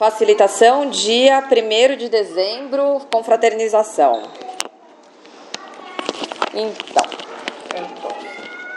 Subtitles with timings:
[0.00, 4.22] Facilitação, dia 1 de dezembro, confraternização.
[6.54, 7.04] Então,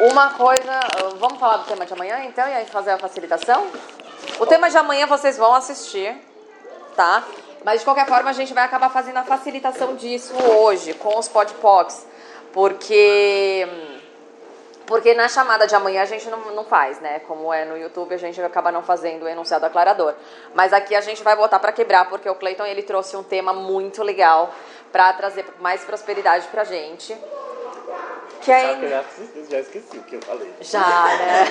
[0.02, 0.82] uma coisa.
[1.16, 3.68] Vamos falar do tema de amanhã então e aí fazer a facilitação?
[4.38, 6.14] O tema de amanhã vocês vão assistir,
[6.94, 7.24] tá?
[7.64, 11.30] Mas de qualquer forma a gente vai acabar fazendo a facilitação disso hoje com os
[11.30, 12.06] podpocs,
[12.52, 13.66] porque
[14.86, 17.20] porque na chamada de amanhã a gente não, não faz, né?
[17.20, 20.14] Como é no YouTube, a gente acaba não fazendo o enunciado aclarador.
[20.54, 23.54] Mas aqui a gente vai botar para quebrar, porque o Cleiton ele trouxe um tema
[23.54, 24.54] muito legal
[24.92, 27.18] para trazer mais prosperidade pra gente.
[28.42, 28.74] Que é...
[28.74, 29.04] Eu já,
[29.50, 30.54] já esqueci o que eu falei.
[30.60, 31.46] Já, né?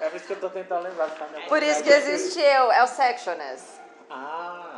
[0.02, 1.08] é por isso que eu tô tentando lembrar.
[1.08, 1.26] Tá?
[1.48, 3.62] Por isso que existe eu, é o sectioners.
[4.10, 4.77] Ah,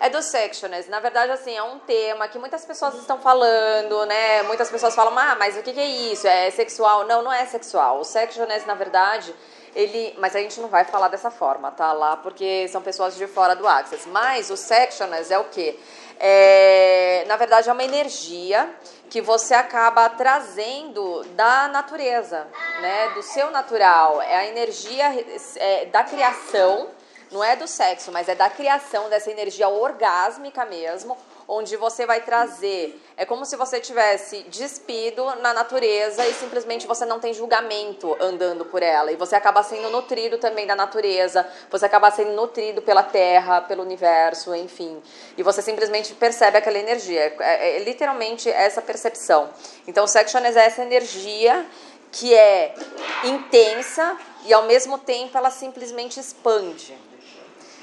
[0.00, 0.88] É do sectioners.
[0.88, 4.44] Na verdade, assim, é um tema que muitas pessoas estão falando, né?
[4.44, 6.26] Muitas pessoas falam, ah, mas o que, é isso?
[6.26, 7.04] É sexual?
[7.04, 7.98] Não, não é sexual.
[7.98, 9.34] O sectioners, na verdade,
[9.74, 10.14] ele.
[10.18, 11.92] Mas a gente não vai falar dessa forma, tá?
[11.92, 14.08] Lá, porque são pessoas de fora do Access.
[14.08, 15.76] Mas o sectioners é o quê?
[16.20, 18.72] É, na verdade, é uma energia
[19.10, 22.46] que você acaba trazendo da natureza,
[22.80, 23.08] né?
[23.14, 24.22] Do seu natural.
[24.22, 26.88] É a energia é, da criação
[27.30, 32.20] não é do sexo, mas é da criação dessa energia orgásmica mesmo, onde você vai
[32.20, 33.00] trazer.
[33.16, 38.64] É como se você tivesse despido na natureza e simplesmente você não tem julgamento andando
[38.66, 39.10] por ela.
[39.10, 43.82] E você acaba sendo nutrido também da natureza, você acaba sendo nutrido pela terra, pelo
[43.82, 45.02] universo, enfim.
[45.36, 47.20] E você simplesmente percebe aquela energia.
[47.20, 49.48] É, é, é literalmente essa percepção.
[49.86, 51.66] Então, o Sectioners é essa energia
[52.10, 52.74] que é
[53.24, 57.07] intensa e ao mesmo tempo ela simplesmente expande.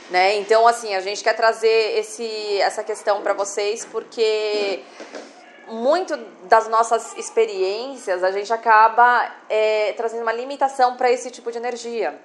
[0.10, 0.36] Né?
[0.38, 4.84] Então, assim, a gente quer trazer esse, essa questão para vocês porque
[5.68, 11.58] muito das nossas experiências a gente acaba é, trazendo uma limitação para esse tipo de
[11.58, 12.20] energia.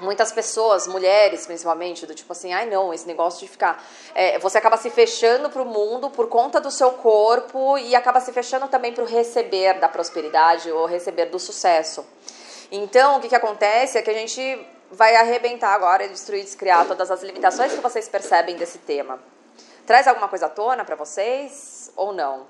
[0.00, 3.84] Muitas pessoas, mulheres principalmente, do tipo assim, ai não, esse negócio de ficar.
[4.14, 8.18] É, você acaba se fechando para o mundo por conta do seu corpo e acaba
[8.18, 12.04] se fechando também para o receber da prosperidade ou receber do sucesso.
[12.72, 16.86] Então, o que, que acontece é que a gente vai arrebentar agora e destruir, descriar
[16.86, 19.18] todas as limitações que vocês percebem desse tema.
[19.86, 22.40] Traz alguma coisa à tona para vocês ou não?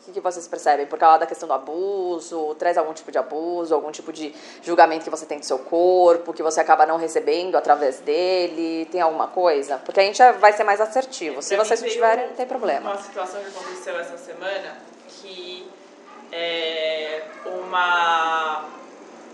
[0.00, 0.86] O que, que vocês percebem?
[0.86, 5.04] Por causa da questão do abuso, traz algum tipo de abuso, algum tipo de julgamento
[5.04, 8.86] que você tem do seu corpo, que você acaba não recebendo através dele?
[8.90, 9.76] Tem alguma coisa?
[9.84, 11.42] Porque a gente vai ser mais assertivo.
[11.42, 12.92] Se vocês não tiverem, não tem problema.
[12.92, 14.78] Uma situação que aconteceu essa semana
[15.08, 15.70] que
[16.32, 18.70] é uma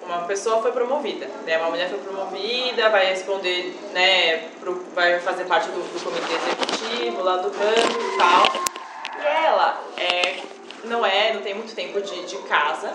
[0.06, 1.59] uma pessoa foi promovida, né?
[1.59, 4.49] Uma mulher foi promovida, vai responder, né?
[4.61, 9.21] Pro, vai fazer parte do, do, comitê executivo lá do banco e tal.
[9.21, 10.43] E ela é,
[10.84, 12.93] não é, não tem muito tempo de, de casa.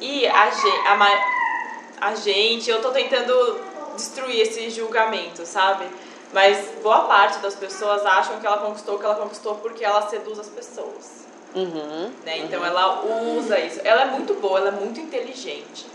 [0.00, 3.60] E a, a, a gente, eu tô tentando
[3.96, 5.84] destruir esse julgamento, sabe?
[6.32, 10.02] Mas boa parte das pessoas acham que ela conquistou o que ela conquistou porque ela
[10.08, 11.24] seduz as pessoas.
[11.54, 12.38] Uhum, né?
[12.38, 12.66] Então uhum.
[12.66, 13.04] ela
[13.38, 13.80] usa isso.
[13.84, 15.93] Ela é muito boa, ela é muito inteligente.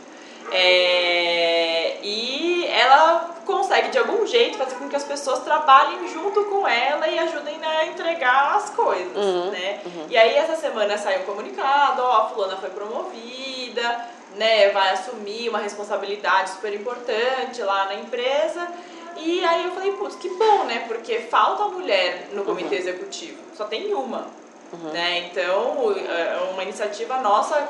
[0.51, 6.67] É, e ela consegue de algum jeito fazer com que as pessoas trabalhem junto com
[6.67, 9.81] ela e ajudem né, a entregar as coisas, uhum, né?
[9.85, 10.05] Uhum.
[10.09, 15.49] E aí essa semana saiu um comunicado, ó, a fulana foi promovida, né, vai assumir
[15.49, 18.67] uma responsabilidade super importante lá na empresa.
[19.17, 20.85] E aí eu falei, putz, que bom, né?
[20.87, 22.81] Porque falta mulher no comitê uhum.
[22.81, 23.37] executivo.
[23.55, 24.27] Só tem uma.
[24.71, 24.89] Uhum.
[24.91, 25.19] Né?
[25.19, 27.67] Então, é uma iniciativa nossa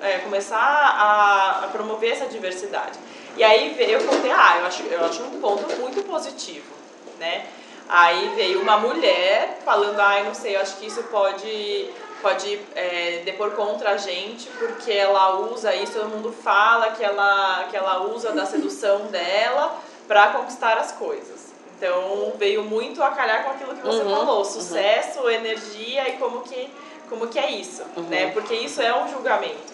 [0.00, 2.98] é, começar a, a, promover essa diversidade.
[3.36, 6.74] E aí eu contei, ah, eu acho, eu acho um ponto muito positivo.
[7.18, 7.46] Né?
[7.88, 13.22] Aí veio uma mulher falando, ah, não sei, eu acho que isso pode, pode é,
[13.24, 18.02] depor contra a gente, porque ela usa isso, todo mundo fala que ela, que ela
[18.02, 21.47] usa da sedução dela para conquistar as coisas.
[21.78, 24.44] Então veio muito a calhar com aquilo que você uhum, falou, uhum.
[24.44, 25.30] sucesso, uhum.
[25.30, 26.68] energia e como que,
[27.08, 28.02] como que é isso, uhum.
[28.04, 28.32] né?
[28.32, 29.72] Porque isso é um julgamento.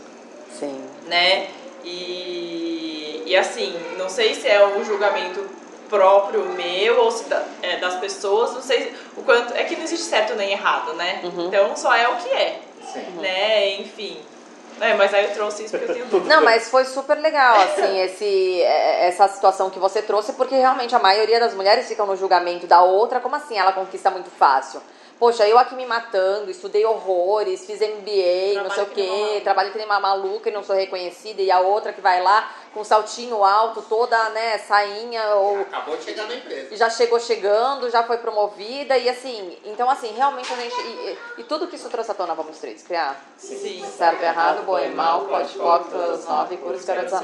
[0.52, 0.84] Sim.
[1.06, 1.48] Né?
[1.82, 5.48] E, e assim, não sei se é um julgamento
[5.88, 9.54] próprio meu ou se da, é, das pessoas, não sei o quanto.
[9.54, 11.20] É que não existe certo nem errado, né?
[11.24, 11.46] Uhum.
[11.46, 12.60] Então só é o que é.
[12.92, 13.06] Sim.
[13.18, 13.76] Né?
[13.76, 14.18] Enfim.
[14.80, 16.34] É, mas aí eu trouxe isso porque eu tenho dúvida.
[16.34, 20.94] Não, mas foi super legal, assim, esse, é, essa situação que você trouxe, porque realmente
[20.94, 24.80] a maioria das mulheres ficam no julgamento da outra, como assim ela conquista muito fácil?
[25.24, 29.78] Poxa, eu aqui me matando, estudei horrores, fiz MBA, não sei o quê, trabalhei que
[29.78, 33.42] nem uma maluca e não sou reconhecida, e a outra que vai lá com saltinho
[33.42, 36.76] alto, toda, né, sainha ou acabou de chegar na empresa.
[36.76, 41.44] Já chegou chegando, já foi promovida e assim, então assim, realmente a gente e, e
[41.44, 43.18] tudo que isso trouxe à tona vamos três criar.
[43.38, 43.82] Sim.
[43.96, 47.22] Certo, errado, bom e mal, pode pop, os nove cursos garantidos.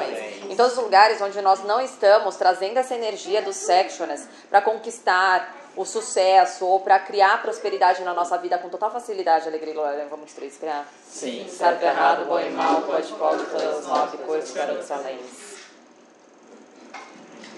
[0.48, 5.59] Em todos os lugares onde nós não estamos trazendo essa energia dos sectioners para conquistar
[5.76, 10.06] o sucesso ou para criar prosperidade na nossa vida com total facilidade, alegria e glória,
[10.08, 10.86] vamos três criar.
[11.08, 11.46] Sim.
[11.48, 15.60] Certo, errado, bom e mal, pode pop, os nove cursos garantidos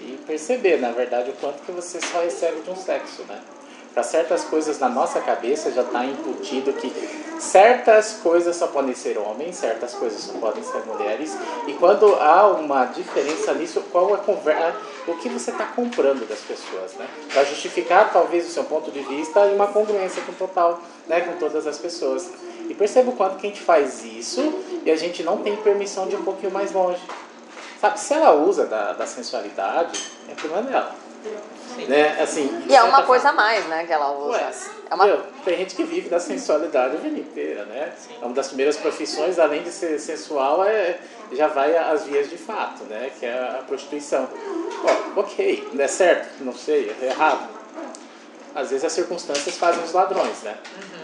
[0.05, 3.41] e perceber, na verdade, o quanto que você só recebe de um sexo, né?
[3.93, 6.91] Para certas coisas na nossa cabeça já está incutido que
[7.39, 11.37] certas coisas só podem ser homens, certas coisas só podem ser mulheres.
[11.67, 14.75] E quando há uma diferença nisso, qual é a conversa,
[15.07, 17.07] o que você está comprando das pessoas, né?
[17.31, 21.37] Para justificar talvez o seu ponto de vista e uma congruência com total, né, com
[21.37, 22.31] todas as pessoas.
[22.67, 24.41] E perceba o quanto que a gente faz isso
[24.85, 27.01] e a gente não tem permissão de ir um pouquinho mais longe.
[27.79, 31.02] Sabe, se ela usa da, da sensualidade, é problema dela.
[31.87, 32.21] Né?
[32.21, 34.37] Assim, e é uma coisa a mais, né, que ela usa.
[34.37, 34.51] Ué,
[34.91, 35.05] é uma...
[35.05, 37.93] meu, tem gente que vive da sensualidade a vida inteira, né?
[37.97, 38.15] Sim.
[38.21, 40.99] É uma das primeiras profissões, além de ser sensual, é,
[41.31, 43.11] já vai às vias de fato, né?
[43.19, 44.29] Que é a prostituição.
[45.15, 46.43] Ó, ok, não é certo?
[46.43, 47.49] Não sei, é errado.
[48.53, 50.55] Às vezes as circunstâncias fazem os ladrões, né?
[50.75, 51.03] Uhum.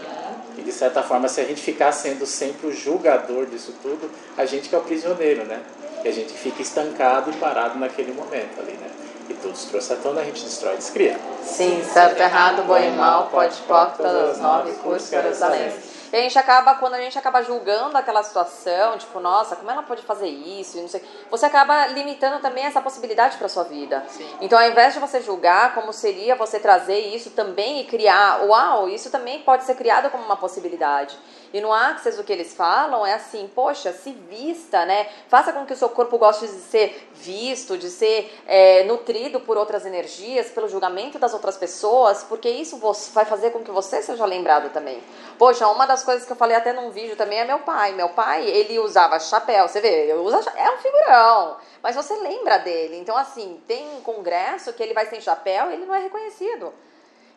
[0.58, 4.44] E de certa forma, se a gente ficar sendo sempre o julgador disso tudo, a
[4.44, 5.60] gente que é o prisioneiro, né?
[6.04, 8.88] E a gente fica estancado e parado naquele momento ali, né?
[9.30, 11.16] E tudo se trouxe à tona, a gente destrói e descria.
[11.44, 15.72] Sim, certo, errado, bom e mal, pode, pode, todas as nove, cursos, Jerusalém.
[16.12, 19.84] E a gente acaba, quando a gente acaba julgando aquela situação, tipo, nossa, como ela
[19.84, 20.78] pode fazer isso?
[20.78, 21.00] E não sei,
[21.30, 24.02] você acaba limitando também essa possibilidade para sua vida.
[24.08, 24.28] Sim.
[24.40, 28.88] Então, ao invés de você julgar, como seria você trazer isso também e criar, uau,
[28.88, 31.16] isso também pode ser criado como uma possibilidade.
[31.52, 35.08] E no Access o que eles falam é assim, poxa, se vista, né?
[35.28, 39.56] Faça com que o seu corpo goste de ser visto, de ser é, nutrido por
[39.56, 42.78] outras energias, pelo julgamento das outras pessoas, porque isso
[43.12, 45.02] vai fazer com que você seja lembrado também.
[45.38, 47.92] Poxa, uma das coisas que eu falei até num vídeo também é meu pai.
[47.92, 52.96] Meu pai, ele usava chapéu, você vê, usa, é um figurão, mas você lembra dele.
[52.98, 56.72] Então, assim, tem um congresso que ele vai sem chapéu e ele não é reconhecido.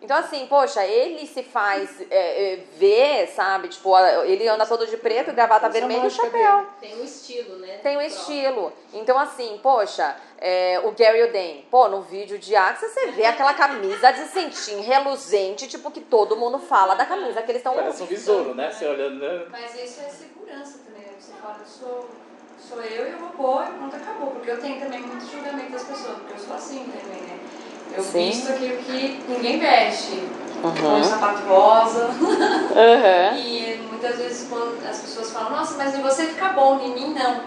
[0.04, 3.70] Então, assim, poxa, ele se faz é, é, ver, sabe?
[3.70, 6.68] Tipo, ele anda todo de preto, gravata vermelha e chapéu.
[6.82, 7.78] Tem um estilo, né?
[7.82, 8.74] Tem um estilo.
[8.94, 13.54] Então, assim, poxa, é, o Gary Oden, pô, no vídeo de Axis você vê aquela
[13.54, 18.04] camisa de cetim reluzente, tipo, que todo mundo fala da camisa que eles estão Parece
[18.04, 18.70] um besouro, né?
[18.70, 19.20] Você olhando.
[19.20, 19.46] Né?
[19.50, 21.14] Mas isso é segurança também, né?
[21.18, 22.10] Você fala, sou,
[22.60, 24.32] sou eu e eu vou e pronto, acabou.
[24.32, 27.40] Porque eu tenho também muito julgamento das pessoas, porque eu sou assim também, né?
[27.96, 28.30] Eu Sim.
[28.30, 30.24] visto aquilo que ninguém veste.
[30.64, 31.00] Uhum.
[31.00, 32.06] Um sapato rosa.
[32.06, 33.36] Uhum.
[33.38, 37.14] e muitas vezes quando as pessoas falam, nossa, mas em você fica bom, em mim
[37.14, 37.42] não.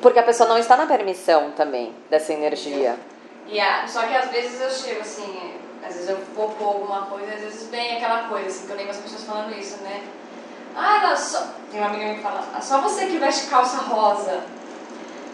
[0.00, 2.98] Porque a pessoa não está na permissão também dessa energia.
[3.46, 5.54] E a, só que às vezes eu chego assim,
[5.86, 8.76] às vezes eu vou pôr alguma coisa, às vezes vem aquela coisa, assim, que eu
[8.76, 10.02] lembro as pessoas falando isso, né?
[10.74, 11.46] Ah, ela só.
[11.70, 14.42] Tem uma amiga que fala, ah, só você que veste calça rosa.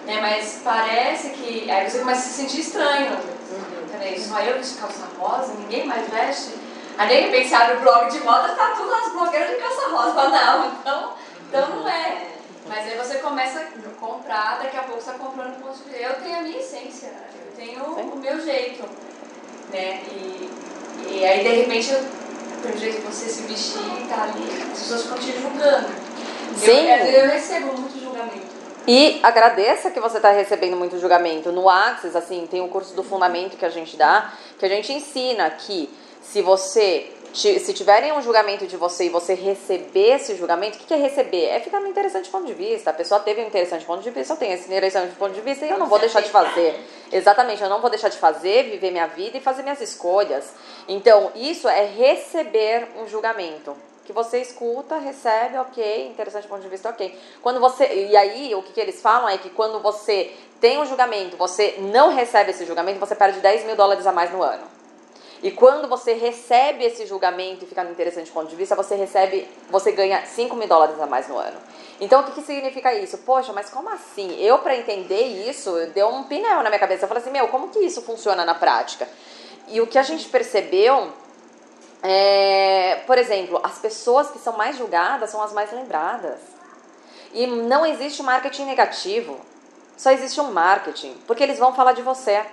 [0.07, 0.19] Né?
[0.21, 1.71] Mas parece que.
[1.71, 3.19] Aí você começa a se sentir estranho.
[3.99, 6.55] Peraí, só eu de calça rosa, ninguém mais veste?
[6.99, 9.89] Aí de repente você abre o blog de moda, tá tudo as blogueiras de calça
[9.89, 10.29] rosa.
[10.29, 11.13] Não, então,
[11.49, 12.37] então não é.
[12.69, 16.15] Mas aí você começa a comprar, daqui a pouco você está comprando ponto de Eu
[16.15, 18.85] tenho a minha essência, eu tenho o meu jeito.
[19.73, 20.03] Né?
[20.11, 20.51] E,
[21.09, 21.95] e aí de repente,
[22.63, 25.89] pelo jeito de você se vestir e tá ali, as pessoas ficam te julgando.
[26.57, 26.91] Sim.
[26.91, 28.06] Eu, eu recebo muito.
[28.87, 31.51] E agradeça que você está recebendo muito julgamento.
[31.51, 34.69] No Axis, assim, tem o um curso do fundamento que a gente dá, que a
[34.69, 35.91] gente ensina que
[36.23, 40.95] se você se tiverem um julgamento de você e você receber esse julgamento, o que
[40.95, 41.47] é receber?
[41.47, 42.91] É ficar no interessante ponto de vista.
[42.91, 45.67] A pessoa teve um interessante ponto de vista, eu tenho esse interessante ponto de vista
[45.67, 46.81] e eu não vou deixar de fazer.
[47.13, 50.55] Exatamente, eu não vou deixar de fazer, viver minha vida e fazer minhas escolhas.
[50.89, 56.89] Então, isso é receber um julgamento que você escuta, recebe, ok, interessante ponto de vista,
[56.89, 57.19] ok.
[57.43, 60.87] Quando você e aí o que, que eles falam é que quando você tem um
[60.87, 64.77] julgamento, você não recebe esse julgamento, você perde 10 mil dólares a mais no ano.
[65.43, 69.47] E quando você recebe esse julgamento e fica no interessante ponto de vista, você recebe,
[69.69, 71.59] você ganha 5 mil dólares a mais no ano.
[72.01, 73.19] Então, o que, que significa isso?
[73.19, 74.35] Poxa, mas como assim?
[74.41, 77.05] Eu, para entender isso, deu um pinel na minha cabeça.
[77.05, 79.09] Eu falei assim, meu, como que isso funciona na prática?
[79.69, 81.13] E o que a gente percebeu
[82.03, 86.39] é, por exemplo, as pessoas que são mais julgadas são as mais lembradas.
[87.33, 89.39] E não existe marketing negativo,
[89.97, 92.45] só existe um marketing, porque eles vão falar de você.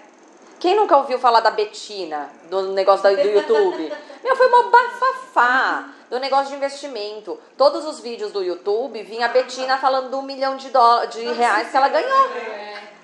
[0.60, 3.94] Quem nunca ouviu falar da Betina, do negócio do YouTube?
[4.24, 7.40] Meu, foi uma bafafá do negócio de investimento.
[7.58, 10.72] Todos os vídeos do YouTube vinha a Betina falando do milhão de,
[11.12, 12.30] de reais que ela ganhou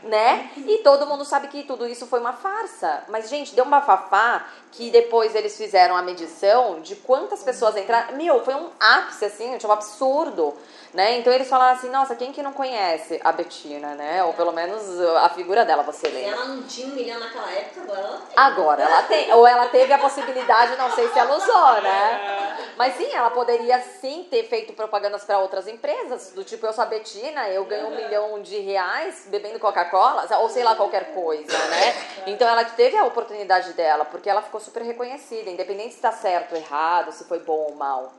[0.04, 0.52] né?
[0.58, 3.04] E todo mundo sabe que tudo isso foi uma farsa.
[3.10, 8.16] Mas, gente, deu um bafafá que depois eles fizeram a medição de quantas pessoas entraram.
[8.16, 10.54] Meu, foi um ápice, assim, tipo, um absurdo.
[10.94, 11.18] Né?
[11.20, 14.24] Então eles falaram assim, nossa, quem que não conhece a Betina, né?
[14.24, 16.32] Ou pelo menos uh, a figura dela, você Se lembra?
[16.32, 18.36] ela não tinha um milhão naquela época, agora ela tem.
[18.36, 22.58] Agora ela tem, ou ela teve a possibilidade, não sei se ela usou, né?
[22.76, 26.84] Mas sim, ela poderia sim ter feito propagandas para outras empresas, do tipo eu sou
[26.84, 31.58] a Betina, eu ganho um milhão de reais bebendo Coca-Cola, ou sei lá, qualquer coisa,
[31.68, 32.24] né?
[32.26, 36.54] Então ela teve a oportunidade dela, porque ela ficou super reconhecida, independente se está certo
[36.54, 38.12] ou errado, se foi bom ou mal.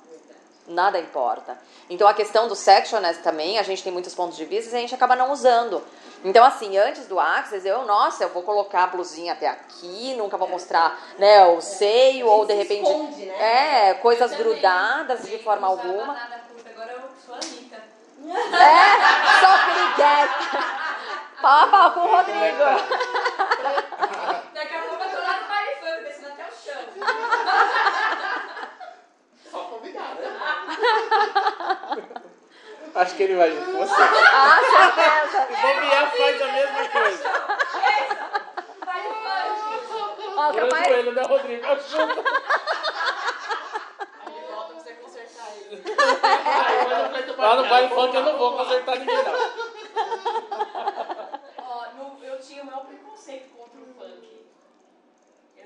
[0.71, 1.59] Nada importa.
[1.89, 4.81] Então a questão do sectioners também, a gente tem muitos pontos de vista e a
[4.81, 5.83] gente acaba não usando.
[6.25, 10.37] Então, assim, antes do Access, eu, nossa, eu vou colocar a blusinha até aqui, nunca
[10.37, 12.89] vou mostrar né, o seio, ou de repente.
[12.89, 13.89] esconde, né?
[13.89, 14.47] É, coisas também.
[14.47, 16.13] grudadas de forma Usava alguma.
[16.13, 16.41] nada
[16.73, 17.83] agora eu sou a Anitta.
[18.27, 20.81] É, só piriguete.
[21.41, 22.65] Pau a pau com o Rodrigo.
[24.55, 26.83] Daqui a pouco eu tô lá no funk, descendo até o chão.
[29.51, 30.41] Só convidar, né?
[32.95, 34.03] Acho que ele vai junto com você.
[34.03, 35.47] Ah, certeza.
[35.47, 37.31] Se bobear, faz a mesma coisa.
[40.37, 41.67] Ó, o que eu Grande mais- coelho, né, Rodrigo?
[41.67, 42.25] Ajuda.
[44.27, 45.83] Aí ele volta pra você consertar ele.
[47.37, 49.35] Lá no baile funk eu não vou consertar ninguém, não.
[51.59, 54.40] Ó, no- eu tinha o maior preconceito contra o funk.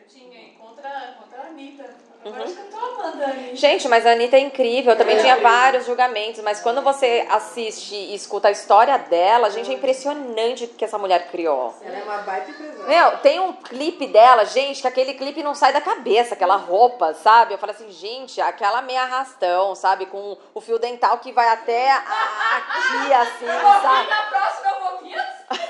[0.05, 1.85] Eu tinha contra, contra a Anitta.
[2.25, 3.57] Agora acho que eu tô amando a Anitta.
[3.57, 7.95] Gente, mas a Anitta é incrível, eu também tinha vários julgamentos, mas quando você assiste
[7.95, 11.75] e escuta a história dela, gente, é impressionante o que essa mulher criou.
[11.83, 12.87] Ela é uma baita empresária.
[12.87, 17.15] Meu, tem um clipe dela, gente, que aquele clipe não sai da cabeça, aquela roupa,
[17.15, 17.55] sabe?
[17.55, 20.05] Eu falei assim, gente, aquela meia arrastão, sabe?
[20.07, 24.09] Com o fio dental que vai até aqui, assim, Eu vou vir sabe?
[24.11, 25.65] na próxima, eu vou vir assim.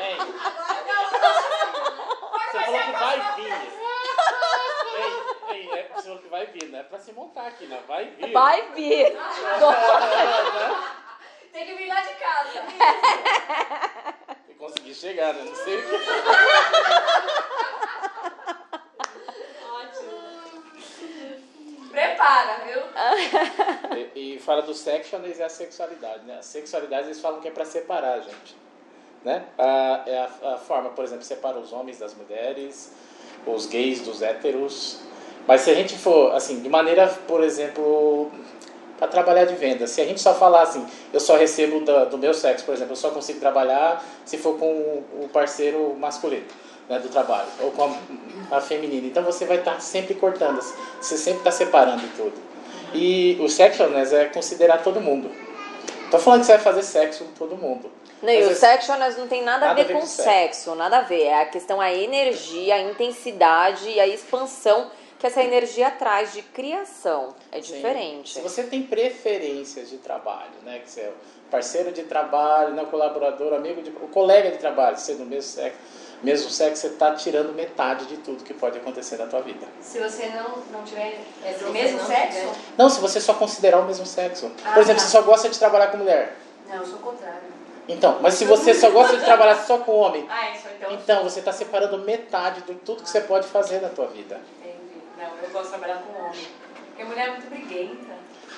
[0.00, 0.16] Ei,
[2.50, 3.52] você falou que vai vir.
[4.96, 5.12] Ei,
[5.48, 7.80] ei, é, você falou que vai vir, não é pra se montar aqui, não.
[7.82, 8.32] Vai vir.
[8.32, 9.16] Vai vir.
[11.52, 12.64] Tem que vir lá de casa.
[14.48, 15.44] E conseguir chegar, né?
[15.44, 15.98] Não sei o que.
[21.90, 22.82] Prepara, viu?
[24.14, 26.38] E, e fala do sectioners e a sexualidade, né?
[26.38, 28.56] A sexualidade eles falam que é para separar a gente,
[29.24, 29.46] né?
[29.56, 32.92] A, é a, a forma, por exemplo, separa os homens das mulheres,
[33.46, 35.13] os gays dos héteros.
[35.46, 38.30] Mas se a gente for, assim, de maneira, por exemplo,
[38.98, 42.16] para trabalhar de venda, se a gente só falar assim, eu só recebo da- do
[42.16, 44.66] meu sexo, por exemplo, eu só consigo trabalhar se for com
[45.20, 46.46] o parceiro masculino.
[46.86, 47.82] Né, do trabalho, ou com
[48.50, 49.06] a, a feminina.
[49.06, 50.60] Então você vai estar sempre cortando,
[51.00, 52.34] você sempre está separando tudo.
[52.92, 55.30] E o sectioners é considerar todo mundo.
[56.10, 57.90] Tô falando que você vai fazer sexo com todo mundo.
[58.22, 61.22] Não, e o sectioners não tem nada, a Nada ver com sexo, nada a ver.
[61.22, 64.90] É a questão, a energia, a intensidade e a expansão
[65.24, 67.34] que essa energia traz de criação.
[67.50, 67.76] É Sim.
[67.76, 68.34] diferente.
[68.34, 71.12] Se você tem preferências de trabalho, né, que você é
[71.50, 75.78] parceiro de trabalho, né, colaborador, amigo, de, o colega de trabalho, sendo do mesmo sexo,
[76.22, 79.66] mesmo sexo, você está tirando metade de tudo que pode acontecer na tua vida.
[79.80, 82.52] Se você não, não tiver é, do mesmo não sexo, tiver.
[82.76, 84.52] Não, se você só considerar o mesmo sexo.
[84.62, 85.06] Ah, Por exemplo, tá.
[85.08, 86.36] você só gosta de trabalhar com mulher.
[86.68, 87.54] não, eu sou o contrário.
[87.88, 90.92] Então, mas se você só gosta de trabalhar só com homem, Ah, isso então.
[90.92, 94.38] então você está separando metade de tudo que você pode fazer na tua vida.
[95.16, 96.46] Não, eu gosto de trabalhar com homem.
[96.88, 98.14] Porque mulher é muito briguenta.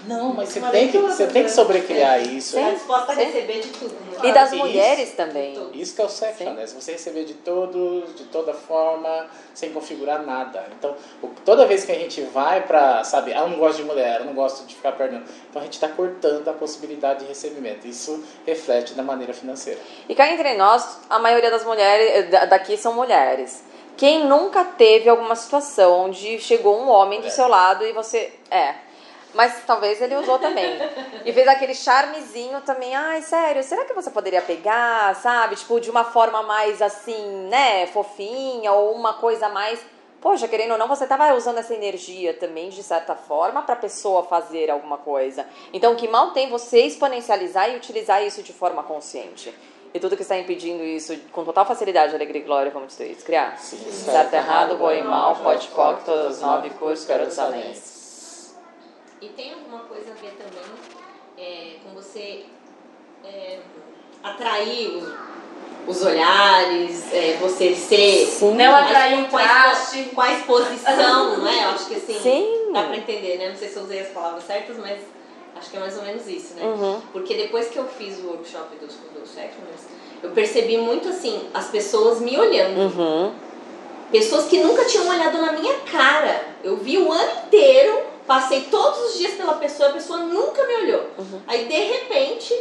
[0.06, 2.54] Não, mas você tem que, você tem que sobrecriar isso.
[2.54, 2.72] Tá né?
[2.74, 3.22] disposta a Sim.
[3.24, 3.94] receber de tudo.
[3.94, 4.28] né?
[4.28, 4.58] E das Isso.
[4.58, 5.70] mulheres também.
[5.72, 6.66] Isso que é o sexo, né?
[6.66, 10.66] Se você receber de todos, de toda forma, sem configurar nada.
[10.78, 10.94] Então,
[11.46, 14.26] toda vez que a gente vai pra, sabe, ah, eu não gosto de mulher, eu
[14.26, 15.24] não gosto de ficar perdendo.
[15.48, 17.86] Então a gente está cortando a possibilidade de recebimento.
[17.88, 19.80] Isso reflete na maneira financeira.
[20.06, 23.64] E cá entre nós, a maioria das mulheres da- daqui são mulheres.
[23.96, 27.30] Quem nunca teve alguma situação onde chegou um homem do É.
[27.30, 28.32] seu lado e você.
[28.50, 28.74] É.
[29.34, 30.78] Mas talvez ele usou também.
[31.24, 32.94] E fez aquele charmezinho também.
[32.94, 35.56] Ai, sério, será que você poderia pegar, sabe?
[35.56, 37.86] Tipo, de uma forma mais assim, né?
[37.88, 39.78] Fofinha ou uma coisa mais.
[40.22, 44.24] Poxa, querendo ou não, você tava usando essa energia também, de certa forma, pra pessoa
[44.24, 45.46] fazer alguma coisa.
[45.72, 49.54] Então, que mal tem você exponencializar e utilizar isso de forma consciente.
[49.96, 53.56] E tudo que está impedindo isso com total facilidade, alegria e glória, isso, criar.
[53.58, 58.54] Sim, Certo, errado, bom e mal, pode, pode, todas nove cores, garotos alens.
[59.22, 60.62] E tem alguma coisa a ver também
[61.38, 62.44] é, com você
[63.24, 63.58] é,
[64.22, 68.26] atrair os, os olhares, é, você ser.
[68.26, 68.54] Sim.
[68.54, 70.02] Não atrair um com a expo- traste.
[70.14, 71.64] Com a exposição, não é?
[71.64, 72.20] Eu acho que assim.
[72.20, 72.70] Sim.
[72.70, 73.48] Dá pra entender, né?
[73.48, 75.00] Não sei se eu usei as palavras certas, mas
[75.56, 76.62] acho que é mais ou menos isso, né?
[76.64, 77.00] Uhum.
[77.12, 79.82] Porque depois que eu fiz o workshop dos, dos Sectioners,
[80.22, 82.78] eu percebi muito assim, as pessoas me olhando.
[82.78, 83.32] Uhum.
[84.10, 86.44] Pessoas que nunca tinham olhado na minha cara.
[86.62, 90.74] Eu vi o ano inteiro, passei todos os dias pela pessoa, a pessoa nunca me
[90.76, 91.10] olhou.
[91.18, 91.40] Uhum.
[91.46, 92.54] Aí de repente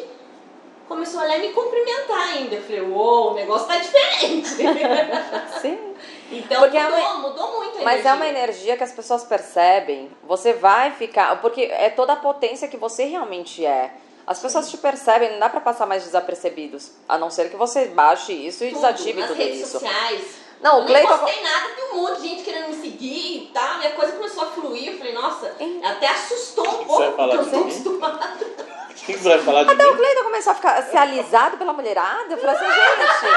[0.87, 2.55] começou a olhar e me cumprimentar ainda.
[2.55, 4.49] Eu falei, uou, o negócio tá diferente.
[5.61, 5.77] Sim.
[6.31, 8.13] Então Porque é mudou, uma- mudou muito a Mas é energia.
[8.15, 10.09] uma energia que as pessoas percebem.
[10.23, 11.39] Você vai ficar.
[11.41, 13.91] Porque é toda a potência que você realmente é.
[14.27, 16.91] As pessoas te percebem, não dá pra passar mais desapercebidos.
[17.07, 19.71] A não ser que você baixe isso e Tudo, desative nas tudo redes isso.
[19.73, 20.45] sociais.
[20.61, 21.09] Não, o eu Cleiton.
[21.09, 23.81] não postei nada, tem um monte de gente querendo me seguir e tal.
[23.81, 24.93] E a coisa começou a fluir.
[24.93, 25.53] Eu falei, nossa,
[25.83, 28.25] até assustou um Você pouco, vai falar porque eu acostumada.
[28.89, 29.97] O que que você vai falar de Até o mim?
[29.97, 32.33] Cleiton começou a ficar ser alisado pela mulherada.
[32.33, 33.35] Eu falei assim, gente.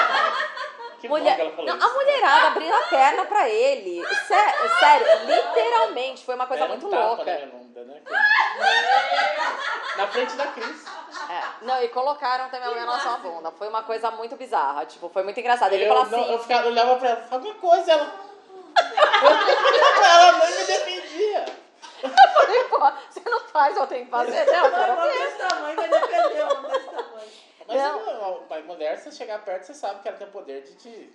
[1.00, 1.86] Que bom Mulher, que ela falou não, isso.
[1.86, 4.04] a mulherada abrindo a perna pra ele.
[4.26, 7.24] Sé- sério, literalmente, foi uma coisa Era um muito tapa louca.
[7.24, 8.02] na bunda, né?
[9.96, 10.84] Na frente da Cris.
[11.28, 13.50] É, não, e colocaram também a mulher na sua bunda.
[13.52, 14.86] Foi uma coisa muito bizarra.
[14.86, 15.72] Tipo, foi muito engraçado.
[15.72, 16.32] Ele eu, falou não, assim.
[16.32, 18.12] eu ficava, eu olhava pra ela, alguma coisa, ela.
[20.04, 21.44] ela não me defendia.
[22.02, 22.78] Eu falei, pô,
[23.10, 24.44] você não faz, eu tenho que fazer.
[24.46, 25.12] Não, eu quero ver.
[25.18, 27.47] desse tamanho, vai defender um desse tamanho.
[27.68, 28.06] Mas Não.
[28.06, 28.42] não.
[28.50, 31.10] a mulher, se chegar perto, você sabe que ela tem o poder de, te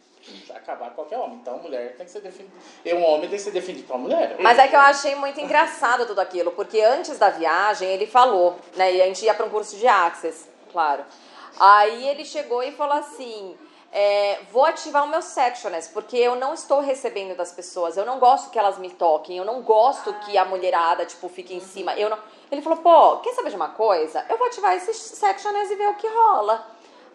[0.54, 1.38] acabar com qualquer homem.
[1.42, 2.56] Então, mulher tem que ser defendida.
[2.86, 4.38] E um homem tem que ser defendido pra mulher.
[4.40, 8.60] Mas é que eu achei muito engraçado tudo aquilo, porque antes da viagem ele falou,
[8.76, 8.94] né?
[8.94, 11.04] E a gente ia para um curso de Access, claro.
[11.60, 13.58] Aí ele chegou e falou assim:
[13.92, 18.18] é, vou ativar o meu sectioners, porque eu não estou recebendo das pessoas, eu não
[18.18, 21.94] gosto que elas me toquem, eu não gosto que a mulherada, tipo, fique em cima.
[21.94, 22.18] Eu não...
[22.54, 24.24] Ele falou, pô, quer saber de uma coisa?
[24.30, 26.64] Eu vou ativar esses sectioners e ver o que rola.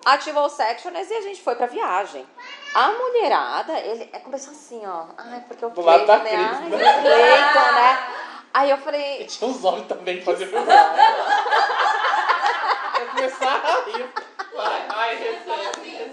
[0.04, 2.26] Ativou o sectioners e a gente foi pra viagem.
[2.74, 5.04] A mulherada, ele é, começou assim, ó.
[5.16, 6.48] Ai, porque o Do lado da Cleiton, né?
[6.48, 6.98] Cris, Ai, né?
[6.98, 7.98] o Cleiton, né?
[8.52, 10.96] Aí eu falei, E tinha uns homens também que faziam filmar.
[12.98, 14.12] Eu começar a rir.
[14.56, 16.08] Vai, ai, eu achei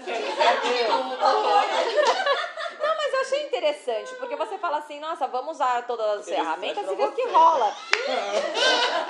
[3.56, 7.26] interessante, porque você fala assim, nossa, vamos usar todas as ferramentas e ver o que
[7.28, 7.72] rola.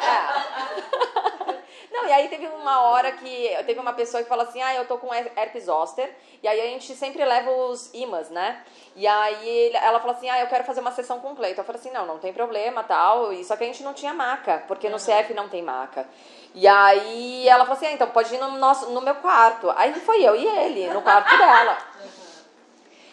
[0.06, 1.66] É.
[1.90, 4.86] Não, e aí teve uma hora que teve uma pessoa que falou assim, ah, eu
[4.86, 8.62] tô com her- herpes zoster, e aí a gente sempre leva os imãs, né?
[8.94, 11.60] E aí ela falou assim, ah, eu quero fazer uma sessão com o Cleiton.
[11.62, 14.12] Eu falei assim, não, não tem problema, tal, e só que a gente não tinha
[14.12, 16.06] maca, porque no CF não tem maca.
[16.54, 19.72] E aí ela falou assim, ah, então pode ir no, nosso, no meu quarto.
[19.76, 21.78] Aí foi eu e ele, no quarto dela.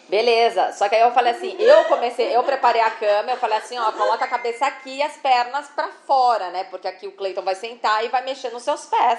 [0.08, 3.56] Beleza, só que aí eu falei assim, eu comecei, eu preparei a cama, eu falei
[3.56, 6.64] assim, ó, coloca a cabeça aqui e as pernas pra fora, né?
[6.64, 9.18] Porque aqui o Cleiton vai sentar e vai mexer nos seus pés.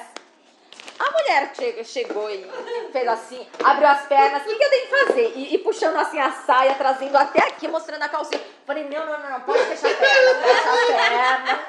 [0.99, 2.47] A mulher che- chegou e
[2.91, 5.33] fez assim, abriu as pernas, o que, que eu tenho que fazer?
[5.35, 8.41] E, e puxando assim a saia, trazendo até aqui, mostrando a calcinha.
[8.65, 11.65] Falei, não, não, não, não, pode fechar a perna, fecha a perna.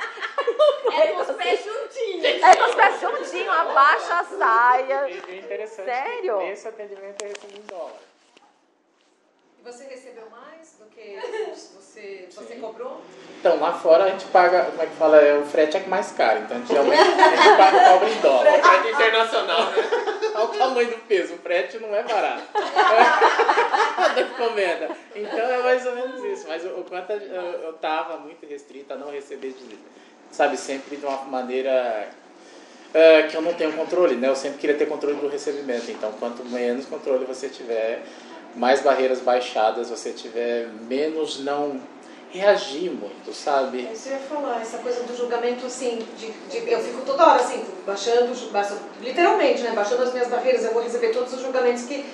[0.92, 2.42] É com os pés juntinhos.
[2.42, 5.08] É com os pés juntinhos, abaixa a saia.
[5.08, 6.38] E, e interessante Sério?
[6.38, 8.05] que nesse atendimento eu recebi um dólar.
[9.66, 11.18] Você recebeu mais do que
[11.74, 13.00] você, você cobrou?
[13.40, 16.12] Então, lá fora a gente paga, como é que fala, é, o frete é mais
[16.12, 18.62] caro, então a gente, realmente, a gente paga, cobra em dólar.
[18.62, 19.76] Frete internacional, né?
[20.36, 22.44] Olha o tamanho do peso, o frete não é barato.
[24.14, 24.96] da encomenda.
[25.16, 26.46] Então é mais ou menos isso.
[26.46, 29.76] Mas o o quanto eu, eu tava muito restrita a não receber, de,
[30.30, 32.08] sabe, sempre de uma maneira
[32.94, 34.28] é, que eu não tenho controle, né?
[34.28, 35.90] Eu sempre queria ter controle do recebimento.
[35.90, 38.02] Então, quanto menos controle você tiver,
[38.56, 41.80] mais barreiras baixadas você tiver, menos não
[42.30, 43.88] reagir muito, sabe?
[43.92, 47.40] Isso eu ia falar, essa coisa do julgamento, assim, de, de- eu fico toda hora,
[47.40, 51.84] assim, baixando, baixando, literalmente, né, baixando as minhas barreiras, eu vou receber todos os julgamentos
[51.84, 52.04] que,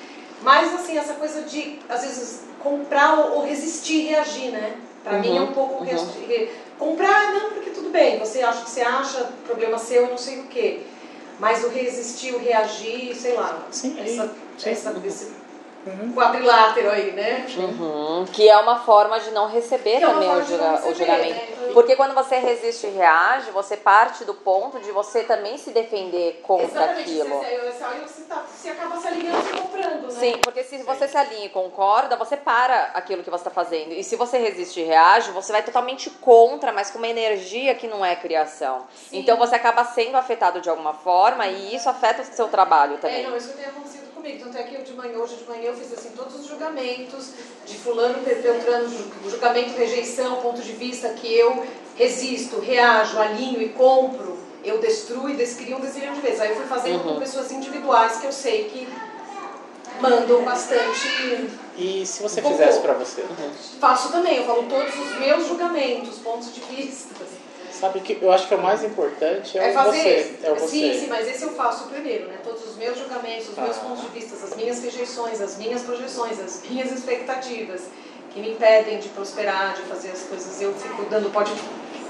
[0.42, 5.37] mais assim, essa coisa de, às vezes, comprar ou, ou resistir, reagir, né, pra mim
[5.37, 8.83] é um pouco resistir, re- comprar, não, porque tudo bem, você acha o que você
[8.83, 10.81] acha, problema seu, eu não sei o quê,
[11.40, 14.70] mas o resistir, o reagir, sei lá, Sim, essa, sim.
[14.70, 15.33] essa, esse
[16.14, 20.33] quadrilátero aí, né, Uhum, que é uma forma de não receber Que é também o,
[20.33, 21.35] não o receber, julgamento.
[21.35, 21.71] né?
[21.73, 26.40] Porque quando você resiste e reage, você parte do ponto de você também se defender
[26.42, 27.38] contra Exatamente, aquilo.
[27.38, 27.59] Você,
[28.07, 30.11] você, tá, você acaba se alinhando e comprando, né?
[30.11, 33.92] Sim, porque se você se alinha e concorda, você para aquilo que você está fazendo.
[33.92, 37.87] E se você resiste e reage, você vai totalmente contra, mas com uma energia que
[37.88, 38.87] não é criação.
[39.12, 42.99] Então você acaba sendo afetado de alguma forma e isso afeta o seu trabalho É,
[42.99, 43.27] também.
[43.27, 44.38] não, isso que tem acontecido comigo.
[44.44, 47.30] Tanto é que eu de manhã, hoje de manhã eu fiz assim todos os julgamentos
[47.66, 53.70] de fulano, beltrano, ju- julgamento, rejeição, ponto de vista que eu resisto, reajo, alinho e
[53.70, 56.40] compro, eu destruo e descrio um desilhão de vezes.
[56.40, 58.88] Aí eu fui fazendo com pessoas individuais que eu sei que
[60.00, 61.50] mandam bastante.
[61.76, 63.24] E se você fizesse pra você?
[63.80, 67.14] Faço também, eu falo todos os meus julgamentos, pontos de vista.
[67.83, 70.09] Sabe que eu acho que é o mais importante é, É fazer você.
[70.09, 70.47] esse.
[70.47, 70.68] É o você.
[70.68, 72.37] Sim, sim, mas esse eu faço primeiro, né?
[72.45, 73.81] Todos os meus julgamentos, os meus Ah.
[73.81, 77.81] pontos de vista, as minhas rejeições, as minhas projeções, as minhas expectativas
[78.33, 81.51] que me impedem de prosperar, de fazer as coisas, eu fico dando pode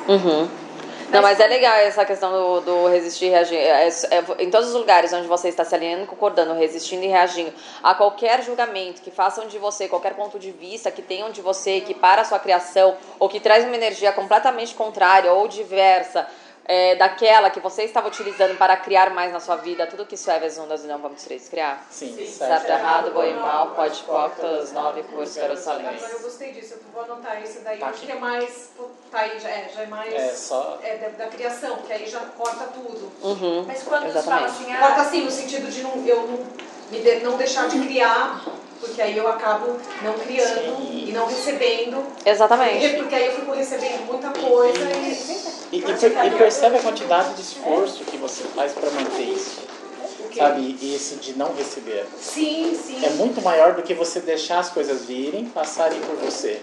[0.08, 0.46] Uhum.
[1.12, 3.56] Não, mas é legal essa questão do, do resistir e reagir.
[3.56, 7.52] É- é- em todos os lugares onde você está se alinhando, concordando, resistindo e reagindo
[7.82, 11.80] a qualquer julgamento que façam de você, qualquer ponto de vista que tenham de você,
[11.80, 16.26] que para a sua criação, ou que traz uma energia completamente contrária ou diversa
[16.64, 20.30] é, daquela que você estava utilizando para criar mais na sua vida, tudo que isso
[20.30, 21.84] é vezes um, dois, não, vamos três, criar.
[21.90, 26.22] Sim, Certo, errado, bom e mal, pode, pode, todas nove, cores, quero Agora eu salões.
[26.22, 28.70] gostei disso, eu vou anotar esse daí, Tá acho que é mais.
[29.10, 30.12] Tá aí, já é, já é mais.
[30.14, 33.12] É, só- é da, da criação, que aí já corta tudo.
[33.22, 33.64] Uhum.
[33.66, 34.24] Mas quando Exatamente.
[34.24, 36.46] fala assim, Corta ah, assim, no sentido de não, eu não,
[36.90, 38.40] me de- não deixar de criar,
[38.82, 41.04] porque aí eu acabo não criando Sim.
[41.08, 42.04] e não recebendo.
[42.26, 42.96] Exatamente.
[42.96, 45.52] Porque aí eu fico recebendo muita coisa e.
[45.72, 49.60] E, e per- e percebe a quantidade de esforço que você faz para manter isso.
[50.36, 50.76] Sabe?
[50.82, 52.06] Esse de não receber.
[52.18, 53.04] Sim, sim.
[53.04, 56.60] É muito maior do que você deixar as coisas virem, passarem por você.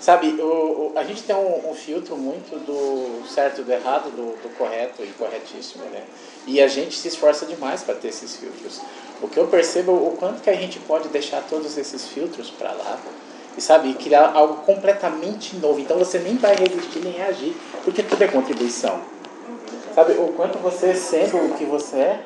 [0.00, 4.10] Sabe, o, o- a gente tem um, um filtro muito do certo e do errado,
[4.10, 6.02] do, do correto e corretíssimo, né?
[6.46, 8.80] E a gente se esforça demais para ter esses filtros.
[9.24, 12.50] O que eu percebo é o quanto que a gente pode deixar todos esses filtros
[12.50, 12.98] para lá
[13.56, 15.80] e sabe, criar algo completamente novo.
[15.80, 19.00] Então você nem vai resistir nem reagir, porque tudo é contribuição.
[19.94, 22.20] Sabe, o quanto você sendo o que você é,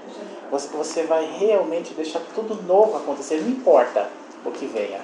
[0.50, 4.08] você, você vai realmente deixar tudo novo acontecer, não importa
[4.44, 5.00] o que venha.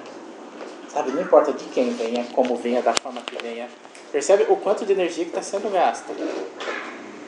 [0.91, 3.69] Sabe, não importa de quem venha, como venha, da forma que venha.
[4.11, 6.13] Percebe o quanto de energia que está sendo gasta.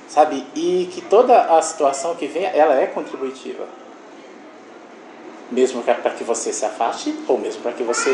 [0.09, 3.86] Sabe, e que toda a situação que venha, ela é contributiva.
[5.51, 8.09] Mesmo para que você se afaste, ou mesmo para que você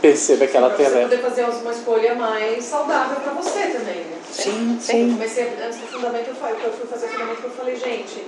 [0.00, 3.96] perceba que ela Pra te você poder fazer uma escolha mais saudável pra você também,
[4.04, 4.18] né?
[4.30, 5.12] Sim, Eu sim.
[5.12, 8.24] comecei, antes do fundamento, eu, falei, eu fui fazer o fundamento, eu falei, gente,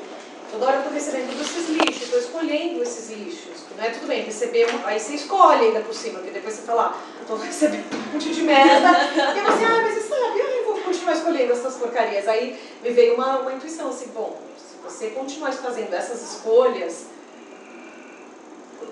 [0.52, 3.64] toda hora eu tô recebendo todos esses lixos, eu tô escolhendo esses lixos.
[3.76, 6.62] Não é tudo bem, receber, um- aí você escolhe ainda por cima, porque depois você
[6.62, 8.88] fala, ah, tô recebendo um monte de merda.
[9.34, 12.28] e eu assim, ah, mas você sabe, eu vou continuar escolhendo essas porcarias.
[12.28, 17.06] Aí me veio uma, uma intuição assim, bom, se você continuar fazendo essas escolhas,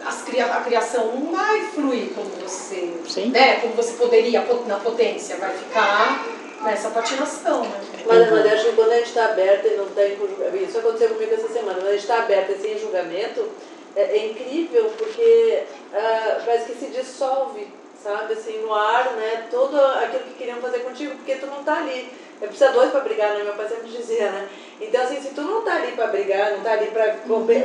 [0.06, 3.26] as cria- a criação não vai fluir como você, Sim.
[3.30, 6.24] né, como você poderia, po- na potência, vai ficar
[6.62, 7.80] nessa patinação, né?
[8.06, 10.56] Mas, mas eu acho que quando a gente está aberta e não está em julgamento,
[10.64, 13.48] isso aconteceu comigo essa semana, quando a gente está aberta e sem julgamento,
[13.96, 17.66] é, é incrível porque ah, parece que se dissolve,
[18.02, 21.78] sabe, assim, no ar, né, tudo aquilo que queriam fazer contigo, porque tu não está
[21.78, 22.12] ali.
[22.42, 23.44] É precisa dois para brigar, né?
[23.44, 24.48] Meu pai sempre dizia, né?
[24.81, 27.14] Então, assim, se tu não está ali para brigar, não está ali para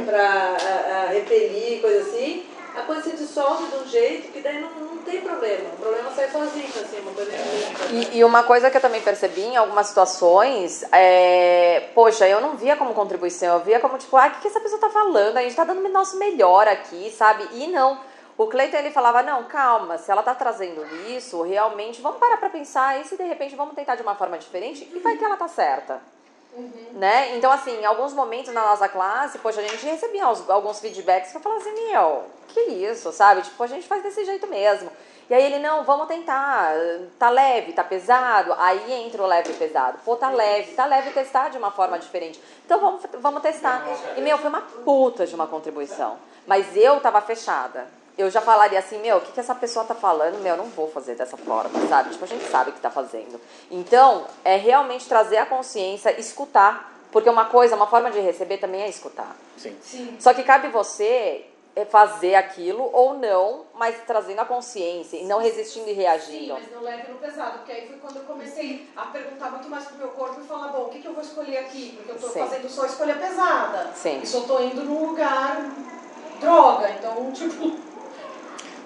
[0.05, 2.45] para repelir, coisa assim,
[2.77, 5.67] a coisa se dissolve de um jeito que daí não, não tem problema.
[5.73, 7.31] O problema sai sozinho, assim, uma coisa.
[7.89, 11.89] E, e uma coisa que eu também percebi em algumas situações é.
[11.95, 14.59] Poxa, eu não via como contribuição, eu via como tipo, ah, o que, que essa
[14.59, 15.37] pessoa tá falando?
[15.37, 17.47] A gente tá dando o nosso melhor aqui, sabe?
[17.53, 17.97] E não.
[18.37, 22.49] O Cleiton ele falava: não, calma, se ela tá trazendo isso, realmente, vamos parar pra
[22.49, 25.35] pensar e se de repente vamos tentar de uma forma diferente e vai que ela
[25.37, 25.99] tá certa.
[26.93, 27.35] Né?
[27.35, 31.29] Então, assim, em alguns momentos na nossa classe, poxa, a gente recebia uns- alguns feedbacks
[31.31, 33.41] que eu falava assim, meu, que isso, sabe?
[33.43, 34.89] Tipo, a gente faz desse jeito mesmo.
[35.29, 36.71] E aí ele, não, vamos tentar,
[37.19, 39.99] tá leve, tá pesado, aí entra o leve e pesado.
[40.03, 42.41] Pô, tá leve, tá leve testar de uma forma diferente.
[42.65, 43.83] Então vamos, vamos testar.
[44.15, 46.17] E, meu, foi uma puta de uma contribuição.
[46.47, 47.87] Mas eu tava fechada.
[48.17, 50.39] Eu já falaria assim, meu, o que, que essa pessoa tá falando?
[50.39, 52.09] Meu, eu não vou fazer dessa forma, sabe?
[52.09, 53.39] Tipo, a gente sabe o que tá fazendo.
[53.69, 56.93] Então, é realmente trazer a consciência, escutar.
[57.11, 59.35] Porque uma coisa, uma forma de receber também é escutar.
[59.55, 60.17] Sim.
[60.19, 65.39] Só que cabe você é, fazer aquilo ou não, mas trazendo a consciência e não
[65.39, 66.53] resistindo e Sim, reagindo.
[66.55, 69.85] mas não leve no pesado, porque aí foi quando eu comecei a perguntar muito mais
[69.85, 71.93] pro meu corpo e falar, bom, o que, que eu vou escolher aqui?
[71.95, 72.39] Porque eu tô Sim.
[72.39, 73.91] fazendo só escolha pesada.
[73.95, 74.19] Sim.
[74.21, 75.71] E só tô indo num lugar
[76.39, 77.86] droga, então, tipo...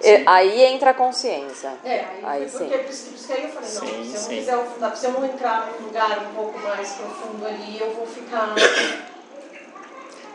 [0.02, 1.72] E- aí entra a consciência.
[1.84, 4.20] É, aí, Aí foi porque, por isso por aí eu falei, não, Sim, se eu
[4.20, 4.36] não sim.
[4.36, 7.90] fizer o funda- se eu não entrar num lugar um pouco mais profundo ali, eu
[7.92, 8.54] vou ficar...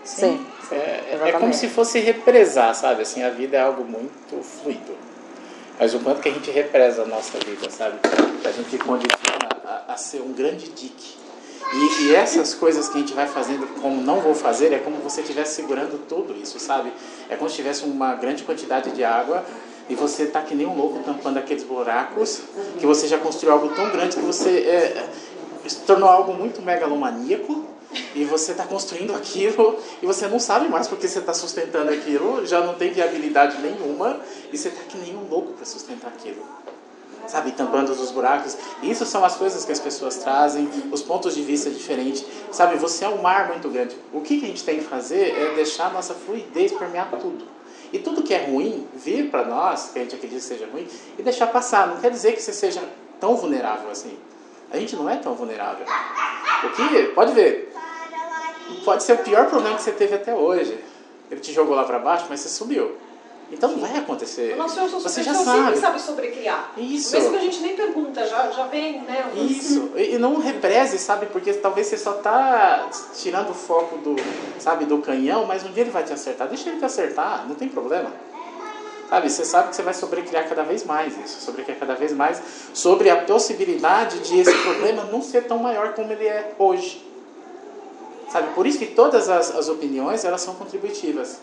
[0.04, 0.46] Sim.
[0.72, 1.40] É, é Exatamente.
[1.40, 3.02] como se fosse represar, sabe?
[3.02, 4.98] Assim, a vida é algo muito fluido.
[5.80, 8.00] Mas o quanto que a gente represa a nossa vida, sabe?
[8.44, 11.18] A gente condiciona a, a ser um grande dique.
[11.74, 14.98] E, e essas coisas que a gente vai fazendo como não vou fazer, é como
[14.98, 16.94] você estivesse segurando tudo isso, sabe?
[17.30, 19.44] É como se tivesse uma grande quantidade de água
[19.90, 22.42] e você tá que nem um louco tampando aqueles buracos,
[22.80, 25.10] que você já construiu algo tão grande que você é,
[25.68, 27.66] se tornou algo muito megalomaníaco
[28.16, 32.46] e você está construindo aquilo e você não sabe mais porque você está sustentando aquilo,
[32.46, 34.20] já não tem viabilidade nenhuma
[34.52, 36.44] e você está que nem um louco para sustentar aquilo.
[37.28, 38.58] Sabe, tampando os buracos.
[38.82, 42.26] Isso são as coisas que as pessoas trazem, os pontos de vista diferentes.
[42.52, 43.98] Sabe, você é um mar muito grande.
[44.14, 47.46] O que, a gente tem que fazer é deixar a nossa fluidez permear tudo.
[47.92, 50.88] E tudo que é ruim, vir para nós, que a gente acredita que seja ruim,
[51.18, 51.88] e deixar passar.
[51.88, 52.82] Não quer dizer que você seja
[53.20, 54.18] tão vulnerável assim.
[54.72, 55.86] A gente não é tão vulnerável.
[56.64, 57.74] O que, pode ver,
[58.84, 60.78] pode ser o pior problema que você teve até hoje.
[61.30, 62.96] Ele te jogou lá para baixo, mas você subiu.
[63.50, 64.56] Então não vai acontecer.
[64.58, 65.78] Você já sempre sabe.
[65.78, 66.74] sabe sobrecriar.
[66.78, 67.16] Isso.
[67.16, 69.32] Mesmo que a gente nem pergunta, já, já vem, né?
[69.36, 69.92] Isso.
[69.96, 71.28] E e não represe, sabe?
[71.28, 74.16] Porque talvez você só tá tirando o foco do,
[74.60, 76.48] sabe, do canhão, mas um dia ele vai te acertar.
[76.48, 78.12] Deixa ele te acertar, não tem problema.
[79.10, 82.42] Sabe, você sabe que você vai sobrecriar cada vez mais isso, sobrecriar cada vez mais
[82.74, 87.06] sobre a possibilidade de esse problema não ser tão maior como ele é hoje.
[88.30, 91.40] Sabe, por isso que todas as, as opiniões, elas são contributivas.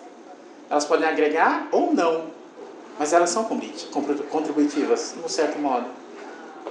[0.70, 2.24] Elas podem agregar ou não,
[2.98, 5.86] mas elas são contributivas, de um certo modo.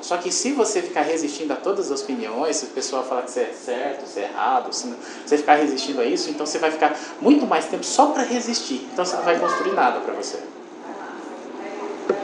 [0.01, 3.31] Só que se você ficar resistindo a todas as opiniões, se o pessoal falar que
[3.31, 4.93] você é certo, você é errado, se
[5.25, 8.87] você ficar resistindo a isso, então você vai ficar muito mais tempo só para resistir.
[8.91, 10.39] Então você não vai construir nada para você.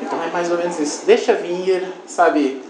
[0.02, 1.06] Então é mais ou menos isso.
[1.06, 2.62] Deixa vir, sabe?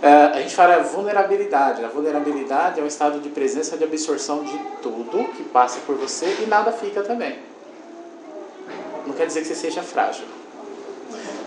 [0.00, 1.84] É, a gente fala vulnerabilidade.
[1.84, 6.38] A vulnerabilidade é um estado de presença de absorção de tudo que passa por você
[6.42, 7.38] e nada fica também.
[9.06, 10.24] Não quer dizer que você seja frágil.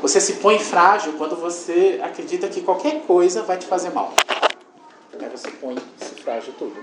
[0.01, 4.13] Você se põe frágil quando você acredita que qualquer coisa vai te fazer mal.
[5.19, 6.75] Aí você põe-se frágil tudo.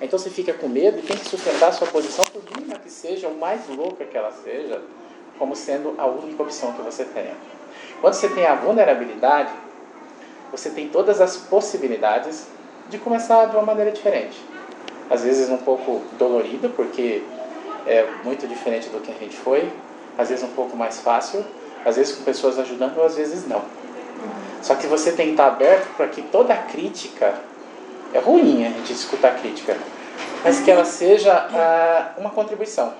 [0.00, 2.90] Então você fica com medo e tem que sustentar a sua posição, por mínima que
[2.90, 4.80] seja, o mais louca que ela seja,
[5.38, 7.34] como sendo a única opção que você tenha.
[8.00, 9.52] Quando você tem a vulnerabilidade,
[10.50, 12.46] você tem todas as possibilidades
[12.88, 14.38] de começar de uma maneira diferente.
[15.10, 17.22] Às vezes um pouco dolorida, porque
[17.86, 19.70] é muito diferente do que a gente foi,
[20.16, 21.44] às vezes um pouco mais fácil,
[21.84, 23.62] às vezes com pessoas ajudando, ou às vezes não.
[24.62, 27.34] Só que você tem que estar aberto para que toda crítica,
[28.14, 29.76] é ruim a gente escutar crítica,
[30.44, 32.94] mas que ela seja ah, uma contribuição.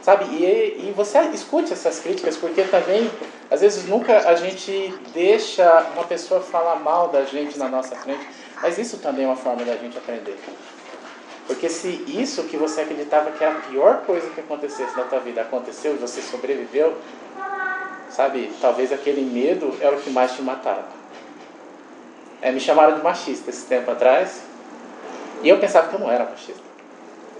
[0.00, 0.24] Sabe?
[0.26, 3.10] E, e você escute essas críticas, porque também,
[3.50, 8.26] às vezes, nunca a gente deixa uma pessoa falar mal da gente na nossa frente,
[8.62, 10.38] mas isso também é uma forma da gente aprender.
[11.48, 15.18] Porque se isso que você acreditava que era a pior coisa que acontecesse na tua
[15.18, 16.94] vida aconteceu e você sobreviveu,
[18.10, 18.52] sabe?
[18.60, 20.84] Talvez aquele medo era o que mais te matava.
[22.42, 24.42] É, me chamaram de machista esse tempo atrás
[25.42, 26.60] e eu pensava que eu não era machista.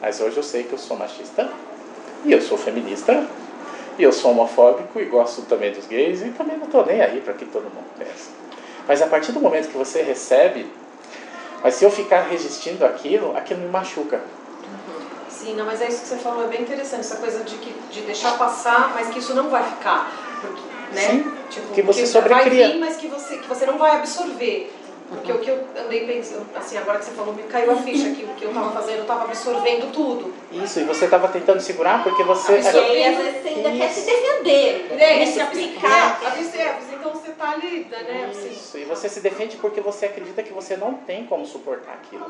[0.01, 1.47] Mas hoje eu sei que eu sou machista
[2.25, 3.27] e eu sou feminista
[3.99, 7.21] e eu sou homofóbico e gosto também dos gays e também não estou nem aí
[7.21, 8.31] para que todo mundo pense.
[8.87, 10.67] Mas a partir do momento que você recebe,
[11.63, 14.21] mas se eu ficar resistindo aquilo, aquilo me machuca.
[15.29, 17.73] Sim, não, mas é isso que você falou, é bem interessante, essa coisa de, que,
[17.91, 20.11] de deixar passar, mas que isso não vai ficar.
[20.41, 20.63] Porque,
[20.95, 21.01] né?
[21.01, 22.69] Sim, tipo, que você vai sobrecria.
[22.69, 24.73] vir, mas que você, que você não vai absorver.
[25.09, 28.11] Porque o que eu andei pensando, assim, agora que você falou, me caiu a ficha
[28.11, 30.35] que o que eu estava fazendo, eu estava absorvendo tudo.
[30.53, 32.53] Isso, e você estava tentando segurar porque você.
[32.53, 34.87] E às vezes, você ainda quer se defender.
[34.91, 35.23] Né?
[36.27, 38.29] Às vezes, é, então você tá ali, né?
[38.31, 41.95] Assim, Isso, e você se defende porque você acredita que você não tem como suportar
[41.95, 42.27] aquilo.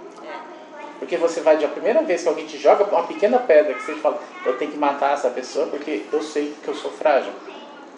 [1.00, 3.82] Porque você vai de a primeira vez que alguém te joga uma pequena pedra que
[3.82, 7.32] você fala, eu tenho que matar essa pessoa porque eu sei que eu sou frágil.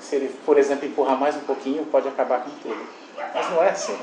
[0.00, 2.86] Se ele, por exemplo, empurrar mais um pouquinho, pode acabar com tudo.
[3.34, 3.96] Mas não é assim.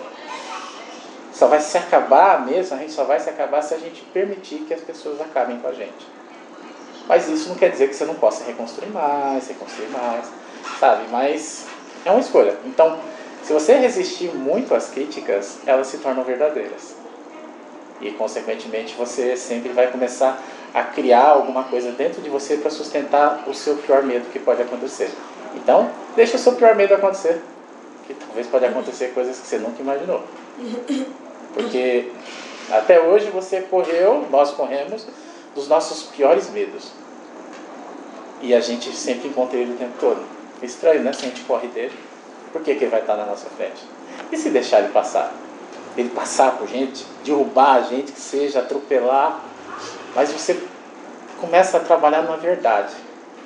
[1.38, 4.66] Só vai se acabar mesmo, a gente só vai se acabar se a gente permitir
[4.68, 6.08] que as pessoas acabem com a gente.
[7.08, 10.26] Mas isso não quer dizer que você não possa reconstruir mais, reconstruir mais,
[10.80, 11.04] sabe?
[11.12, 11.68] Mas
[12.04, 12.58] é uma escolha.
[12.66, 12.98] Então,
[13.44, 16.96] se você resistir muito às críticas, elas se tornam verdadeiras.
[18.02, 20.42] E, consequentemente, você sempre vai começar
[20.74, 24.64] a criar alguma coisa dentro de você para sustentar o seu pior medo que pode
[24.64, 25.12] acontecer.
[25.56, 27.40] Então, deixa o seu pior medo acontecer.
[28.08, 30.24] Que talvez pode acontecer coisas que você nunca imaginou.
[31.58, 32.12] Porque
[32.72, 35.08] até hoje você correu, nós corremos,
[35.56, 36.92] dos nossos piores medos.
[38.44, 40.22] E a gente sempre encontra ele o tempo todo.
[40.62, 41.12] É estranho, né?
[41.12, 41.98] Se a gente corre dele,
[42.54, 43.84] por que, que ele vai estar na nossa frente?
[44.32, 45.34] E se deixar ele passar?
[45.98, 49.42] Ele passar por gente, derrubar a gente, que seja, atropelar.
[50.14, 50.62] Mas você
[51.42, 52.94] começa a trabalhar na verdade,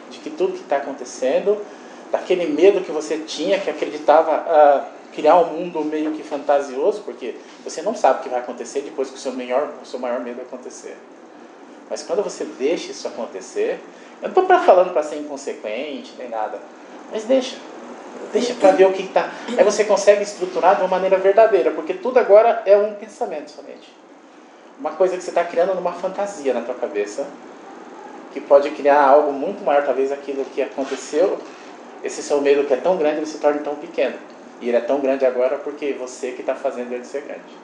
[0.10, 1.58] de que tudo que está acontecendo,
[2.12, 7.36] daquele medo que você tinha, que acreditava ah, criar um mundo meio que fantasioso, porque
[7.63, 10.19] você não sabe o que vai acontecer depois que o seu maior, o seu maior
[10.19, 10.97] medo acontecer.
[11.89, 13.80] Mas quando você deixa isso acontecer,
[14.21, 16.60] eu não estou falando para ser inconsequente nem nada,
[17.12, 17.58] mas deixa.
[18.32, 19.30] Deixa para ver o que está.
[19.58, 23.91] Aí você consegue estruturar de uma maneira verdadeira, porque tudo agora é um pensamento somente.
[24.80, 27.28] Uma coisa que você está criando numa fantasia na tua cabeça,
[28.32, 31.38] que pode criar algo muito maior, talvez aquilo que aconteceu,
[32.04, 34.15] esse seu medo que é tão grande, ele se torne tão pequeno.
[34.62, 37.58] E ele é tão grande agora porque você que está fazendo ele ser grande.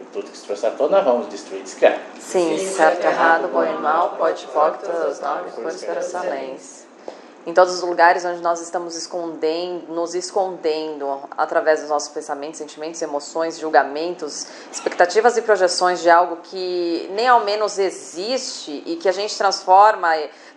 [0.00, 2.00] E tudo que se trouxe à tona, vamos destruir e descriar.
[2.18, 6.88] Sim, certo, errado, bom e mal, pode, pode, todas as nove cores perecalentes.
[7.46, 13.00] Em todos os lugares onde nós estamos escondendo, nos escondendo através dos nossos pensamentos, sentimentos,
[13.00, 19.12] emoções, julgamentos, expectativas e projeções de algo que nem ao menos existe e que a
[19.12, 20.10] gente transforma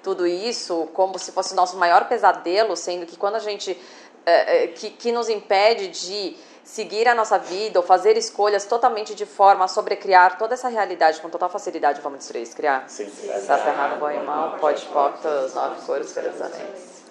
[0.03, 3.79] tudo isso como se fosse o nosso maior pesadelo, sendo que quando a gente
[4.25, 9.13] é, é, que, que nos impede de seguir a nossa vida ou fazer escolhas totalmente
[9.15, 12.85] de forma a sobrecriar toda essa realidade com total facilidade, vamos destruir isso, criar.
[12.87, 13.09] Sim.
[13.09, 17.01] Certo, errado, bom e mal, pode, todas as nove cores perecalentes.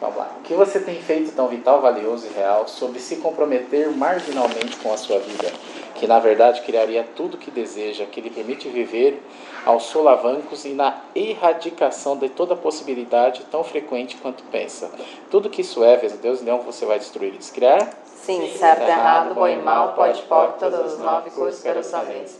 [0.00, 0.34] Vamos lá.
[0.38, 4.92] O que você tem feito tão vital, valioso e real sobre se comprometer marginalmente com
[4.92, 5.52] a sua vida,
[6.00, 9.22] que na verdade criaria tudo o que deseja, que lhe permite viver
[9.66, 14.90] aos solavancos e na erradicação de toda possibilidade tão frequente quanto pensa.
[15.30, 17.92] Tudo que isso é, Deus não você vai destruir e descriar?
[18.06, 22.32] Sim, certo, errado, bom e mal, pode, pode, todas as nove cores perocamente.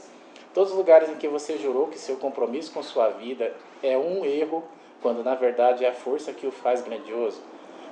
[0.55, 4.25] Todos os lugares em que você jurou que seu compromisso com sua vida é um
[4.25, 4.64] erro,
[5.03, 7.42] quando na verdade é a força que o faz grandioso.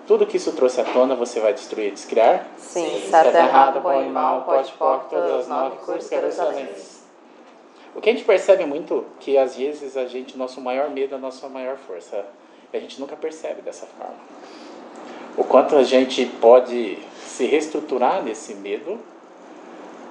[0.08, 2.46] Tudo que isso trouxe à tona você vai destruir e descriar?
[2.56, 6.80] Sim, certo, errado, bom e mal, pode, pode, todas as nove cores perocamente.
[7.94, 11.18] O que a gente percebe muito que às vezes a gente, nosso maior medo é
[11.18, 12.24] a nossa maior força.
[12.72, 14.16] E a gente nunca percebe dessa forma.
[15.36, 18.98] O quanto a gente pode se reestruturar nesse medo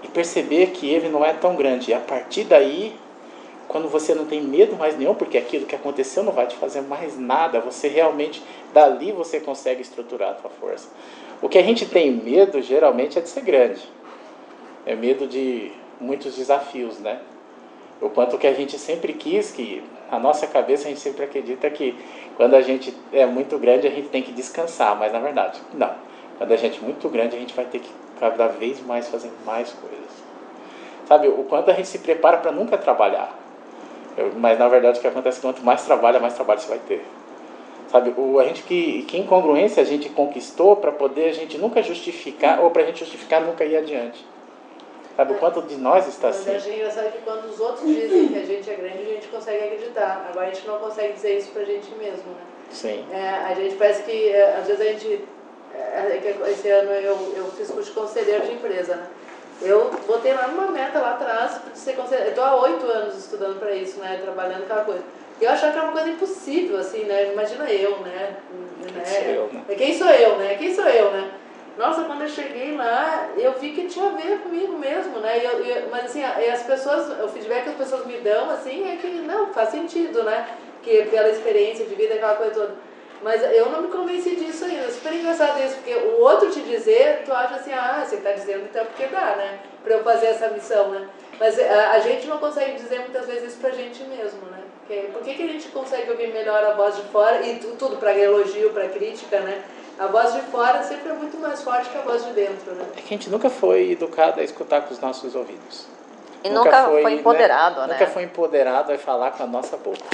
[0.03, 1.89] e perceber que ele não é tão grande.
[1.89, 2.95] E a partir daí,
[3.67, 6.82] quando você não tem medo mais nenhum, porque aquilo que aconteceu não vai te fazer
[6.82, 8.41] mais nada, você realmente,
[8.73, 10.89] dali você consegue estruturar a tua força.
[11.41, 13.82] O que a gente tem medo geralmente é de ser grande.
[14.86, 17.19] É medo de muitos desafios, né?
[18.01, 21.69] O quanto que a gente sempre quis que a nossa cabeça a gente sempre acredita
[21.69, 21.95] que
[22.38, 25.93] quando a gente é muito grande a gente tem que descansar, mas na verdade não.
[26.38, 29.32] Quando a gente é muito grande a gente vai ter que cada vez mais fazer
[29.45, 30.27] mais coisas.
[31.08, 33.46] Sabe, o quanto a gente se prepara para nunca trabalhar.
[34.38, 36.80] Mas na verdade o que acontece é que quanto mais trabalha, mais trabalho você vai
[36.80, 37.06] ter.
[37.89, 41.82] Sabe, o, a gente que, que incongruência a gente conquistou para poder a gente nunca
[41.82, 44.25] justificar, ou para a gente justificar nunca ir adiante.
[45.15, 46.51] Sabe o quanto de nós está assim?
[46.51, 49.27] Mas é engraçado que quando os outros dizem que a gente é grande, a gente
[49.30, 50.27] consegue acreditar.
[50.30, 52.41] Agora a gente não consegue dizer isso pra gente mesmo, né?
[52.69, 53.06] Sim.
[53.12, 55.25] É, a gente parece que, é, às vezes a gente...
[55.73, 59.08] É, é esse ano eu, eu fiz curso de conselheiro de empresa, né?
[59.62, 62.30] Eu botei lá uma meta lá atrás de ser conselheiro.
[62.30, 64.20] Eu estou há oito anos estudando para isso, né?
[64.22, 65.02] Trabalhando aquela coisa.
[65.39, 67.32] Eu achava que era uma coisa impossível, assim, né?
[67.32, 68.36] Imagina eu, né?
[68.93, 69.76] Quem sou eu, né?
[69.76, 70.56] Quem sou eu, né?
[70.56, 71.32] Quem sou eu, né?
[71.78, 75.39] Nossa, quando eu cheguei lá, eu vi que tinha a ver comigo mesmo, né?
[75.39, 78.91] E eu, eu, mas assim, as pessoas, o feedback que as pessoas me dão, assim,
[78.91, 80.48] é que não, faz sentido, né?
[80.82, 82.76] Que pela experiência de vida, aquela coisa toda.
[83.21, 84.86] Mas eu não me convenci disso ainda.
[84.86, 88.32] É super engraçado isso, porque o outro te dizer, tu acha assim, ah, você está
[88.32, 89.60] dizendo então porque dá, né?
[89.84, 91.08] Para eu fazer essa missão, né?
[91.39, 94.60] Mas a, a, gente não consegue dizer muitas vezes isso pra gente mesmo, né?
[94.80, 97.75] Porque, por que, que a gente consegue ouvir melhor a voz de fora e tu,
[97.77, 99.63] tudo para elogio, para crítica, né?
[99.99, 102.86] A voz de fora sempre é muito mais forte que a voz de dentro, né?
[102.95, 105.88] É que a gente nunca foi educado a escutar com os nossos ouvidos.
[106.43, 107.93] E nunca, nunca foi, foi, empoderado, né?
[107.93, 110.06] Nunca foi empoderado a falar com a nossa boca.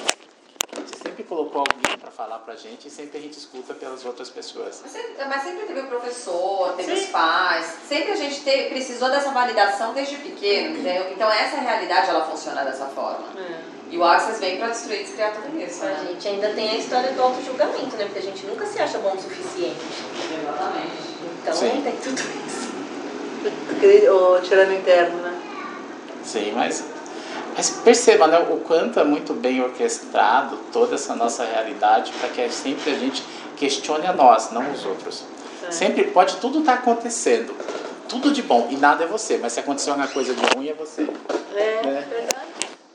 [1.13, 4.32] Sempre colocou alguém para falar para a gente e sempre a gente escuta pelas outras
[4.32, 4.80] pessoas.
[4.82, 7.04] Mas sempre, mas sempre teve o professor, teve Sim.
[7.04, 7.71] os pais.
[7.88, 11.12] Sempre a gente teve, precisou dessa validação desde pequeno, entendeu?
[11.12, 13.28] Então essa realidade ela funciona dessa forma.
[13.39, 13.60] É.
[13.91, 15.86] E o Access vem para destruir e descriar tudo isso.
[15.86, 15.99] Né?
[16.02, 18.06] A gente ainda tem a história do auto-julgamento, né?
[18.06, 19.86] Porque a gente nunca se acha bom o suficiente.
[20.41, 21.13] Exatamente.
[21.43, 21.82] Então Sim.
[21.84, 22.73] tem tudo isso.
[24.12, 25.39] O tirano interno, né?
[26.23, 26.84] Sim, mas,
[27.56, 32.50] mas perceba né, o quanto é muito bem orquestrado toda essa nossa realidade para que
[32.50, 33.24] sempre a gente
[33.56, 35.24] questione a nós, não os outros.
[35.68, 35.72] É.
[35.72, 37.56] Sempre pode tudo estar tá acontecendo,
[38.10, 40.74] tudo de bom, e nada é você, mas se aconteceu uma coisa de ruim é
[40.74, 41.08] você.
[41.56, 42.08] É, né?
[42.10, 42.44] verdade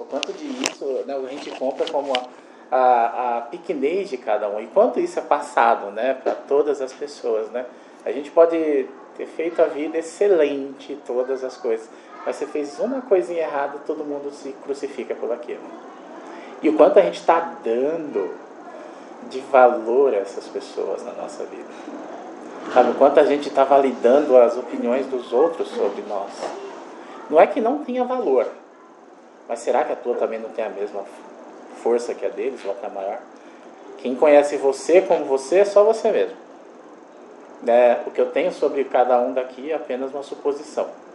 [0.08, 4.60] quanto de isso né, a gente compra como a, a, a pequenez de cada um
[4.60, 7.48] e quanto isso é passado né, para todas as pessoas.
[7.50, 7.64] Né?
[8.04, 11.88] A gente pode ter feito a vida excelente, todas as coisas,
[12.28, 15.62] mas você fez uma coisinha errada, todo mundo se crucifica por aquilo.
[16.60, 18.34] E o quanto a gente está dando
[19.30, 21.70] de valor a essas pessoas na nossa vida.
[22.74, 26.30] Sabe, o quanto a gente está validando as opiniões dos outros sobre nós.
[27.30, 28.46] Não é que não tenha valor,
[29.48, 31.04] mas será que a tua também não tem a mesma
[31.82, 33.20] força que a deles, ou até maior?
[33.96, 36.36] Quem conhece você como você é só você mesmo.
[37.66, 41.07] É, o que eu tenho sobre cada um daqui é apenas uma suposição.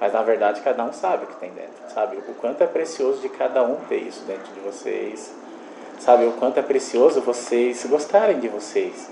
[0.00, 2.16] Mas na verdade cada um sabe o que tem dentro, sabe?
[2.16, 5.34] O quanto é precioso de cada um ter isso dentro de vocês,
[5.98, 6.26] sabe?
[6.26, 9.10] O quanto é precioso vocês gostarem de vocês.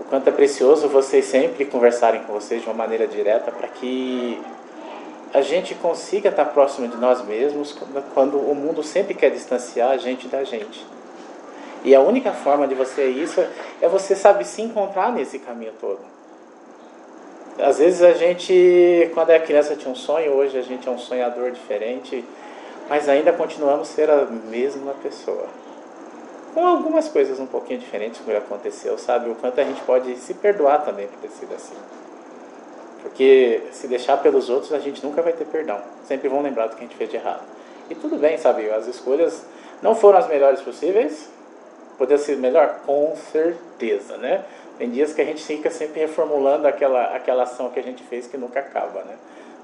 [0.00, 4.40] O quanto é precioso vocês sempre conversarem com vocês de uma maneira direta para que
[5.32, 7.76] a gente consiga estar próximo de nós mesmos
[8.14, 10.84] quando o mundo sempre quer distanciar a gente da gente.
[11.84, 13.40] E a única forma de você isso
[13.80, 16.00] é você saber se encontrar nesse caminho todo.
[17.62, 20.98] Às vezes a gente, quando é criança, tinha um sonho, hoje a gente é um
[20.98, 22.24] sonhador diferente,
[22.88, 25.46] mas ainda continuamos ser a mesma pessoa.
[26.54, 29.30] Com algumas coisas um pouquinho diferentes que aconteceu, sabe?
[29.30, 31.76] O quanto a gente pode se perdoar também por ter sido assim.
[33.02, 35.80] Porque se deixar pelos outros, a gente nunca vai ter perdão.
[36.04, 37.42] Sempre vão lembrar do que a gente fez de errado.
[37.88, 38.68] E tudo bem, sabe?
[38.70, 39.44] As escolhas
[39.82, 41.28] não foram as melhores possíveis.
[41.96, 42.80] Poderia ser melhor?
[42.86, 44.44] Com certeza, né?
[44.80, 48.26] Tem dias que a gente fica sempre reformulando aquela, aquela ação que a gente fez
[48.26, 49.14] que nunca acaba, né?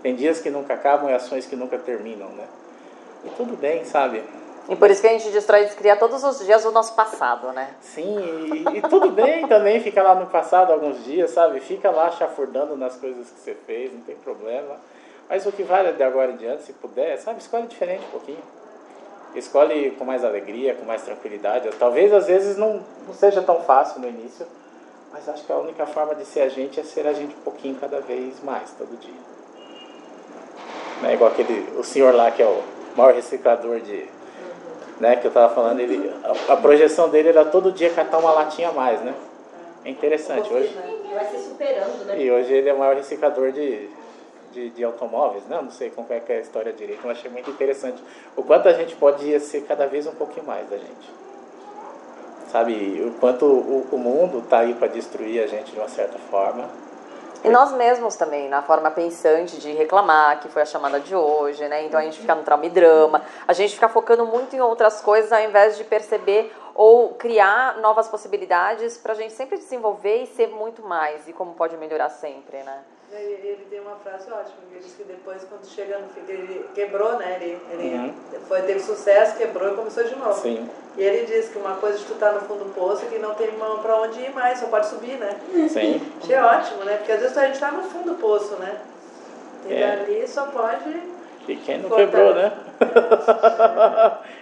[0.02, 2.44] Tem dias que nunca acabam e ações que nunca terminam, né?
[3.24, 4.22] E tudo bem, sabe?
[4.68, 7.50] E por isso que a gente destrói e descria todos os dias o nosso passado,
[7.52, 7.70] né?
[7.80, 11.60] Sim, e, e tudo bem também ficar lá no passado alguns dias, sabe?
[11.60, 14.76] Fica lá chafurdando nas coisas que você fez, não tem problema.
[15.30, 17.40] Mas o que vale de agora em diante, se puder, sabe?
[17.40, 18.42] Escolhe diferente um pouquinho.
[19.34, 21.70] Escolhe com mais alegria, com mais tranquilidade.
[21.78, 24.46] Talvez às vezes não, não seja tão fácil no início,
[25.16, 27.40] mas acho que a única forma de ser a gente é ser a gente um
[27.40, 29.14] pouquinho cada vez mais, todo dia.
[31.00, 32.62] Não é igual aquele, o senhor lá que é o
[32.94, 34.06] maior reciclador de,
[35.00, 38.30] né, que eu estava falando, ele, a, a, projeção dele era todo dia catar uma
[38.30, 39.14] latinha a mais, né?
[39.86, 40.76] É interessante hoje.
[41.14, 42.20] Vai se superando, né?
[42.20, 43.88] E hoje ele é o maior reciclador de,
[44.52, 45.58] de, de automóveis, né?
[45.62, 48.02] Não sei como é que é a história direito, mas achei muito interessante
[48.36, 51.25] o quanto a gente pode ser cada vez um pouquinho mais da gente.
[52.56, 56.18] Sabe, o quanto o, o mundo está aí para destruir a gente de uma certa
[56.18, 56.66] forma.
[57.44, 61.68] E nós mesmos também, na forma pensante de reclamar, que foi a chamada de hoje,
[61.68, 61.84] né?
[61.84, 65.02] Então a gente fica no trauma e drama, a gente fica focando muito em outras
[65.02, 70.26] coisas ao invés de perceber ou criar novas possibilidades para a gente sempre desenvolver e
[70.26, 72.78] ser muito mais e como pode melhorar sempre, né?
[73.20, 77.18] Ele, tem uma frase ótima, ele diz que depois, quando chega no fim, ele quebrou,
[77.18, 77.38] né?
[77.40, 78.14] Ele, ele uhum.
[78.48, 80.40] foi, teve sucesso, quebrou e começou de novo.
[80.40, 80.68] Sim.
[80.96, 83.08] E ele diz que uma coisa de tu estar tá no fundo do poço é
[83.08, 83.48] que não tem
[83.82, 85.38] para onde ir mais, só pode subir, né?
[85.68, 86.00] Sim.
[86.22, 86.96] Achei ótimo, né?
[86.96, 88.80] Porque às vezes a gente está no fundo do poço, né?
[89.68, 89.96] E é.
[89.96, 91.16] dali só pode.
[91.48, 92.06] E quem não cortar.
[92.06, 92.52] quebrou, né?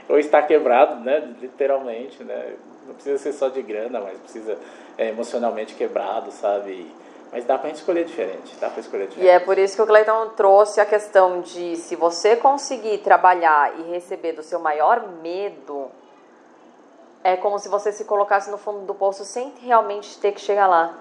[0.08, 0.12] É.
[0.12, 1.34] Ou está quebrado, né?
[1.40, 2.54] Literalmente, né?
[2.86, 4.56] Não precisa ser só de grana, mas precisa
[4.96, 6.86] é, emocionalmente quebrado, sabe?
[7.34, 9.26] Mas dá para escolher diferente, dá para escolher diferente.
[9.26, 13.76] E é por isso que o Cleiton trouxe a questão de se você conseguir trabalhar
[13.80, 15.90] e receber do seu maior medo,
[17.24, 20.68] é como se você se colocasse no fundo do poço sem realmente ter que chegar
[20.68, 20.94] lá.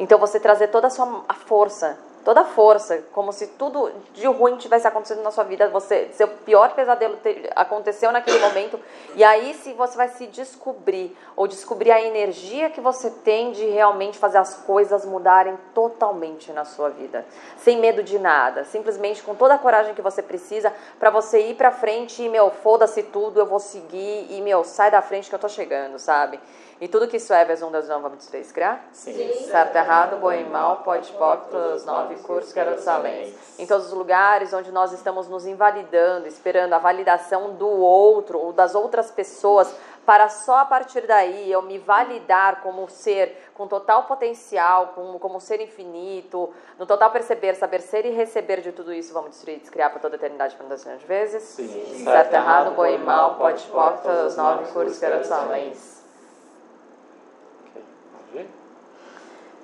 [0.00, 1.96] Então você trazer toda a sua a força
[2.28, 6.28] toda a força, como se tudo de ruim tivesse acontecendo na sua vida, você, seu
[6.28, 8.78] pior pesadelo te, aconteceu naquele momento,
[9.14, 13.64] e aí se você vai se descobrir, ou descobrir a energia que você tem de
[13.64, 17.24] realmente fazer as coisas mudarem totalmente na sua vida,
[17.56, 20.70] sem medo de nada, simplesmente com toda a coragem que você precisa
[21.00, 24.90] para você ir para frente e, meu, foda-se tudo, eu vou seguir, e, meu, sai
[24.90, 26.38] da frente que eu tô chegando, sabe?
[26.80, 28.88] E tudo que isso é, vezes um, dois, não, vamos criar?
[28.92, 29.12] Sim.
[29.12, 29.50] Sim.
[29.50, 33.34] Certo, errado, bom e mal, pode, pode, todos nove cursos, garotos além.
[33.58, 38.52] Em todos os lugares onde nós estamos nos invalidando, esperando a validação do outro ou
[38.52, 39.74] das outras pessoas,
[40.06, 45.40] para só a partir daí eu me validar como ser com total potencial, como, como
[45.40, 46.48] ser infinito,
[46.78, 49.98] no total perceber, saber ser e receber de tudo isso, vamos destruir e descriar para
[50.00, 51.42] toda a eternidade, por de vezes?
[51.42, 51.68] Sim.
[51.68, 55.72] Certo, certo errado, bom e mal, pode, pode, todos nove cursos, garotos além.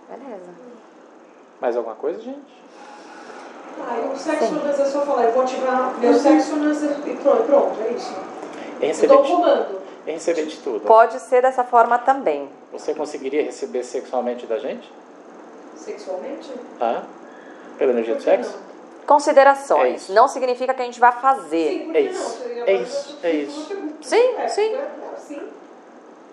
[0.09, 0.51] Beleza.
[1.61, 2.65] Mais alguma coisa, gente?
[3.81, 4.57] Ah, o sexo, Sim.
[4.69, 6.55] às vezes, só falar, eu vou ativar meu sexo
[7.07, 8.15] e pronto, pronto, é isso.
[8.81, 9.81] É receber, eu comando.
[10.07, 10.81] É receber de tudo.
[10.81, 12.49] Pode ser dessa forma também.
[12.73, 14.91] Você conseguiria receber sexualmente da gente?
[15.75, 16.53] Sexualmente?
[16.81, 17.03] Ah,
[17.79, 18.57] pela energia do sexo?
[19.07, 20.09] Considerações.
[20.09, 21.69] É não significa que a gente vai fazer.
[21.69, 22.43] Sim, é isso.
[22.67, 23.19] É isso.
[23.23, 23.69] É isso.
[24.03, 24.77] Sim, sim.
[25.19, 25.43] sim.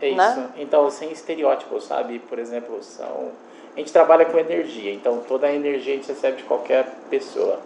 [0.02, 0.18] É isso.
[0.18, 0.50] Né?
[0.58, 2.20] Então, sem estereótipos, sabe?
[2.20, 3.32] Por exemplo, são
[3.76, 7.60] a gente trabalha com energia, então toda a energia a gente recebe de qualquer pessoa.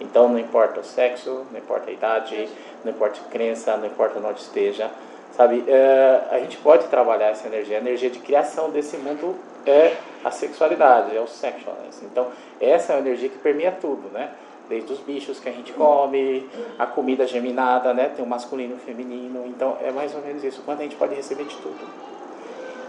[0.00, 2.48] Então não importa o sexo, não importa a idade,
[2.84, 4.90] não importa a crença, não importa onde esteja,
[5.36, 5.62] sabe?
[5.68, 7.76] É, a gente pode trabalhar essa energia.
[7.76, 9.36] A energia de criação desse mundo
[9.66, 9.94] é
[10.24, 12.02] a sexualidade, é o sexualness.
[12.02, 12.28] Então
[12.60, 14.30] essa é a energia que permeia tudo, né?
[14.68, 16.48] Desde os bichos que a gente come,
[16.78, 18.10] a comida geminada, né?
[18.14, 19.44] Tem o masculino e o feminino.
[19.46, 20.62] Então é mais ou menos isso.
[20.64, 21.78] Quanto a gente pode receber de tudo.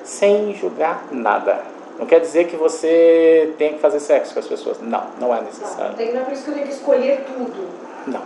[0.03, 1.82] Sem julgar nada.
[1.97, 4.79] Não quer dizer que você tem que fazer sexo com as pessoas.
[4.81, 5.95] Não, não é necessário.
[5.95, 7.67] Tem, não é por isso que eu tenho que escolher tudo.
[8.07, 8.21] Não.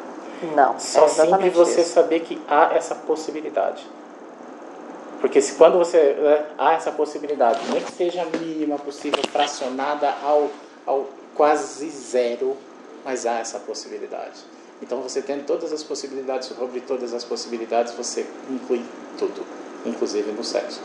[0.55, 1.93] Não, Só é sempre você isso.
[1.93, 3.86] saber que há essa possibilidade.
[5.20, 10.13] Porque se quando você né, há essa possibilidade, nem que seja a mínima possível, fracionada
[10.24, 10.49] ao,
[10.86, 12.55] ao quase zero,
[13.03, 14.45] mas há essa possibilidade.
[14.80, 18.84] Então você tendo todas as possibilidades, sobre todas as possibilidades, você inclui
[19.18, 19.43] tudo,
[19.88, 20.80] inclusive no sexo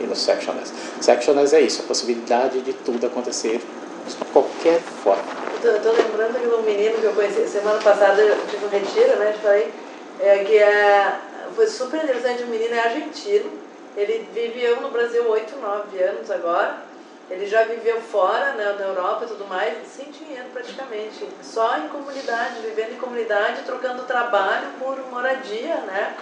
[0.00, 0.72] e no sectionless.
[1.00, 3.60] Sectionless é isso, a possibilidade de tudo acontecer
[4.06, 5.22] de qualquer forma.
[5.62, 9.34] Tô lembrando de um menino que eu conheci semana passada, eu tive um retiro, né?
[9.40, 9.72] Falei,
[10.20, 11.18] é, que é,
[11.54, 12.42] foi super interessante.
[12.42, 13.50] O menino é argentino,
[13.96, 16.94] ele viveu no Brasil 8, 9 anos agora.
[17.30, 21.26] Ele já viveu fora, né, na Europa e tudo mais, sem dinheiro praticamente.
[21.42, 26.14] Só em comunidade, vivendo em comunidade, trocando trabalho por moradia, né?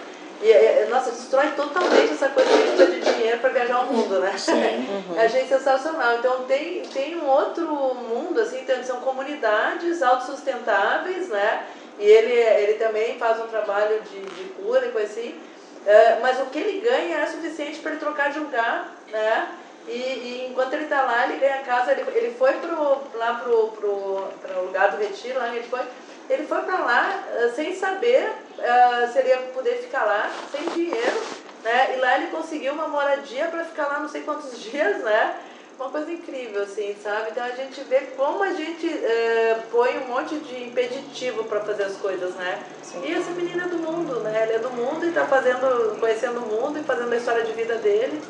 [0.43, 3.79] E, é, nossa, destrói totalmente essa coisa que a gente precisa de dinheiro para viajar
[3.79, 4.37] o mundo, né?
[4.37, 4.85] Sim.
[5.17, 6.17] Achei sensacional.
[6.17, 11.65] Então tem, tem um outro mundo, assim, então, são comunidades autossustentáveis, né?
[11.97, 15.39] E ele, ele também faz um trabalho de, de cura e coisa assim.
[15.85, 19.47] Eh, mas o que ele ganha é suficiente para ele trocar de lugar, né?
[19.87, 21.91] E, e enquanto ele está lá, ele ganha casa.
[21.91, 25.81] Ele, ele foi pro, lá pro, pro, pro lugar do retiro, lá ele foi.
[26.29, 30.67] Ele foi para lá eh, sem saber eh, se ele ia poder ficar lá, sem
[30.69, 31.21] dinheiro,
[31.63, 31.95] né?
[31.95, 35.35] E lá ele conseguiu uma moradia para ficar lá não sei quantos dias, né?
[35.77, 37.31] Uma coisa incrível, assim, sabe?
[37.31, 41.83] Então a gente vê como a gente eh, põe um monte de impeditivo para fazer
[41.83, 42.63] as coisas, né?
[43.03, 44.43] E essa menina é do mundo, né?
[44.43, 47.51] Ela é do mundo e está fazendo, conhecendo o mundo e fazendo a história de
[47.53, 48.21] vida dele.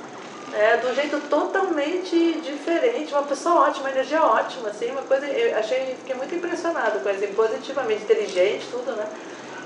[0.55, 5.25] É, de um jeito totalmente diferente, uma pessoa ótima, uma energia ótima, assim, uma coisa,
[5.25, 9.07] eu achei, fiquei muito impressionada com assim, positivamente inteligente, tudo, né?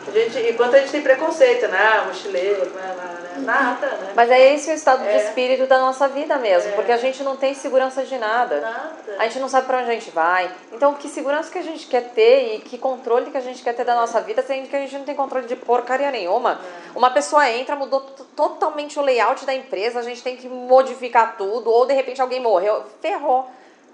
[0.08, 1.78] A gente, enquanto a gente tem preconceito, né?
[1.78, 2.96] Ah, mochileiro, né?
[2.98, 4.14] né, Nada, né?
[4.16, 5.18] Mas é esse o estado de É.
[5.18, 6.74] espírito da nossa vida mesmo, É.
[6.76, 8.62] porque a gente não tem segurança de nada.
[8.62, 8.94] Nada.
[9.20, 10.50] A gente não sabe pra onde a gente vai.
[10.72, 13.74] Então, que segurança que a gente quer ter e que controle que a gente quer
[13.74, 16.60] ter da nossa vida, sendo que a gente não tem controle de porcaria nenhuma.
[16.96, 18.02] Uma pessoa entra, mudou
[18.36, 22.40] totalmente o layout da empresa, a gente tem que modificar tudo, ou de repente alguém
[22.40, 23.46] morreu, ferrou.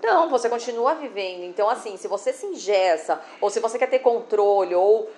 [0.02, 1.44] Não, você continua vivendo.
[1.46, 5.10] Então, assim, se você se ingessa, ou se você quer ter controle, ou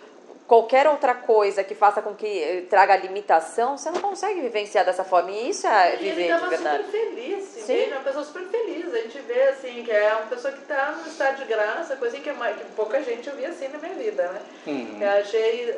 [0.48, 5.04] qualquer outra coisa que faça com que eh, traga limitação, você não consegue vivenciar dessa
[5.04, 5.32] forma.
[5.32, 6.84] E isso é E ele viver de estava verdade.
[6.84, 7.62] super feliz, Sim.
[7.74, 7.92] entende?
[7.94, 8.94] Uma pessoa super feliz.
[8.94, 12.18] A gente vê assim, que é uma pessoa que está no estado de graça, coisa
[12.18, 14.42] que, é mais- que pouca gente eu vi assim na minha vida, né?
[14.68, 14.98] Uhum.
[15.02, 15.76] Eu achei.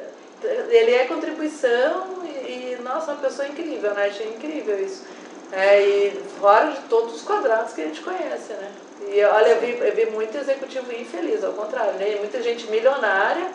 [0.70, 4.06] Ele é contribuição e, e, nossa, uma pessoa incrível, né?
[4.08, 5.04] Achei incrível isso.
[5.52, 8.72] É, e fora de todos os quadrados que a gente conhece, né?
[9.10, 12.18] E olha, eu vi, eu vi muito executivo infeliz, ao contrário, né?
[12.20, 13.48] Muita gente milionária,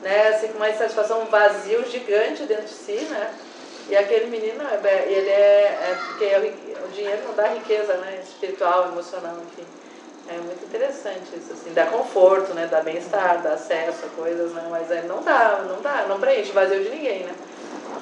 [0.00, 0.28] né?
[0.28, 3.38] Assim, com uma insatisfação, um vazio gigante dentro de si, né?
[3.88, 8.20] E aquele menino, é- ele é, é porque é o dinheiro não dá riqueza, né?
[8.20, 9.66] Espiritual, emocional, enfim.
[10.26, 12.66] É muito interessante isso, assim, dá conforto, né?
[12.66, 14.66] Dá bem-estar, dá acesso a coisas, né?
[14.68, 17.38] Mas aí não dá, não dá, não preenche vazio de ninguém, né?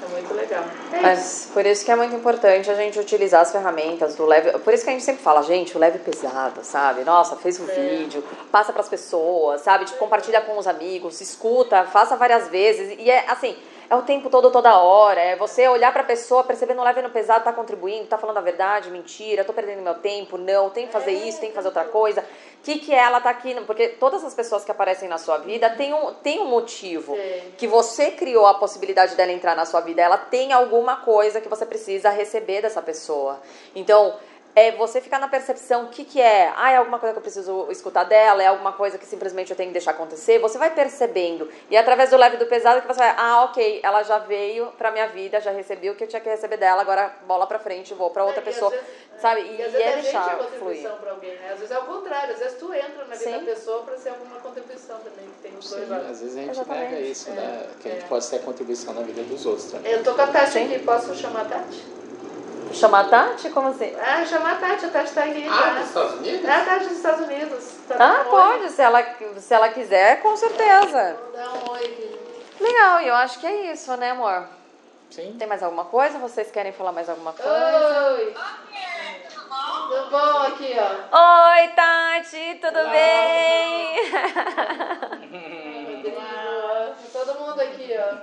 [0.05, 0.65] É muito legal.
[0.93, 1.03] É isso.
[1.03, 4.53] Mas por isso que é muito importante a gente utilizar as ferramentas do leve.
[4.59, 7.03] Por isso que a gente sempre fala, gente, o leve pesado, sabe?
[7.05, 7.75] Nossa, fez um É.
[7.75, 9.85] vídeo, passa pras pessoas, sabe?
[9.87, 12.97] Tipo, compartilha com os amigos, escuta, faça várias vezes.
[12.99, 13.57] E é assim,
[13.89, 15.21] é o tempo todo, toda hora.
[15.21, 18.41] É você olhar pra pessoa, perceber no leve no pesado, tá contribuindo, tá falando a
[18.41, 21.85] verdade, mentira, tô perdendo meu tempo, não, tem que fazer isso, tem que fazer outra
[21.85, 22.21] coisa.
[22.21, 23.55] O que, que ela tá aqui?
[23.67, 27.53] Porque todas as pessoas que aparecem na sua vida têm um, têm um motivo Sim.
[27.59, 31.49] que você criou a possibilidade dela entrar na sua vida, ela tem alguma coisa que
[31.49, 33.41] você precisa receber dessa pessoa.
[33.75, 34.15] Então,
[34.57, 36.53] é você ficar na percepção o que, que é.
[36.57, 39.57] Ah, é alguma coisa que eu preciso escutar dela, é alguma coisa que simplesmente eu
[39.57, 40.39] tenho que deixar acontecer.
[40.39, 41.51] Você vai percebendo.
[41.71, 44.19] E é através do leve e do pesado que você vai, ah, ok, ela já
[44.19, 47.47] veio pra minha vida, já recebi o que eu tinha que receber dela, agora bola
[47.47, 48.71] pra frente, vou pra outra É, pessoa.
[48.71, 48.87] vezes-
[49.21, 49.41] sabe?
[49.43, 50.45] E, E, às e vezes é a gente é deixar fluir.
[50.49, 51.51] contribuição para alguém, né?
[51.53, 53.33] Às vezes é o contrário, às vezes tu entra na vida Sim.
[53.33, 56.91] da pessoa para ser alguma contribuição também, que tem Sim, às vezes a gente Exatamente.
[56.93, 57.67] nega isso, né?
[57.81, 58.09] Que a gente é.
[58.09, 59.91] pode ser a contribuição na vida dos outros também.
[59.93, 60.65] Eu tô com a Tati Sim.
[60.73, 61.85] aqui, posso chamar a Tati?
[62.73, 63.51] Chamar a Tati?
[63.51, 63.95] Como assim?
[64.01, 65.47] Ah, chamar a Tati, a Tati tá aqui.
[65.49, 65.81] Ah, né?
[65.81, 66.45] dos Estados Unidos?
[66.45, 67.65] É a Tati dos Estados Unidos.
[67.89, 69.03] Tá Ah, pode, se ela,
[69.39, 71.17] se ela quiser, com certeza.
[71.23, 72.21] Vou dar um oi aqui.
[72.61, 74.47] Legal, e eu acho que é isso, né, amor?
[75.11, 75.37] Sim.
[75.39, 76.19] Tem mais alguma coisa?
[76.19, 78.15] Vocês querem falar mais alguma coisa?
[78.15, 78.35] Oi!
[79.89, 81.53] Tudo bom aqui, ó?
[81.53, 83.97] Oi, Tati, tudo bem?
[86.05, 86.21] Rodrigo,
[87.13, 88.15] todo mundo aqui, ó.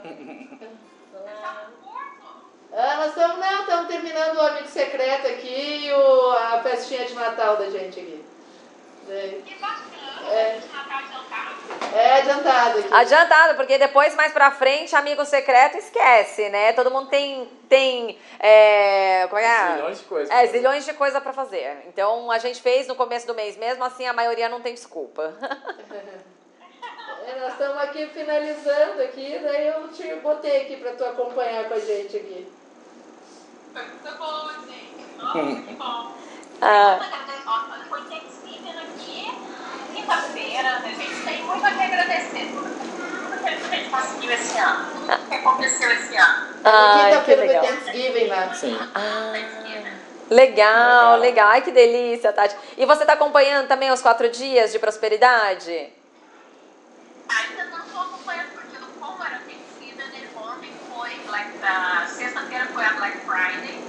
[2.74, 7.14] Ah, nós estamos, não, estamos terminando o amigo secreto aqui e o, a festinha de
[7.14, 8.26] Natal da gente aqui.
[9.10, 9.40] É.
[9.46, 10.58] Que bacana, É.
[10.58, 11.62] de Natal jantar.
[11.94, 12.94] É adiantado aqui.
[12.94, 16.72] Adiantado, porque depois, mais pra frente, amigo secreto esquece, né?
[16.72, 17.50] Todo mundo tem.
[17.68, 19.44] tem é, como é?
[19.44, 19.74] que é?
[19.76, 20.34] Zilhões de coisas.
[20.34, 21.84] É, zilhões de coisa pra fazer.
[21.88, 25.34] Então a gente fez no começo do mês mesmo, assim a maioria não tem desculpa.
[27.24, 31.76] É, nós estamos aqui finalizando aqui, daí eu te botei aqui para tu acompanhar com
[31.76, 32.52] a gente aqui.
[33.74, 35.18] Foi muito bom, gente.
[35.18, 36.12] Nossa, que bom.
[36.62, 37.00] Ah.
[37.48, 39.32] Ó, Foi Thanksgiving aqui,
[39.96, 40.78] quinta-feira.
[40.78, 44.86] A gente tem muito a que agradecer por tudo que a gente conseguiu esse ano,
[44.94, 46.48] tudo que aconteceu esse ano.
[46.48, 47.66] Que Quinta-feira foi legal.
[47.66, 48.54] Thanksgiving lá.
[48.54, 48.80] Sim.
[48.94, 49.92] Ah, Thanksgiving.
[50.30, 51.48] legal, legal.
[51.50, 52.56] Ai, que delícia, Tati.
[52.78, 55.72] E você tá acompanhando também os quatro dias de prosperidade?
[57.30, 60.30] Ainda não estou acompanhando porque no como era Thanksgiving, né?
[60.38, 63.82] ontem foi Black, a sexta-feira foi a Black Friday.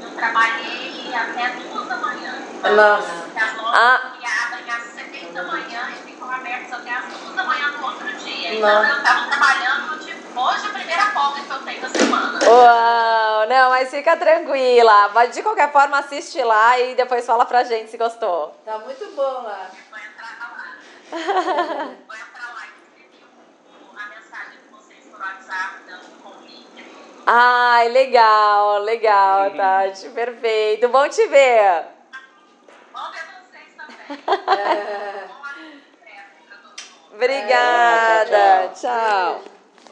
[0.00, 2.34] Eu trabalhei até duas da manhã.
[2.54, 3.08] Então, Nossa.
[3.36, 4.12] As lojas Ah.
[4.46, 8.06] abrem às seis da manhã e ficam abertas até às duas da manhã no outro
[8.12, 8.60] dia.
[8.60, 8.84] Nossa.
[8.84, 12.38] Então eu estava trabalhando, tipo, hoje é a primeira folga que eu tenho da semana.
[12.48, 15.08] Uau, não, mas fica tranquila.
[15.08, 18.56] Mas de qualquer forma, assiste lá e depois fala pra gente se gostou.
[18.64, 19.66] Tá muito bom lá.
[19.90, 20.64] Vou entrar lá.
[22.06, 23.24] Vou entrar lá e escrevi
[23.96, 26.23] a mensagem de vocês por WhatsApp, dando.
[27.26, 30.08] Ai, legal, legal, Tati.
[30.10, 30.88] Perfeito.
[30.88, 31.84] Bom te ver.
[32.92, 34.18] Vamos ver vocês também.
[34.26, 35.80] Bom mundo.
[37.14, 38.36] Obrigada.
[38.36, 39.40] É, tchau.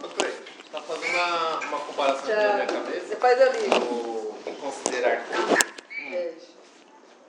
[0.03, 0.37] Ô, Cleide,
[0.71, 3.07] tá fazendo uma, uma comparação aqui na minha cabeça.
[3.09, 4.13] Depois eu ligo.
[4.45, 5.57] O considerar tudo
[5.89, 6.37] Beijo.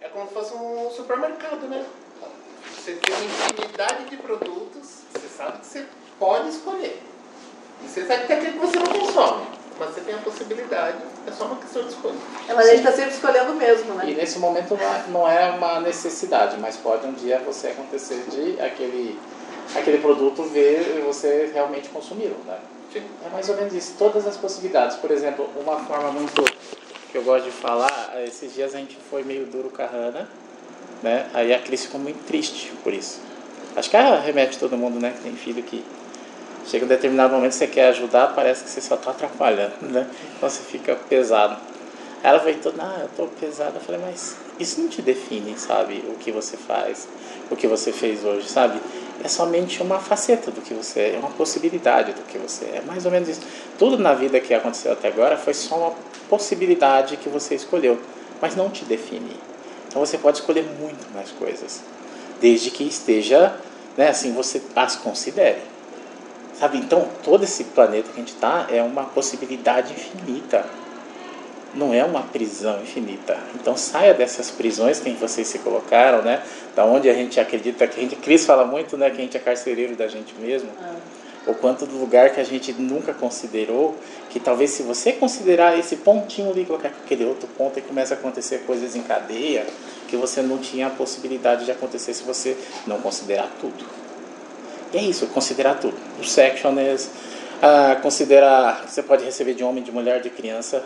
[0.01, 1.85] é como se fosse um supermercado, né?
[2.75, 5.85] Você tem uma infinidade de produtos, você sabe que você
[6.19, 7.01] pode escolher.
[7.81, 9.47] E você sabe que tem aquele que você não consome,
[9.86, 12.15] mas você tem a possibilidade, é só uma questão de escolha.
[12.47, 14.13] É, mas a gente tá sempre escolhendo mesmo, E né?
[14.17, 18.59] nesse momento não é- não é uma necessidade, mas pode um dia você acontecer de
[18.61, 19.19] aquele,
[19.75, 22.57] aquele produto ver você realmente consumi-lo, né?
[22.91, 23.03] Sim.
[23.25, 24.97] É mais ou menos isso, todas as possibilidades.
[24.97, 26.43] Por exemplo, uma forma muito
[27.11, 30.27] que eu gosto de falar, esses dias a gente foi meio duro com a Hannah,
[31.01, 31.27] né?
[31.34, 33.19] Aí a Cris ficou muito triste por isso.
[33.75, 35.11] Acho que ah, remete todo mundo, né?
[35.15, 35.84] Que tem filho que
[36.66, 40.07] chega um determinado momento que você quer ajudar, parece que você só está atrapalhando, né?
[40.38, 41.57] Então você fica pesado.
[42.24, 43.74] Ela veio toda, ah, eu tô pesada.
[43.76, 46.05] Eu falei, mas isso não te define, sabe?
[46.07, 47.07] O que você faz,
[47.51, 48.80] o que você fez hoje, sabe?
[49.22, 52.78] É somente uma faceta do que você é, é uma possibilidade do que você é.
[52.78, 53.41] É mais ou menos isso.
[53.78, 55.93] Tudo na vida que aconteceu até agora foi só uma
[56.30, 57.99] possibilidade que você escolheu,
[58.41, 59.36] mas não te define.
[59.88, 61.82] Então você pode escolher muito mais coisas,
[62.41, 63.55] desde que esteja,
[63.95, 65.72] né, assim, você as considere.
[66.64, 66.78] Sabe?
[66.78, 70.66] Então, todo esse planeta que a gente está é uma possibilidade infinita.
[71.76, 73.38] Não é uma prisão infinita.
[73.53, 76.41] Então, saia dessas prisões que vocês se colocaram, né?
[76.74, 78.16] Da onde a gente acredita que a gente.
[78.16, 79.09] Cris fala muito, né?
[79.09, 80.70] Que a gente é carcereiro da gente mesmo.
[81.45, 83.97] Ou quanto do lugar que a gente nunca considerou.
[84.30, 88.18] Que talvez, se você considerar esse pontinho ali, colocar aquele outro ponto e começa a
[88.18, 89.66] acontecer coisas em cadeia
[90.07, 92.55] que você não tinha a possibilidade de acontecer se você
[92.88, 94.02] não considerar tudo.
[94.93, 95.97] É isso, considerar tudo.
[96.19, 97.09] O sectioners,
[97.61, 100.83] ah, considerar você pode receber de homem, de mulher, de criança,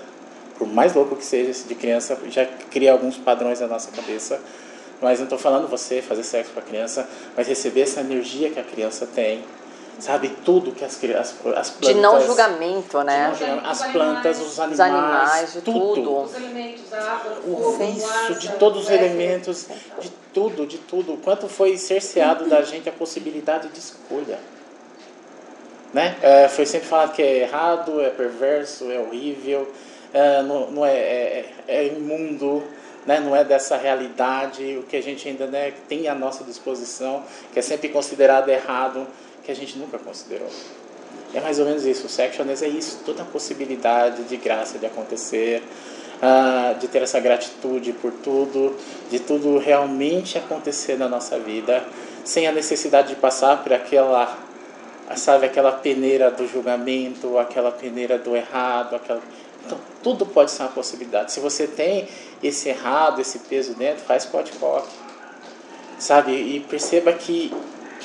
[0.57, 4.39] por mais louco que seja de criança, já cria alguns padrões na nossa cabeça.
[5.01, 8.59] Mas não estou falando você fazer sexo com a criança, mas receber essa energia que
[8.59, 9.43] a criança tem,
[9.99, 10.29] sabe?
[10.43, 11.95] Tudo que as crianças, as plantas...
[11.95, 13.27] De não julgamento, né?
[13.27, 16.21] não julgamento, as plantas, os animais, Os animais, de tudo.
[16.21, 18.95] Os alimentos, a água, o O de todos os ar.
[18.95, 19.67] elementos,
[19.99, 21.17] de tudo, de tudo.
[21.23, 24.39] Quanto foi cerceado da gente a possibilidade de escolha.
[25.93, 26.15] Né?
[26.21, 29.71] É, foi sempre falado que é errado, é perverso, é horrível,
[30.13, 32.63] é, não, não é, é, é imundo,
[33.05, 33.19] né?
[33.19, 37.23] não é dessa realidade, o que a gente ainda né, tem à nossa disposição,
[37.53, 39.07] que é sempre considerado errado,
[39.47, 40.49] que a gente nunca considerou.
[41.33, 42.05] É mais ou menos isso.
[42.05, 45.63] O sectioners é isso, toda a possibilidade de graça de acontecer,
[46.21, 48.75] ah, de ter essa gratitude por tudo,
[49.09, 51.81] de tudo realmente acontecer na nossa vida,
[52.25, 54.37] sem a necessidade de passar por aquela,
[55.15, 59.21] sabe, aquela peneira do julgamento, aquela peneira do errado, aquela...
[59.65, 61.31] Então, tudo pode ser uma possibilidade.
[61.31, 62.07] Se você tem
[62.43, 64.89] esse errado, esse peso dentro, faz pote-pote,
[65.97, 66.33] sabe?
[66.33, 67.51] E perceba que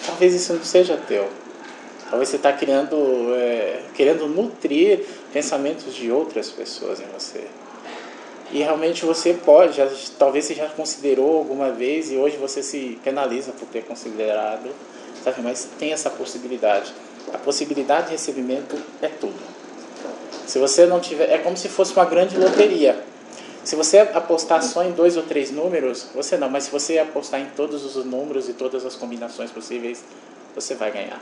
[0.07, 1.29] talvez isso não seja teu.
[2.09, 7.47] Talvez você está criando, é, querendo nutrir pensamentos de outras pessoas em você.
[8.53, 9.89] E realmente você pode, já,
[10.19, 14.69] talvez você já considerou alguma vez e hoje você se penaliza por ter considerado,
[15.25, 15.41] sabe?
[15.41, 16.93] Mas tem essa possibilidade.
[17.33, 19.41] A possibilidade de recebimento é tudo.
[20.47, 23.03] Se você não tiver, é como se fosse uma grande loteria.
[23.65, 27.41] Se você apostar só em dois ou três números, você não, mas se você apostar
[27.41, 30.03] em todos os números e todas as combinações possíveis,
[30.55, 31.21] você vai ganhar.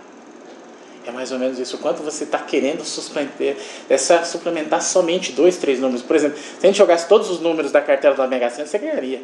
[1.06, 1.78] É mais ou menos isso.
[1.78, 3.56] Quanto você está querendo suplementar,
[3.88, 6.02] essa, suplementar somente dois, três números.
[6.02, 8.78] Por exemplo, se a gente jogasse todos os números da cartela da Mega Sena, você
[8.78, 9.22] ganharia.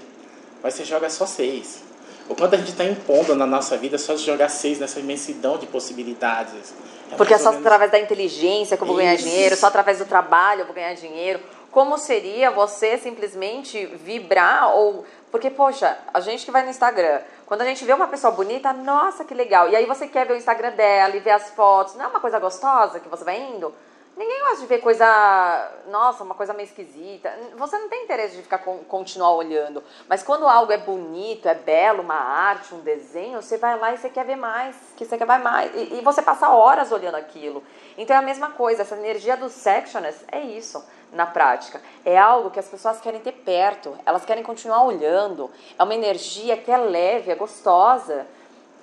[0.63, 1.83] Mas você joga só seis.
[2.29, 5.59] O quanto a gente está impondo na nossa vida só de jogar seis nessa imensidão
[5.59, 6.75] de possibilidades.
[7.13, 9.25] É Porque é só menos- através da inteligência que eu vou ganhar Isso.
[9.25, 11.39] dinheiro, só através do trabalho eu vou ganhar dinheiro.
[11.77, 15.05] Como seria você simplesmente vibrar ou.
[15.31, 18.73] Porque, poxa, a gente que vai no Instagram, quando a gente vê uma pessoa bonita,
[18.73, 19.69] nossa, que legal.
[19.69, 21.95] E aí você quer ver o Instagram dela e ver as fotos.
[21.95, 23.75] Não é uma coisa gostosa que você vai indo?
[24.17, 27.31] Ninguém gosta de ver coisa, nossa, uma coisa meio esquisita.
[27.57, 29.85] Você não tem interesse de ficar con- continuar olhando.
[30.09, 33.99] Mas quando algo é bonito, é belo, uma arte, um desenho, você vai lá e
[33.99, 35.71] você quer ver mais, que você quer mais.
[35.75, 37.63] E, e você passa horas olhando aquilo.
[37.99, 41.83] Então é a mesma coisa, essa energia do sectionist é isso na prática.
[42.03, 45.51] É algo que as pessoas querem ter perto, elas querem continuar olhando.
[45.79, 48.27] É uma energia que é leve, é gostosa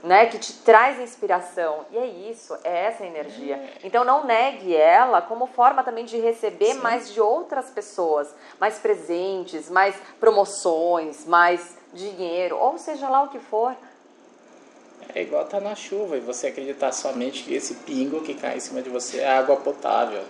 [0.04, 1.86] né, que te traz inspiração.
[1.90, 3.64] E é isso, é essa energia.
[3.82, 9.70] Então não negue ela como forma também de receber mais de outras pessoas, mais presentes,
[9.70, 13.74] mais promoções, mais dinheiro, ou seja lá o que for.
[15.16, 18.60] É igual tá na chuva e você acreditar somente que esse pingo que cai em
[18.60, 20.22] cima de você é água potável.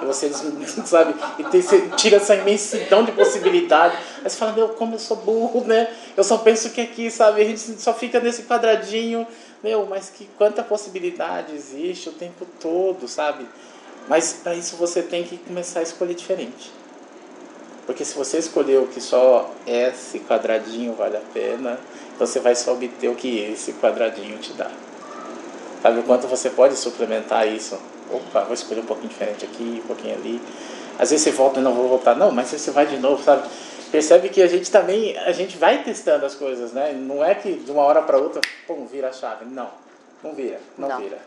[0.00, 0.30] E você,
[0.84, 3.96] sabe, e tem- você tira essa imensidão de possibilidade.
[4.24, 5.92] Aí você fala, meu, como eu sou burro, né?
[6.16, 9.26] Eu só penso que aqui, sabe, a gente só fica nesse quadradinho.
[9.62, 13.46] Meu, mas que quanta possibilidade existe o tempo todo, sabe?
[14.08, 16.72] Mas para isso você tem que começar a escolher diferente.
[17.86, 21.78] Porque se você escolheu que só esse quadradinho vale a pena,
[22.14, 24.70] então você vai só obter o que esse quadradinho te dá.
[25.82, 27.78] Sabe o quanto você pode suplementar isso?
[28.10, 30.40] Opa, vou escolher um pouquinho diferente aqui, um pouquinho ali.
[30.98, 32.14] Às vezes você volta e não vou voltar.
[32.14, 33.48] Não, mas você vai de novo, sabe?
[33.90, 36.92] Percebe que a gente também, a gente vai testando as coisas, né?
[36.92, 39.44] Não é que de uma hora para outra, pum, vira a chave.
[39.44, 39.70] Não,
[40.22, 40.98] não vira, não, Não.
[40.98, 41.18] vira.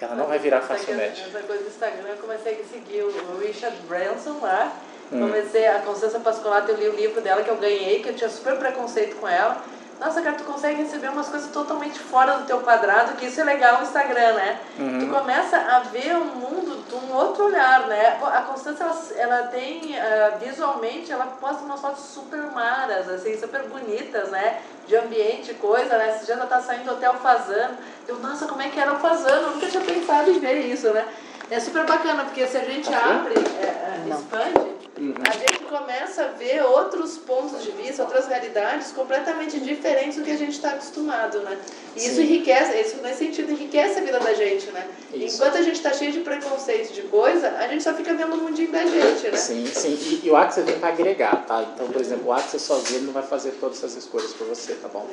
[0.00, 1.22] Ela não vai virar facilmente.
[1.22, 4.72] Essa coisa do Instagram, eu comecei a seguir o Richard Branson lá.
[5.18, 8.30] Comecei, a Constança Pascolato, eu li o livro dela que eu ganhei, que eu tinha
[8.30, 9.62] super preconceito com ela.
[10.00, 13.44] Nossa, cara, tu consegue receber umas coisas totalmente fora do teu quadrado, que isso é
[13.44, 14.58] legal no Instagram, né?
[14.76, 14.98] Uhum.
[14.98, 18.18] Tu começa a ver o mundo de um outro olhar, né?
[18.20, 23.62] A Constância, ela, ela tem, ah, visualmente, ela posta umas fotos super maras, assim, super
[23.68, 24.60] bonitas, né?
[24.88, 26.16] De ambiente, coisa, né?
[26.16, 27.78] Esse dia ela tá saindo do hotel Fazano.
[28.08, 29.48] Eu, nossa, como é que era o Fazano?
[29.48, 31.06] Eu nunca tinha pensado em ver isso, né?
[31.48, 34.81] É super bacana, porque se a gente abre, é, é, expande,
[35.24, 40.30] a gente começa a ver outros pontos de vista, outras realidades completamente diferentes do que
[40.30, 41.58] a gente está acostumado, né?
[41.96, 44.86] E isso enriquece, isso nesse sentido enriquece a vida da gente, né?
[45.12, 45.36] Isso.
[45.36, 48.38] Enquanto a gente está cheio de preconceito de coisa, a gente só fica vendo o
[48.38, 49.36] mundinho da gente, né?
[49.36, 49.98] Sim, sim.
[50.22, 51.66] E, e o Axel vem para agregar, tá?
[51.74, 54.88] Então, por exemplo, o Axel sozinho não vai fazer todas essas escolhas por você, tá
[54.88, 55.08] bom?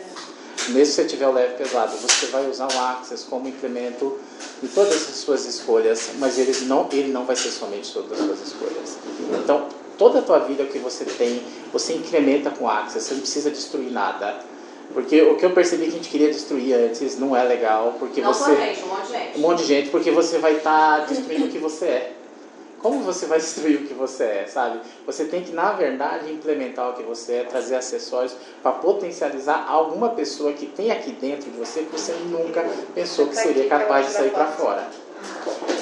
[0.69, 4.19] Mesmo se você tiver o leve pesado, você vai usar o Access como implemento
[4.61, 8.25] em todas as suas escolhas, mas ele não, ele não vai ser somente todas as
[8.25, 8.97] suas escolhas.
[9.43, 9.67] Então,
[9.99, 13.91] toda a tua vida que você tem, você incrementa com Access, você não precisa destruir
[13.91, 14.39] nada.
[14.93, 18.21] Porque o que eu percebi que a gente queria destruir antes não é legal, porque
[18.21, 19.37] Não você gente, um monte de gente.
[19.37, 22.13] um monte de gente, porque você vai estar destruindo o que você é.
[22.79, 24.79] Como você vai destruir o que você é, sabe?
[25.05, 28.33] Você tem que, na verdade, implementar o que você é, trazer acessórios
[28.63, 33.35] para potencializar alguma pessoa que tem aqui dentro de você que você nunca pensou que
[33.35, 34.87] seria capaz de sair para fora.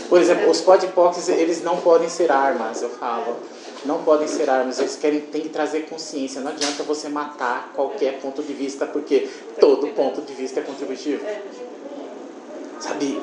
[0.10, 3.38] Por exemplo, os podpocs, eles não podem ser armas, eu falo.
[3.88, 6.42] Não podem ser armas, eles querem, tem que trazer consciência.
[6.42, 9.28] Não adianta você matar qualquer ponto de vista, porque
[9.60, 11.24] todo ponto de vista é contributivo
[12.80, 13.22] sabe,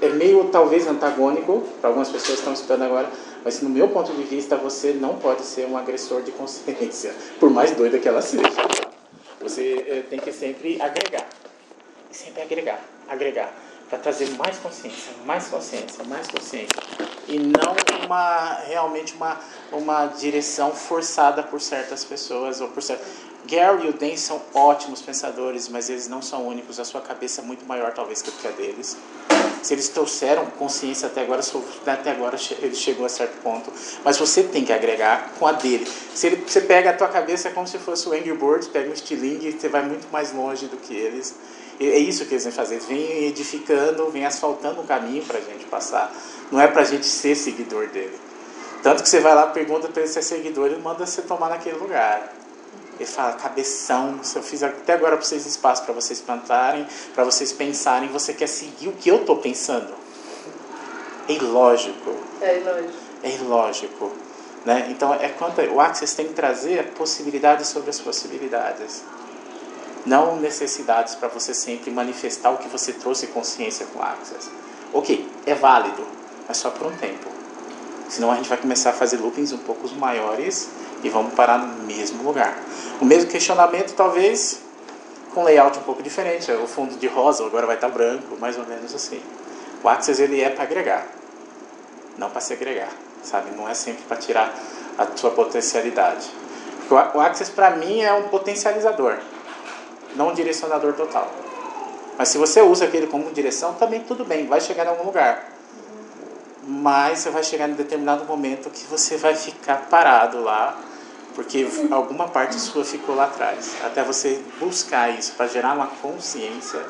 [0.00, 3.08] é meio talvez antagônico para algumas pessoas que estão escutando agora,
[3.44, 7.50] mas no meu ponto de vista você não pode ser um agressor de consciência, por
[7.50, 8.44] mais doida que ela seja.
[9.40, 11.28] Você eh, tem que sempre agregar,
[12.10, 13.54] sempre agregar, agregar,
[13.94, 16.76] para trazer mais consciência, mais consciência, mais consciência,
[17.28, 19.38] e não uma realmente uma
[19.72, 23.06] uma direção forçada por certas pessoas ou por certas
[23.46, 26.80] Gary e o Dan são ótimos pensadores, mas eles não são únicos.
[26.80, 28.96] A sua cabeça é muito maior, talvez, que a deles.
[29.62, 31.42] Se eles trouxeram consciência até agora,
[31.86, 33.70] até agora ele chegou a certo ponto.
[34.02, 35.86] Mas você tem que agregar com a dele.
[36.14, 38.88] Se ele, você pega a tua cabeça é como se fosse o Angry Birds, pega
[38.88, 41.34] um e você vai muito mais longe do que eles.
[41.80, 42.74] É isso que eles vêm fazer.
[42.74, 46.12] Eles vêm edificando, vêm asfaltando um caminho para a gente passar.
[46.50, 48.18] Não é para a gente ser seguidor dele.
[48.82, 51.48] Tanto que você vai lá, pergunta para ele se é seguidor, ele manda você tomar
[51.48, 52.32] naquele lugar.
[53.00, 57.24] Ele fala, cabeção, se eu fiz até agora para vocês espaço para vocês plantarem, para
[57.24, 59.92] vocês pensarem, você quer seguir o que eu estou pensando?
[61.28, 62.92] É ilógico, É, lógico.
[63.22, 64.12] é ilógico.
[64.64, 64.86] Né?
[64.90, 69.02] Então, é quanto o Access tem que trazer possibilidades sobre as possibilidades.
[70.04, 74.50] Não necessidades para você sempre manifestar o que você trouxe consciência com Access.
[74.92, 76.06] Ok, é válido,
[76.46, 77.28] mas só por um tempo.
[78.08, 80.68] Senão a gente vai começar a fazer loopings um pouco maiores
[81.02, 82.56] e vamos parar no mesmo lugar.
[83.00, 84.60] O mesmo questionamento, talvez
[85.34, 86.50] com layout um pouco diferente.
[86.52, 89.20] O fundo de rosa agora vai estar branco, mais ou menos assim.
[89.82, 91.06] O Access ele é para agregar,
[92.16, 92.90] não para segregar,
[93.22, 93.50] sabe?
[93.50, 94.54] Não é sempre para tirar
[94.96, 96.30] a sua potencialidade.
[96.88, 99.18] O Access para mim é um potencializador,
[100.14, 101.30] não um direcionador total.
[102.16, 105.52] Mas se você usa aquele como direção, também tudo bem, vai chegar em algum lugar.
[106.66, 110.78] Mas você vai chegar em determinado momento que você vai ficar parado lá,
[111.34, 113.74] porque alguma parte sua ficou lá atrás.
[113.84, 116.80] Até você buscar isso para gerar uma consciência,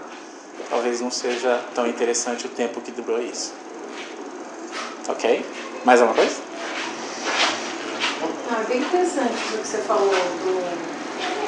[0.69, 3.53] talvez não seja tão interessante o tempo que durou isso.
[5.09, 5.45] Ok?
[5.85, 6.41] Mais alguma coisa?
[8.51, 10.94] Ah, bem interessante isso que você falou do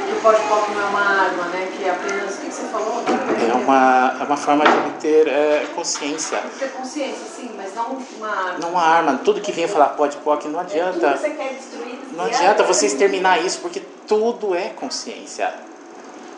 [0.06, 1.68] que o pop não é uma arma, né?
[1.76, 2.36] Que é apenas.
[2.36, 3.02] O que, que você falou?
[3.50, 6.40] É uma, é uma forma de obter é, consciência.
[6.58, 8.58] Ter consciência, sim, mas não uma arma.
[8.60, 9.20] Não uma arma.
[9.24, 11.06] Tudo que vinha falar pode POC não adianta.
[11.06, 15.52] É, tudo que você quer destruir, não adianta você exterminar isso, porque tudo é consciência.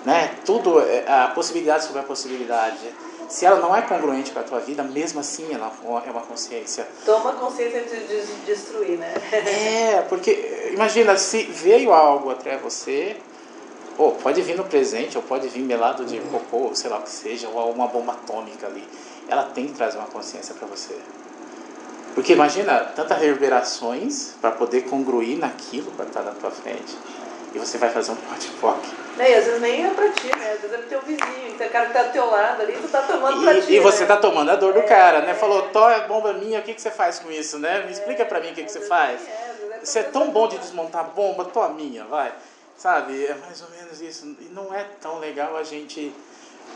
[0.05, 0.35] Né?
[0.45, 2.79] Tudo, é, a possibilidade sobre a possibilidade.
[3.29, 5.71] Se ela não é congruente com a tua vida, mesmo assim ela
[6.07, 6.89] é uma consciência.
[7.05, 9.13] Toma consciência de, de destruir, né?
[9.31, 13.19] É, porque imagina, se veio algo até você,
[13.99, 17.11] ou pode vir no presente, ou pode vir melado de cocô, sei lá o que
[17.11, 18.89] seja, ou uma bomba atômica ali.
[19.29, 20.97] Ela tem que trazer uma consciência para você.
[22.15, 26.97] Porque imagina tantas reverberações para poder congruir naquilo que está na tua frente.
[27.55, 28.79] E você vai fazer um pote-poc.
[29.19, 30.53] E às vezes nem é pra ti, né?
[30.53, 32.89] Às vezes é pro teu vizinho, tem cara que tá do teu lado ali, tu
[32.89, 33.73] tá tomando pra e, ti.
[33.73, 34.07] E você né?
[34.07, 35.35] tá tomando a dor do cara, né?
[35.35, 37.85] Falou, Tó é bomba minha, o que, que você faz com isso, né?
[37.85, 39.21] Me explica pra mim o que, que você faz.
[39.83, 42.33] Você é tão bom de desmontar bomba, Tó a minha, vai.
[42.79, 43.27] Sabe?
[43.27, 44.25] É mais ou menos isso.
[44.41, 46.13] E não é tão legal a gente.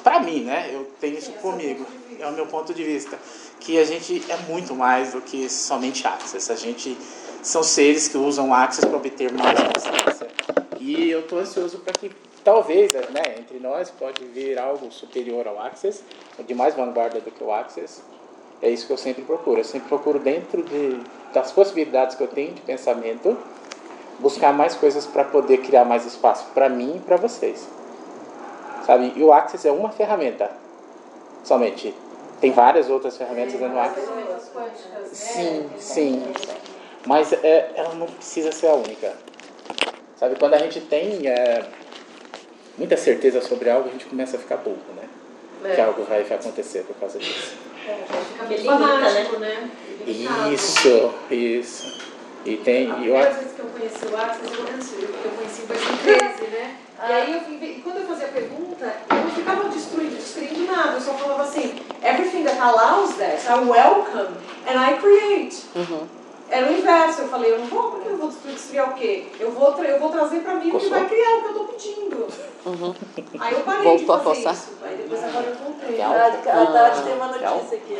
[0.02, 0.68] Pra mim, né?
[0.72, 1.86] Eu tenho isso comigo.
[2.18, 3.16] É o meu ponto de vista.
[3.60, 6.50] Que a gente é muito mais do que somente Access.
[6.50, 6.98] A gente
[7.40, 10.28] são seres que usam Access para obter mais consciência.
[10.80, 12.10] E eu estou ansioso para que
[12.42, 16.02] talvez, né, entre nós pode vir algo superior ao Access,
[16.44, 18.02] de mais vanguarda do que o Access.
[18.60, 19.60] É isso que eu sempre procuro.
[19.60, 21.00] Eu sempre procuro dentro de,
[21.32, 23.38] das possibilidades que eu tenho de pensamento,
[24.22, 27.68] buscar mais coisas para poder criar mais espaço para mim e para vocês.
[28.86, 29.12] Sabe?
[29.16, 30.50] E o Access é uma ferramenta
[31.44, 31.94] somente.
[32.40, 34.08] Tem várias outras ferramentas dentro do Access.
[35.12, 36.22] Sim, sim.
[37.06, 39.12] Mas é, ela não precisa ser a única.
[40.16, 41.64] Sabe, quando a gente tem é,
[42.78, 45.08] muita certeza sobre algo, a gente começa a ficar bobo, né?
[45.64, 45.74] É.
[45.74, 47.56] Que algo vai, vai acontecer por causa disso.
[47.84, 47.96] Fica
[48.38, 49.70] Porque muito fanático, né?
[50.06, 50.52] Limitado.
[50.52, 52.11] Isso, isso.
[52.44, 52.90] E tem.
[52.90, 55.66] A E eu, primeira vez que eu conheci o Access, eu conheci, eu conheci em
[55.66, 56.76] 2013, né?
[57.08, 60.92] E aí, eu, e quando eu fazia a pergunta, eu não ficava destruindo, destruindo nada.
[60.94, 64.36] Eu só falava assim, everything that allows that, I welcome
[64.68, 65.62] and I create.
[66.48, 67.22] Era o inverso.
[67.22, 69.24] Eu falei, eu não vou, porque eu vou destruir, destruir o quê?
[69.40, 71.54] Eu vou, tra- eu vou trazer pra mim o que vai criar, o que eu
[71.54, 72.26] tô pedindo.
[73.40, 74.52] Aí eu parei Voltou de a fazer coçar?
[74.54, 74.72] isso.
[74.84, 76.00] Aí depois agora eu voltei.
[76.00, 77.96] A, a Tati tem uma notícia aqui.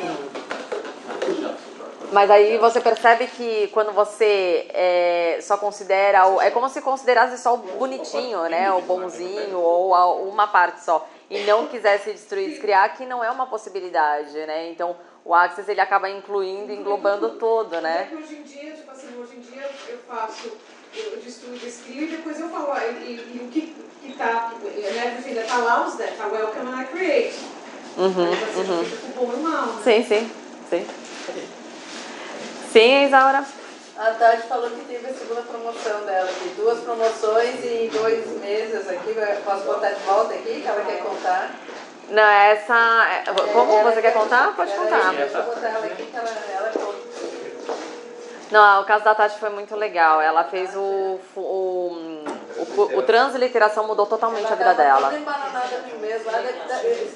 [1.59, 1.72] ó.
[2.13, 6.27] Mas aí você percebe que quando você é, só considera.
[6.27, 8.71] O, é como se considerasse só o bonitinho, né?
[8.73, 11.09] O bonzinho, ou a- uma parte só.
[11.31, 14.69] E não quisesse destruir, descriar, que não é uma possibilidade, né?
[14.71, 14.95] Então
[15.25, 18.03] o Access ele acaba incluindo, englobando todo, né?
[18.03, 20.53] É que hoje em dia, tipo assim, hoje em dia eu faço,
[20.95, 25.07] eu destruo, descrio e depois eu falo, e, e- e o que, que tá, né,
[25.07, 27.37] everything that allows that, I welcome and I create.
[27.97, 28.85] Uhum, Aí você uhum.
[28.85, 29.81] fica com bom e mal, né?
[29.83, 30.31] Sim, sim,
[30.69, 30.87] sim.
[32.73, 33.45] Sim, Isaura?
[33.99, 36.49] A Tati falou que teve a segunda promoção dela aqui.
[36.57, 39.15] Duas promoções em dois meses aqui.
[39.45, 41.51] Posso botar de volta aqui, que ela quer contar?
[42.09, 42.75] Não, essa.
[43.27, 44.57] é- Como Ela você quer contar?
[44.57, 45.13] Pode contar.
[45.13, 47.03] Deixa eu botar ela aqui, que ela, ela conta.
[48.51, 50.21] Não, o caso da Tati foi muito legal.
[50.21, 51.21] Ela fez o.
[51.37, 51.41] O,
[52.77, 55.01] o, o transliteração mudou totalmente a vida Ela dela.
[55.01, 55.25] lá, deve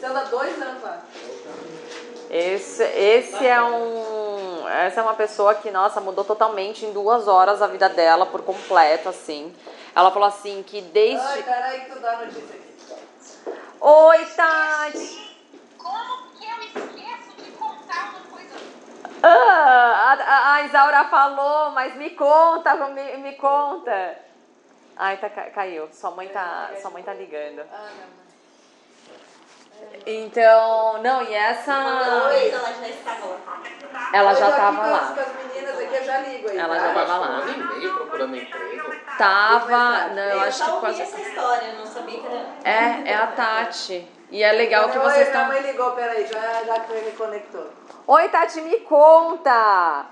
[0.00, 0.98] tá- dois anos lá.
[2.30, 4.25] Esse, esse é um.
[4.68, 8.42] Essa é uma pessoa que, nossa, mudou totalmente em duas horas a vida dela por
[8.42, 9.54] completo, assim.
[9.94, 11.24] Ela falou assim que desde.
[11.26, 13.56] Ai, peraí que tu dá notícia aqui.
[13.80, 15.36] Oi, Tati!
[15.78, 18.54] Como que eu esqueço de contar uma coisa?
[19.22, 24.18] Ah, a, a Isaura falou, mas me conta, me, me conta.
[24.96, 25.88] Ai, tá, ca- caiu.
[25.92, 27.60] Sua mãe tá, sua mãe tá ligando.
[27.72, 28.25] Ah, não.
[30.06, 31.72] Então, não, e essa.
[31.72, 33.38] Ela já estava lá.
[34.12, 35.14] Ela já Eu tava lá.
[35.56, 36.14] Eu já.
[36.54, 36.80] Ela tá?
[36.80, 37.28] já Eu tava lá.
[37.28, 38.94] um ano e meio procurando emprego.
[39.18, 40.08] Tava.
[40.08, 41.02] Não, eu Eu acho que quase.
[41.02, 42.46] essa história, eu não sabia que era.
[42.64, 44.08] É, é a Tati.
[44.30, 45.46] E é legal que vocês minha estão.
[45.46, 47.66] mãe ligou, peraí, já, já que reconectou.
[48.06, 50.06] Oi, Tati, me conta!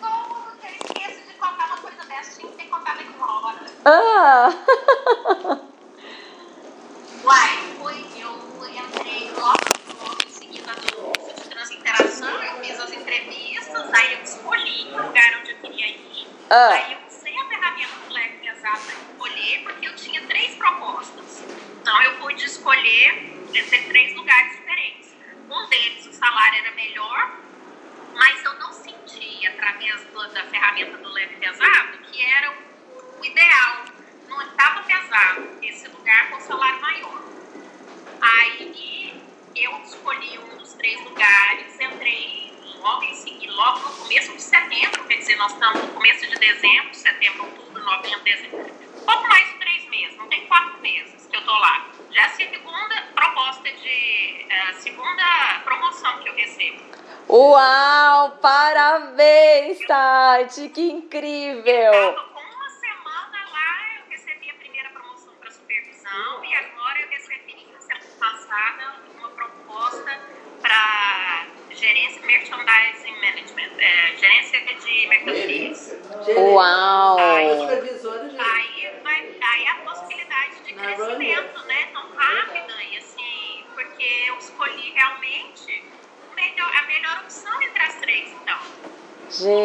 [0.00, 2.40] Como que eu esqueço de contar uma coisa dessa?
[2.40, 3.58] Tinha que ter contado aqui uma hora.
[3.84, 4.50] Ah!
[7.24, 9.58] Uai, foi, eu entrei logo,
[10.02, 15.02] logo em seguida do curso de transinteração, eu fiz as entrevistas, aí eu escolhi o
[15.02, 16.26] lugar onde eu queria ir.
[16.50, 16.68] Ah.
[16.74, 21.42] Aí eu usei a ferramenta do leque pesado para escolher, porque eu tinha três propostas.
[21.80, 25.14] Então eu pude escolher entre três lugares diferentes.
[25.50, 27.38] Um deles o salário era melhor,
[28.14, 33.24] mas eu não senti, através do- da ferramenta do leve pesado, que era o, o
[33.24, 33.84] ideal.
[34.34, 37.22] Não estava pesado esse lugar com salário maior.
[38.20, 39.22] Aí
[39.54, 45.04] eu escolhi um dos três lugares, entrei logo em seguida, logo no começo de setembro,
[45.04, 48.74] quer dizer, nós estamos no começo de dezembro, setembro, outubro, novembro, dezembro.
[49.06, 51.86] Pouco mais de três meses, não tem quatro meses que eu tô lá.
[52.10, 54.46] Já é a segunda proposta de.
[54.48, 56.82] eh, segunda promoção que eu recebo.
[57.28, 58.30] Uau!
[58.42, 60.68] Parabéns, Tati!
[60.68, 61.92] Que incrível!
[62.14, 65.50] Tava com uma semana lá, eu recebi a primeira promoção para
[66.14, 70.20] supervisão e agora eu recebi na semana passada uma proposta
[70.60, 75.96] para gerência merchandising management, é, gerência de mercadorias.
[76.36, 77.18] Uau!
[77.18, 78.40] A supervisora, gente.
[78.40, 84.92] Aí, vai, aí a possibilidade de crescimento, né, tão rápida e assim, porque eu escolhi
[84.92, 85.84] realmente
[86.30, 88.58] o melhor, a melhor opção entre as três, então.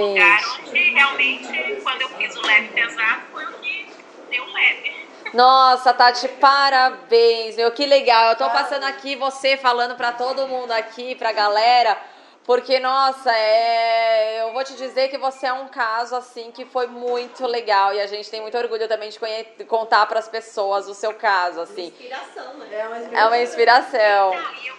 [0.07, 3.87] lugar Gente, onde realmente, quando eu fiz o leve pesado, foi o que
[4.31, 4.98] deu leve.
[5.33, 8.29] Nossa, Tati, parabéns, meu, que legal.
[8.31, 11.97] Eu tô passando aqui você falando pra todo mundo aqui, pra galera,
[12.45, 14.41] porque, nossa, é...
[14.41, 17.99] eu vou te dizer que você é um caso, assim, que foi muito legal e
[18.01, 21.87] a gente tem muito orgulho também de conhe- contar pras pessoas o seu caso, assim.
[21.87, 22.67] Inspiração, né?
[22.71, 24.33] É uma É uma inspiração.
[24.63, 24.75] E eu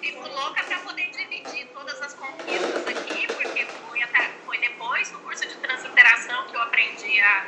[0.00, 5.18] fico louca pra poder dividir todas as conquistas aqui, porque foi, até, foi depois do
[5.18, 7.44] curso de transinteração que eu aprendi a,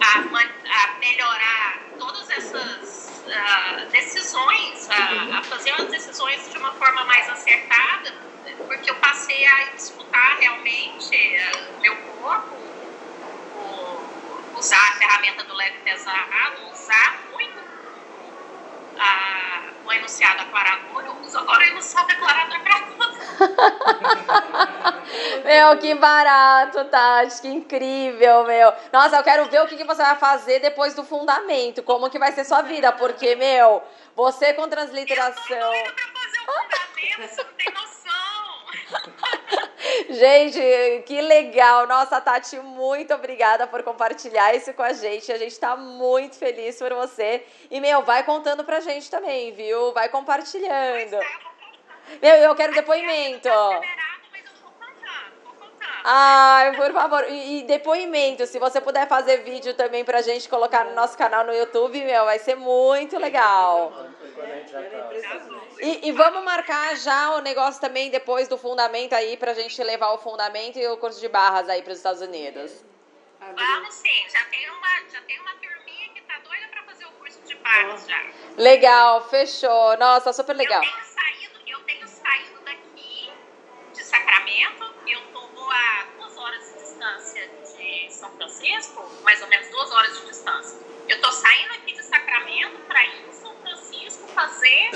[0.00, 7.04] a, a melhorar todas essas ah, decisões, a, a fazer as decisões de uma forma
[7.06, 8.14] mais acertada,
[8.66, 12.58] porque eu passei a escutar realmente ah, meu corpo,
[13.52, 17.60] o- usar a ferramenta do leve pesado, usar muito
[18.98, 19.47] a,
[19.88, 23.18] o enunciado aclarador, eu uso agora o enunciado aclarador para tudo.
[25.44, 28.72] Meu, que barato, Tati, que incrível, meu.
[28.92, 32.18] Nossa, eu quero ver o que, que você vai fazer depois do fundamento, como que
[32.18, 33.82] vai ser sua vida, porque, meu,
[34.14, 35.42] você com Eu tô transliteração.
[35.48, 38.37] doida pra fazer o fundamento, você não tem noção.
[40.10, 41.86] Gente, que legal.
[41.86, 45.30] Nossa, Tati, muito obrigada por compartilhar isso com a gente.
[45.30, 47.44] A gente tá muito feliz por você.
[47.70, 49.92] E, meu, vai contando pra gente também, viu?
[49.92, 51.16] Vai compartilhando.
[51.16, 51.48] Contando.
[52.22, 53.48] Meu, eu quero depoimento.
[53.48, 53.82] Liberado,
[54.32, 56.00] mas eu vou contando, vou contando.
[56.04, 57.24] Ai, por favor.
[57.28, 61.44] E, e depoimento, se você puder fazer vídeo também pra gente colocar no nosso canal
[61.44, 63.92] no YouTube, meu, vai ser muito legal.
[64.38, 65.10] Quando a gente vai pra-
[65.80, 70.12] E, e vamos marcar já o negócio também depois do fundamento aí pra gente levar
[70.12, 72.84] o fundamento e o curso de barras aí pros Estados Unidos.
[73.40, 77.10] Vamos sim, já tem uma, já tem uma turminha que tá doida pra fazer o
[77.12, 78.22] curso de barras já.
[78.56, 79.96] Legal, fechou.
[79.96, 80.84] Nossa, super legal.
[80.84, 83.32] Eu tenho saído, eu tenho saído daqui
[83.92, 85.38] de Sacramento, eu tô
[85.70, 90.78] a duas horas de distância de São Francisco, mais ou menos duas horas de distância.
[91.08, 93.28] Eu tô saindo aqui de Sacramento para ir
[94.38, 94.90] fazer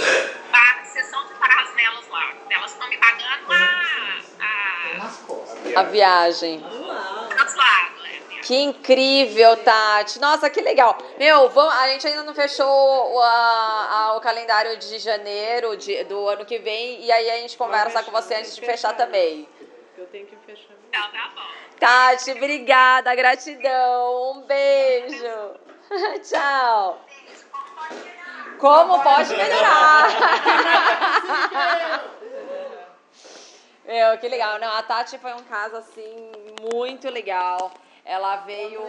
[0.52, 2.32] a sessão de parasnelas lá.
[2.50, 5.80] Elas estão me pagando a, a.
[5.80, 6.60] A viagem.
[6.60, 8.20] Translado, né?
[8.42, 10.20] Que incrível, Tati.
[10.20, 10.96] Nossa, que legal.
[11.18, 12.66] Meu, vamos, a gente ainda não fechou
[13.14, 17.00] o, a- a- o calendário de janeiro de- do ano que vem.
[17.04, 19.48] E aí a gente conversa com você antes de fechar também.
[19.96, 20.74] Eu tenho que fechar.
[20.88, 21.42] Então tá bom.
[21.80, 24.32] Tati, obrigada, gratidão.
[24.32, 25.26] Um beijo.
[26.28, 27.00] Tchau.
[27.08, 28.21] Beijo,
[28.58, 30.08] como pode melhorar?
[33.84, 34.58] Meu, que legal.
[34.58, 36.32] Não, a Tati foi um caso assim
[36.72, 37.70] muito legal.
[38.04, 38.80] Ela veio.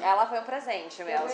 [0.00, 1.28] Ela foi um presente mesmo.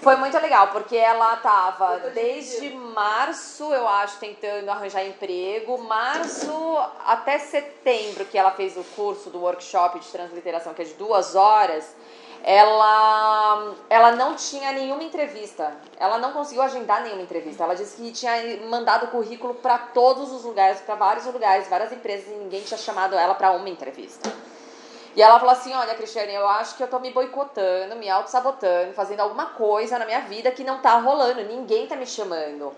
[0.00, 5.76] Foi muito legal, porque ela tava desde março, eu acho, tentando arranjar emprego.
[5.78, 10.94] Março até setembro, que ela fez o curso do workshop de transliteração, que é de
[10.94, 11.94] duas horas.
[12.46, 15.72] Ela, ela não tinha nenhuma entrevista.
[15.98, 17.64] Ela não conseguiu agendar nenhuma entrevista.
[17.64, 18.32] Ela disse que tinha
[18.68, 23.16] mandado currículo para todos os lugares, para vários lugares, várias empresas, e ninguém tinha chamado
[23.16, 24.30] ela para uma entrevista.
[25.16, 28.92] E ela falou assim: Olha, Cristiane, eu acho que eu tô me boicotando, me auto-sabotando,
[28.92, 32.76] fazendo alguma coisa na minha vida que não tá rolando, ninguém tá me chamando.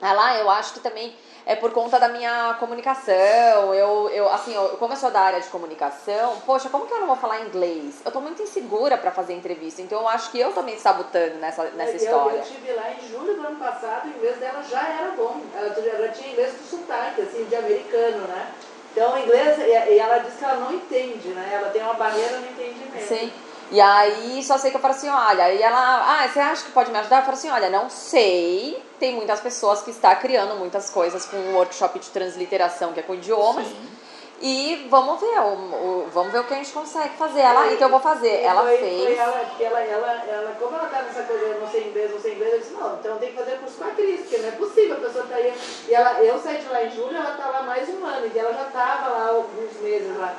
[0.00, 1.14] Ah, eu acho que também
[1.46, 3.72] é por conta da minha comunicação.
[3.72, 7.00] Eu, eu assim, eu, como eu sou da área de comunicação, poxa, como que eu
[7.00, 8.02] não vou falar inglês?
[8.04, 11.64] Eu tô muito insegura para fazer entrevista, então eu acho que eu me sabotando nessa,
[11.70, 12.36] nessa eu, história.
[12.36, 15.40] Eu estive lá em julho do ano passado, o inglês dela já era bom.
[15.54, 18.52] Ela, ela tinha inglês com sotaque, assim, de americano, né?
[18.92, 21.50] Então, o inglês, e ela diz que ela não entende, né?
[21.52, 23.06] Ela tem uma barreira no entendimento.
[23.06, 23.30] Sim.
[23.70, 25.78] E aí, só sei que eu falo assim, olha, e ela,
[26.22, 27.18] ah, você acha que pode me ajudar?
[27.18, 31.36] Eu falo assim, olha, não sei, tem muitas pessoas que estão criando muitas coisas com
[31.36, 33.88] um workshop de transliteração, que é com idiomas, Sim.
[34.40, 37.40] e vamos ver, o, o- vamos ver o que a gente consegue fazer.
[37.40, 38.40] Ela, então eu vou fazer.
[38.40, 39.02] E Ela foi, fez.
[39.02, 42.12] Foi ela, porque ela, ela, ela, como ela tá nessa coisa, eu não sei inglês,
[42.12, 44.38] não sei inglês, eu disse, não, então tem que fazer curso com a Cris, porque
[44.38, 45.52] não é possível, a pessoa tá aí.
[45.88, 48.38] E ela, eu saí de lá em julho, ela tá lá mais um ano, e
[48.38, 50.36] ela já tava lá alguns meses lá.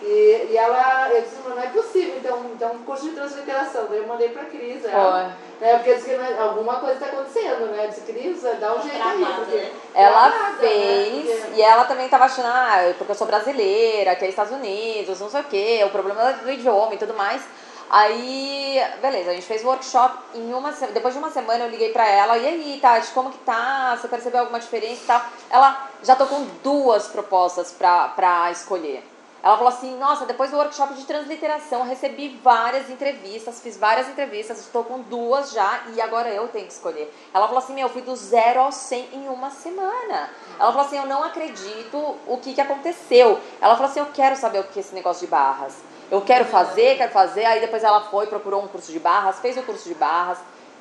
[0.00, 3.86] E, e ela, eu disse, não, não é possível, então, então curso de transliteração.
[3.90, 7.66] Daí eu mandei pra Cris, ela, né, porque disse que não- alguma coisa está acontecendo,
[7.72, 7.84] né?
[7.84, 9.56] Eu disse, Cris, dá um jeito aí, porque...
[9.56, 9.72] né?
[9.94, 10.56] Ela Travada, né?
[10.60, 14.52] fez, Porque- e ela também tava achando, ah, porque eu sou brasileira, que é Estados
[14.52, 17.42] Unidos, não sei o quê, o problema do idioma e tudo mais.
[17.90, 21.90] Aí, beleza, a gente fez o workshop em uma depois de uma semana eu liguei
[21.90, 23.96] pra ela, e aí, Tati, como que tá?
[23.98, 25.22] Você percebeu alguma diferença e tal?
[25.50, 29.02] Ela já tô com duas propostas pra, pra escolher.
[29.42, 34.58] Ela falou assim, nossa, depois do workshop de transliteração, recebi várias entrevistas, fiz várias entrevistas,
[34.58, 37.12] estou com duas já e agora eu tenho que escolher.
[37.32, 40.30] Ela falou assim, meu, eu fui do zero ao 100 em uma semana.
[40.58, 43.40] Ela falou assim, eu não acredito o que, que aconteceu.
[43.60, 45.76] Ela falou assim, eu quero saber o que é esse negócio de barras.
[46.10, 47.44] Eu quero fazer, quero fazer.
[47.44, 50.38] Aí depois ela foi, procurou um curso de barras, fez o curso de barras.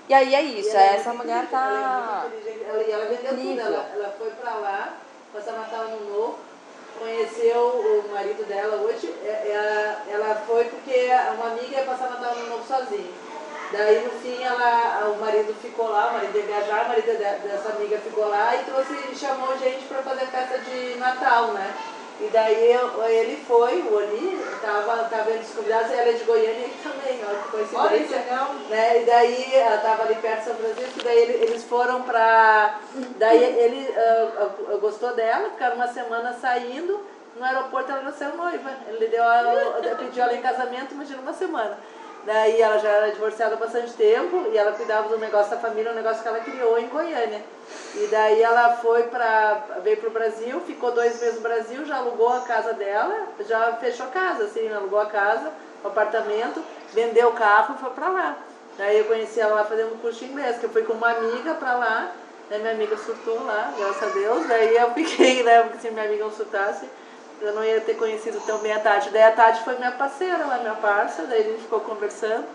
[0.10, 2.26] E aí é isso, é essa mulher tá...
[2.26, 3.60] Ela, é ela, e ela vendeu tudo.
[3.60, 4.94] Ela, ela foi pra lá,
[5.34, 6.40] passar Natal no Novo,
[7.00, 9.14] conheceu o marido dela hoje.
[9.24, 13.12] é- é- Ela foi porque uma amiga ia passar Natal no Novo sozinha.
[13.72, 17.48] Daí no fim ela, o marido ficou lá, o marido ia viajar, o marido de-
[17.48, 21.74] dessa amiga ficou lá e trouxe, chamou gente para fazer festa de Natal, né?
[22.20, 26.24] E daí eu- ele foi, o Oli, tava, tava entre os convidados, ela é de
[26.24, 28.26] Goiânia ele também, olha que coincidência Olha
[28.70, 29.02] né?
[29.02, 32.80] E daí ela tava ali perto de São Francisco, daí ele- eles foram pra.
[33.18, 37.00] Daí ele ah, ah, gostou dela, ficaram uma semana saindo,
[37.36, 38.72] no aeroporto ela saiu noiva.
[38.88, 41.78] Ele deu a, pediu ela em casamento, imagina uma semana.
[42.28, 45.94] Daí ela já era divorciada há bastante tempo e ela cuidava do negócio da família,
[45.94, 47.42] um negócio que ela criou em Goiânia.
[47.96, 52.34] E daí ela foi para veio pro Brasil, ficou dois meses no Brasil, já alugou
[52.34, 56.62] a casa dela, já fechou a casa, assim, alugou a casa, o apartamento,
[56.94, 58.38] vendeu o carro e foi para lá.
[58.78, 61.54] Daí eu conheci ela lá fazendo curso de inglês, que eu fui com uma amiga
[61.54, 62.12] para lá,
[62.50, 66.04] daí minha amiga surtou lá, graças a Deus, daí eu fiquei, né, porque se minha
[66.04, 66.90] amiga não surtasse,
[67.42, 69.10] eu não ia ter conhecido tão bem a Tati.
[69.10, 72.46] Daí a Tati foi minha parceira lá, minha parça, daí a gente ficou conversando.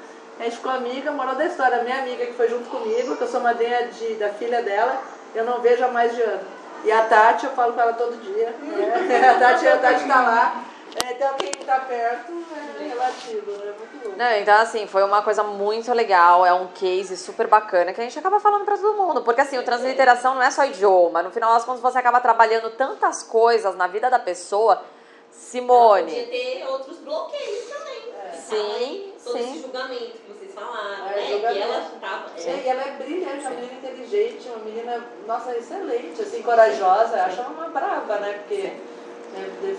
[0.41, 3.29] A gente ficou amiga, moral da história, minha amiga que foi junto comigo, que eu
[3.29, 5.01] sou madrinha de, da filha dela,
[5.35, 6.41] eu não vejo há mais de ano.
[6.85, 8.55] E a Tati, eu falo com ela todo dia.
[8.61, 9.29] né?
[9.31, 10.65] A Tati, a Tati tá lá.
[10.97, 12.33] É, Então quem tá perto
[12.81, 13.75] é relativo, né?
[13.79, 14.19] Muito louco.
[14.19, 18.05] Não, então assim, foi uma coisa muito legal, é um case super bacana que a
[18.05, 21.31] gente acaba falando pra todo mundo, porque assim, o transliteração não é só idioma, no
[21.31, 24.77] final das contas você acaba trabalhando tantas coisas na vida da pessoa.
[24.77, 24.91] Podia
[25.31, 28.03] Simone, ter outros bloqueios também.
[28.35, 29.51] Sim, Fala aí, Todo sim.
[29.51, 31.27] esse julgamento que vocês falaram, É, né?
[31.31, 31.55] julgamento.
[31.55, 32.31] Que ela tava.
[32.37, 37.23] É, e ela é brilhante, uma menina inteligente, uma menina, nossa, excelente, assim, corajosa.
[37.23, 38.33] Acho ela uma brava, né?
[38.35, 38.81] Porque né,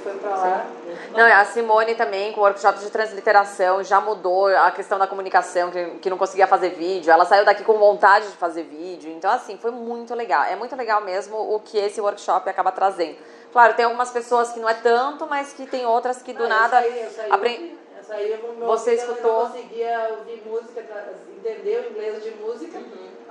[0.03, 0.65] foi pra lá.
[1.11, 5.69] Não, a Simone também, com o workshop de transliteração, já mudou a questão da comunicação,
[5.71, 7.11] que, que não conseguia fazer vídeo.
[7.11, 9.11] Ela saiu daqui com vontade de fazer vídeo.
[9.11, 10.43] Então, assim, foi muito legal.
[10.43, 13.17] É muito legal mesmo o que esse workshop acaba trazendo.
[13.51, 16.47] Claro, tem algumas pessoas que não é tanto, mas que tem outras que do Ah,
[16.47, 16.81] nada.
[16.81, 19.43] Eu saí, eu saí, apren- ouvi- eu saí, eu, meu Você ouvido, eu escutou?
[19.43, 21.05] não conseguia ouvir música, tra-
[21.37, 22.79] entender o inglês de música.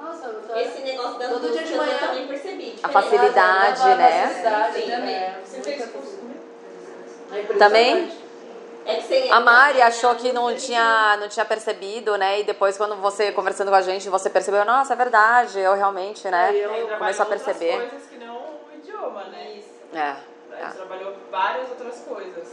[0.02, 0.56] Nossa, só...
[0.56, 1.92] Esse negócio da Todo dia de manhã.
[1.92, 2.54] eu também percebi.
[2.82, 2.88] A diferença.
[2.90, 4.26] facilidade, né?
[4.26, 7.52] facilidade, Sim, é, Você fez curso também?
[7.52, 7.58] É.
[7.58, 8.22] Também?
[8.84, 12.40] É A Mari achou que não tinha, não tinha percebido, né?
[12.40, 16.26] E depois, quando você conversando com a gente, você percebeu, nossa, é verdade, eu realmente,
[16.28, 16.46] né?
[16.48, 17.76] Aí eu- Ele trabalhou Começou a perceber.
[17.88, 19.52] coisas que não o idioma, né?
[19.56, 19.68] Isso.
[19.94, 20.16] É,
[20.50, 22.48] Ele é, trabalhou várias outras coisas.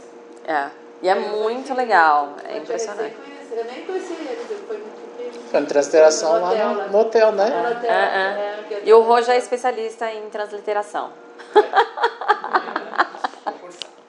[0.46, 0.70] é.
[1.02, 3.16] E é muito legal, é impressionante.
[3.16, 6.68] recém conhecido, Eu nem conhecia eles, eu fui muito porque Com transliteração No lá hotel,
[6.68, 6.88] no, né?
[6.90, 7.46] no hotel, né?
[7.48, 8.38] É no hotel, Ah, ah.
[8.38, 11.12] é, é- E o Rojo é especialista em transliteração.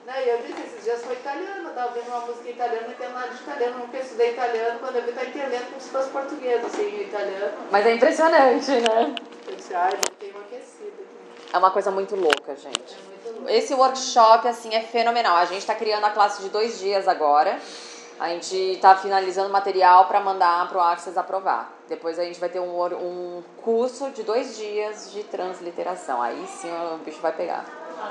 [0.06, 2.94] Não, e eu disse, esses dias foi italiano, eu tava vendo uma música italiana, não
[2.94, 6.10] tem nada de italiano, nunca estudei italiano, quando eu vi tá entendendo como se fosse
[6.10, 7.52] português, assim, o italiano.
[7.70, 9.14] Mas é impressionante, né?
[9.48, 11.50] Eu disse, ai, uma aquecida aqui.
[11.54, 12.94] É uma coisa muito louca, gente.
[12.94, 13.48] É muito louco.
[13.50, 15.36] Esse workshop, assim, é fenomenal.
[15.36, 17.58] A gente está criando a classe de dois dias agora.
[18.22, 21.72] A gente está finalizando o material para mandar para o Access aprovar.
[21.88, 26.22] Depois a gente vai ter um, um curso de dois dias de transliteração.
[26.22, 27.64] Aí sim o bicho vai pegar.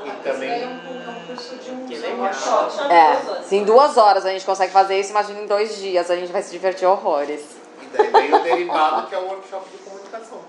[0.03, 2.91] E É também um curso de um workshop.
[2.91, 6.11] É, se em duas horas a gente consegue fazer isso, imagina em dois dias.
[6.11, 7.45] A gente vai se divertir horrores.
[7.81, 10.39] e daí vem o derivado que é o workshop de comunicação.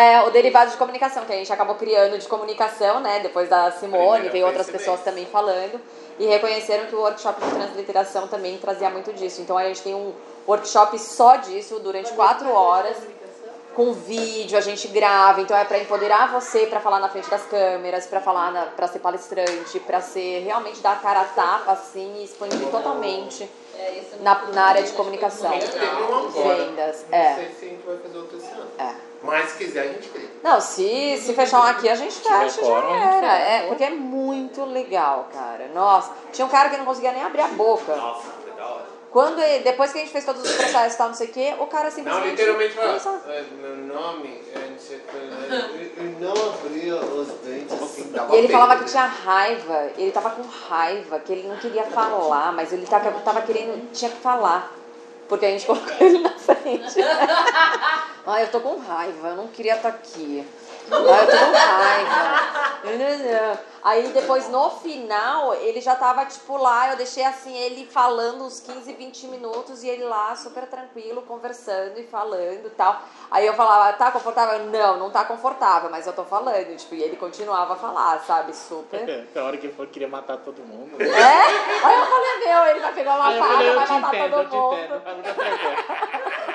[0.00, 3.20] É, o derivado de comunicação, que a gente acabou criando de comunicação, né?
[3.20, 5.78] Depois da Simone, veio outras pessoas também falando.
[6.18, 9.42] E reconheceram que o workshop de transliteração também trazia muito disso.
[9.42, 10.14] Então a gente tem um
[10.48, 12.96] workshop só disso durante quatro horas,
[13.76, 15.42] com vídeo, a gente grava.
[15.42, 19.00] Então é para empoderar você para falar na frente das câmeras, para falar, para ser
[19.00, 23.46] palestrante, para ser realmente dar a cara a tapa assim e expandir totalmente
[23.76, 25.52] É, é na, na área de comunicação.
[25.52, 26.28] Um.
[26.30, 27.34] Vendas, Não é.
[27.34, 28.70] sei se a gente vai fazer outro esse ano.
[28.78, 29.09] É.
[29.22, 30.30] Mas se quiser, a gente cria.
[30.42, 33.38] Não, se, se fechar um aqui, a gente fecha, já quórum, a gente era.
[33.38, 35.68] É, porque é muito legal, cara.
[35.74, 37.94] Nossa, tinha um cara que não conseguia nem abrir a boca.
[37.94, 38.86] Nossa, foi da hora.
[39.10, 41.32] Quando ele- depois que a gente fez todos os processos e tal, não sei o
[41.32, 42.30] quê, o cara Não, simplesmente...
[42.30, 42.98] literalmente fez foi.
[43.00, 45.70] só- É, Meu nome é não sei o né?
[46.20, 48.10] Não abria os dentes assim.
[48.12, 48.86] Dava E ele falava que né?
[48.88, 53.42] tinha raiva, ele tava com raiva, que ele não queria falar, mas ele tava, tava
[53.42, 54.72] querendo, tinha que falar.
[55.30, 57.00] Porque a gente colocou ele na frente.
[58.26, 60.44] Ai, eu tô com raiva, eu não queria estar aqui.
[60.90, 62.02] Ai,
[62.84, 63.60] eu raiva.
[63.82, 68.60] Aí depois, no final, ele já tava, tipo, lá, eu deixei assim, ele falando uns
[68.60, 73.00] 15, 20 minutos e ele lá, super tranquilo, conversando e falando e tal.
[73.30, 74.66] Aí eu falava, tá confortável?
[74.66, 78.54] Não, não tá confortável, mas eu tô falando, tipo, e ele continuava a falar, sabe,
[78.54, 79.26] super.
[79.34, 81.00] Na hora que ele falou que queria matar todo mundo.
[81.00, 81.06] É?
[81.06, 84.76] Aí eu falei, meu, ele vai pegar uma Aí faca, vai matar entendo, eu todo
[84.76, 85.00] te mundo.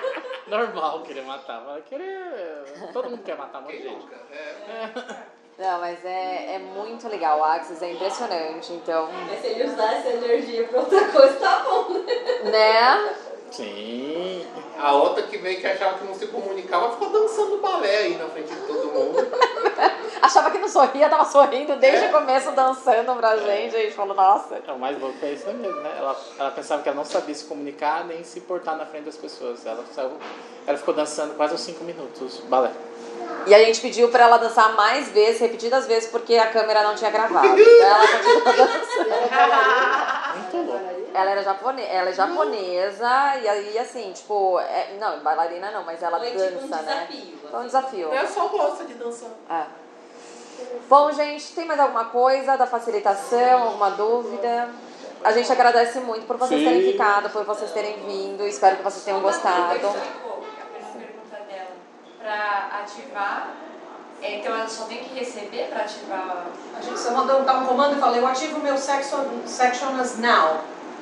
[0.47, 1.59] Normal querer matar.
[1.61, 2.91] Vai Querer...
[2.93, 4.07] Todo mundo quer matar um monte de Quem gente.
[4.31, 5.35] É.
[5.57, 9.93] Não, mas é, é muito legal, o Axis é impressionante, então, Mas se ele usar
[9.93, 11.93] essa energia pra outra coisa, tá bom,
[12.43, 13.15] né?
[13.51, 14.45] Sim.
[14.77, 18.25] A outra que veio que achava que não se comunicava ficou dançando balé aí na
[18.27, 19.25] frente de todo mundo.
[20.21, 22.09] Achava que não sorria, tava sorrindo desde É.
[22.09, 24.55] o começo, dançando pra gente, a gente falou, nossa.
[24.67, 25.95] É, o mais louco é isso mesmo, né?
[25.97, 29.17] Ela, ela pensava que ela não sabia se comunicar nem se portar na frente das
[29.17, 29.65] pessoas.
[29.65, 29.83] Ela,
[30.65, 32.71] ela ficou dançando quase uns 5 minutos, balé.
[33.47, 36.95] E a gente pediu pra ela dançar mais vezes, repetidas vezes, porque a câmera não
[36.95, 37.47] tinha gravado.
[37.47, 39.09] Então ela continuou dançando.
[40.35, 40.95] Muito louco.
[41.13, 41.83] Ela, era japone...
[41.83, 44.97] ela é japonesa, e aí assim, tipo, é...
[44.99, 46.77] não, bailarina não, mas ela Foi dança, tipo um né?
[46.77, 47.39] desafio.
[47.49, 48.13] Foi um desafio.
[48.13, 49.29] Ela só gosta de dançar.
[49.49, 49.63] É.
[50.89, 54.69] Bom, gente, tem mais alguma coisa da facilitação, alguma dúvida?
[55.23, 56.67] A gente agradece muito por vocês Sim.
[56.67, 58.45] terem ficado, por vocês terem vindo.
[58.45, 59.79] Espero que vocês tenham gostado.
[62.25, 63.49] Pra ativar,
[64.19, 66.47] é, então ela só tem que receber pra ativar.
[66.75, 69.89] A gente só mandou dar um comando e falei, eu ativo o meu section, section
[69.99, 70.57] as now.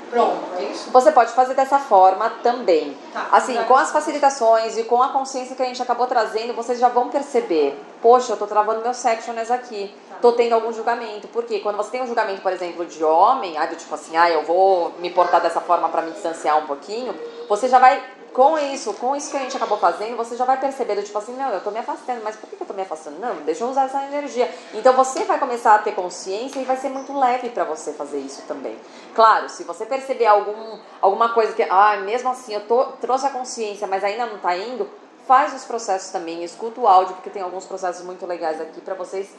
[0.09, 0.91] Pronto, é isso?
[0.91, 2.97] Você pode fazer dessa forma também.
[3.13, 3.29] Tá.
[3.31, 6.89] Assim, com as facilitações e com a consciência que a gente acabou trazendo, vocês já
[6.89, 7.81] vão perceber.
[8.01, 9.95] Poxa, eu tô travando meu sectioners aqui.
[10.21, 11.29] Tô tendo algum julgamento.
[11.29, 11.59] Por quê?
[11.59, 14.91] Quando você tem um julgamento, por exemplo, de homem, do tipo assim, ah, eu vou
[14.99, 17.15] me portar dessa forma pra me distanciar um pouquinho,
[17.47, 18.03] você já vai,
[18.33, 21.35] com isso, com isso que a gente acabou fazendo, você já vai perceber, tipo assim,
[21.35, 23.19] não, eu tô me afastando, mas por que eu tô me afastando?
[23.19, 24.53] Não, deixa eu usar essa energia.
[24.73, 28.19] Então você vai começar a ter consciência e vai ser muito leve pra você fazer
[28.19, 28.77] isso também.
[29.13, 33.29] Claro, se você perceber algum, alguma coisa que, ah, mesmo assim, eu tô, trouxe a
[33.29, 34.89] consciência, mas ainda não tá indo,
[35.27, 38.95] faz os processos também, escuta o áudio, porque tem alguns processos muito legais aqui pra
[38.95, 39.29] vocês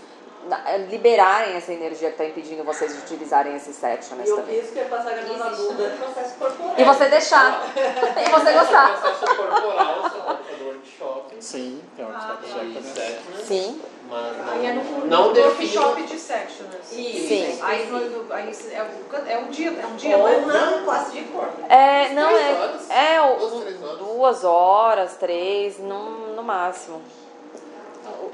[0.91, 4.61] liberarem essa energia que tá impedindo vocês de utilizarem esses sectioners E eu também.
[4.61, 6.75] quis que ia passar a grana o processo corporal.
[6.77, 7.63] E você deixar.
[7.77, 8.99] e você gostar.
[9.01, 11.35] processo corporal, você pode fazer workshop.
[11.41, 13.05] Sim, tem um Isso, também.
[13.05, 13.21] é.
[13.45, 13.83] Sim.
[14.09, 16.93] Mas Aí é não, no, não no workshop de sectioners.
[16.93, 17.29] Isso.
[17.29, 17.59] Sim.
[17.63, 17.89] Aí,
[18.31, 20.71] aí é, um, é um dia, é um dia, Ou mas não.
[20.79, 21.63] não classe de corpo.
[21.73, 22.53] É, não é.
[22.55, 22.91] horas.
[22.91, 23.99] É, o- Duas, três horas.
[23.99, 27.01] duas horas, três, no, no máximo.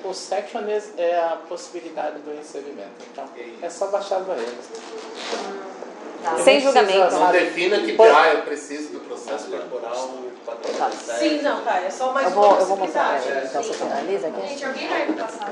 [0.04, 2.90] O, sectioners é a possibilidade do recebimento.
[3.12, 3.24] Então,
[3.62, 4.54] é só baixar as barreiras.
[6.44, 7.14] Sem Nem julgamento.
[7.14, 10.10] Não defina que Pode- ah, eu preciso do processo corporal
[10.44, 10.90] para ter Tá.
[10.90, 11.18] sucesso.
[11.18, 11.80] Sim, não, tá.
[11.80, 13.56] É só mais Eu uma vou, eu vou mostrar possibilidade.
[13.56, 13.64] ele.
[13.64, 14.48] Então finaliza aqui?
[14.48, 15.50] Gente, alguém vai me passar?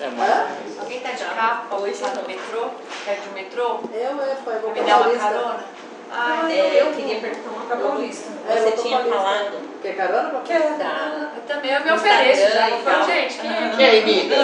[0.00, 0.78] É mais.
[0.80, 2.70] Alguém tá de carro pra passar no metrô?
[3.04, 3.80] Perto do metrô?
[3.92, 5.64] Eu, é, pai, vou Me dá uma carona?
[6.12, 7.92] Ah, É, eu, eu queria perguntar uma pra coisa.
[7.92, 8.30] Paulista.
[8.48, 9.14] É, Você tinha falando.
[9.14, 10.72] falado Quer carona pra Quer?
[10.76, 11.32] da.
[11.36, 12.68] Eu também eu me No ofereço já.
[12.68, 13.06] e Vou falar, tal.
[13.06, 14.36] gente, quem é E aí, amiga?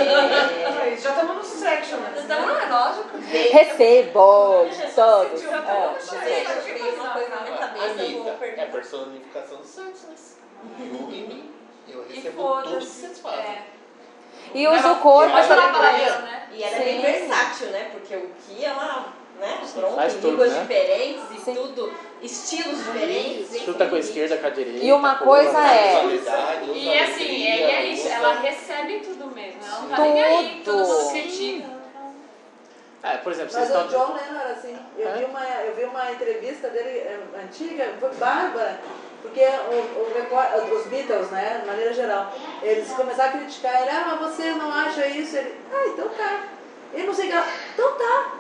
[0.81, 2.13] Aí, Já estamos no section, né?
[2.25, 3.19] Então, é lógico.
[3.19, 6.13] Recebo todos.
[6.15, 6.43] É.
[6.43, 10.07] Eu criei uma coisa na minha cabeça, eu vou Anitta, é a personificação do sexo,
[10.09, 10.15] né?
[10.79, 10.85] Em
[11.29, 11.51] mim.
[11.89, 12.87] Eu E recebo tudo que foda-se.
[12.87, 13.41] vocês fazem.
[13.41, 13.63] É.
[14.55, 15.37] E usa o corpo.
[15.37, 15.73] Ela ela
[16.23, 16.49] né?
[16.53, 17.89] E ela é bem versátil, né?
[17.93, 19.59] Porque o que ela, né?
[19.75, 20.61] Pronto, faz tudo, línguas né?
[20.63, 21.55] diferentes e Sim.
[21.55, 21.93] tudo,
[22.23, 23.61] estilos diferentes.
[23.63, 24.85] Chuta com a esquerda, com a direita.
[24.85, 26.05] E uma coisa é-
[26.73, 29.61] E assim, e é isso, usa- ela recebe tudo mesmo.
[29.67, 30.89] Ela não tá nem aí, todo Tudo.
[30.89, 31.77] mundo critica.
[33.03, 34.07] É, por exemplo, vocês Mas o estão.
[34.07, 34.77] John Lennon era assim.
[34.99, 35.13] Eu, É?
[35.19, 38.81] vi uma, eu vi uma entrevista dele eh, antiga, foi bárbara,
[39.23, 42.33] porque o, o os Beatles, né, de maneira geral,
[42.63, 45.37] eles começaram a criticar ele, ah, mas você não acha isso?
[45.37, 46.45] Ele, ah, então tá.
[46.93, 48.33] Ele não sei o que, ela, então tá.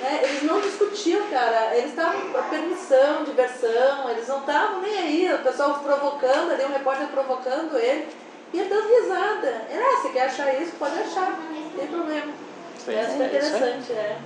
[0.00, 0.20] Né?
[0.22, 1.76] Eles não discutiam, cara.
[1.76, 5.34] Eles estavam com permissão, diversão, eles não estavam nem aí.
[5.34, 8.08] O pessoal provocando ali, um repórter provocando ele.
[8.52, 9.66] E ele dando risada.
[9.68, 10.72] Ele, ah, você quer achar isso?
[10.78, 12.32] Pode achar, não tem problema.
[12.78, 14.18] Sim, é é interessante, é.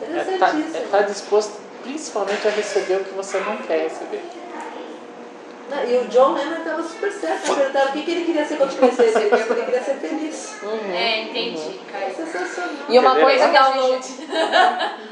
[0.00, 0.76] É, tá, Interessantíssimo.
[0.76, 4.22] é, tá disposto principalmente a receber o que você não quer receber.
[5.74, 7.48] Não, E o John Lennon estava super certo.
[7.50, 7.56] né?
[7.56, 9.18] Perguntaram o que, que ele queria ser quando crescesse.
[9.18, 10.62] Ele disse que ele queria ser feliz.
[10.92, 12.14] É, entendi, É cara.
[12.14, 12.72] sensacional.
[12.88, 14.06] E uma coisa que a gente Download.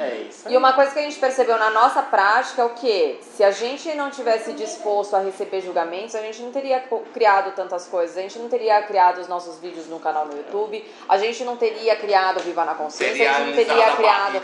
[0.00, 0.48] É isso.
[0.48, 3.20] E uma coisa que a gente percebeu na nossa prática é o que?
[3.36, 6.80] Se a gente não tivesse disposto a receber julgamentos, a gente não teria
[7.12, 8.16] criado tantas coisas.
[8.16, 11.56] A gente não teria criado os nossos vídeos no canal no YouTube, a gente não
[11.56, 14.42] teria criado Viva na Consciência, a gente não teria criado.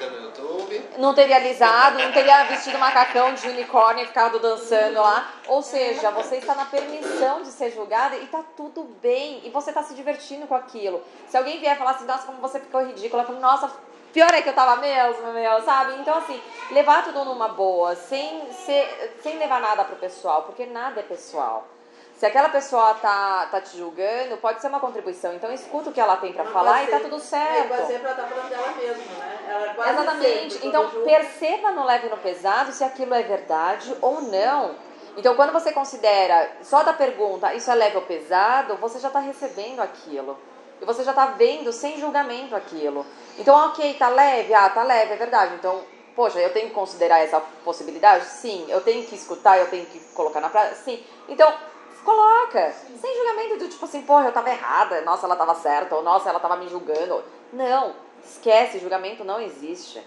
[0.99, 5.31] Não teria alisado, não teria vestido macacão de unicórnio e ficado dançando lá.
[5.49, 9.41] Ou seja, você está na permissão de ser julgada e tá tudo bem.
[9.45, 11.03] E você tá se divertindo com aquilo.
[11.29, 13.71] Se alguém vier falar assim, nossa, como você ficou ridícula, eu falo, nossa,
[14.13, 15.95] pior é que eu tava mesmo, meu, sabe?
[16.01, 21.01] Então, assim, levar tudo numa boa, sem, ser, sem levar nada pro pessoal, porque nada
[21.01, 21.67] é pessoal.
[22.17, 25.35] Se aquela pessoa tá, tá te julgando, pode ser uma contribuição.
[25.35, 27.21] Então, escuta o que ela tem pra Não falar pode e tá ser- tudo É,
[27.21, 27.69] certo.
[27.69, 29.39] quase sempre ela está falando dela mesma, né?
[29.51, 30.53] Ela quase Exatamente.
[30.55, 34.75] sempre, Então, perceba no leve no pesado se aquilo é verdade ou não.
[35.17, 39.19] Então, quando você considera só da pergunta, isso é leve ou pesado, você já está
[39.19, 40.39] recebendo aquilo.
[40.81, 43.07] E você já está vendo sem julgamento aquilo.
[43.39, 44.53] Então, ok, tá leve?
[44.53, 45.55] Ah, tá leve, é verdade.
[45.55, 45.81] Então,
[46.15, 48.27] poxa, eu tenho que considerar essa possibilidade?
[48.27, 48.67] Sim.
[48.69, 50.77] Eu tenho que escutar, eu tenho que colocar na prática?
[50.77, 51.03] Sim.
[51.29, 51.51] Então,
[52.05, 52.75] coloca.
[53.01, 56.29] Sem julgamento do tipo assim, porra, eu tava errada, nossa, ela tava certa, ou nossa,
[56.29, 57.25] ela tava me julgando.
[57.53, 60.03] Não, esquece, julgamento não existe.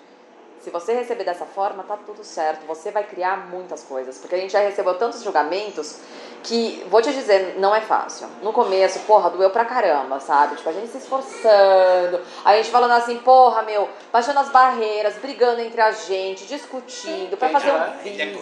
[0.62, 2.66] Se você receber dessa forma, tá tudo certo.
[2.68, 4.18] Você vai criar muitas coisas.
[4.18, 6.00] Porque a gente já recebeu tantos julgamentos
[6.44, 8.28] que, vou te dizer, não é fácil.
[8.42, 10.56] No começo, porra, doeu pra caramba, sabe?
[10.56, 15.62] Tipo, a gente se esforçando, a gente falando assim, porra, meu, baixando as barreiras, brigando
[15.62, 18.40] entre a gente, discutindo, pra fazer um vídeo.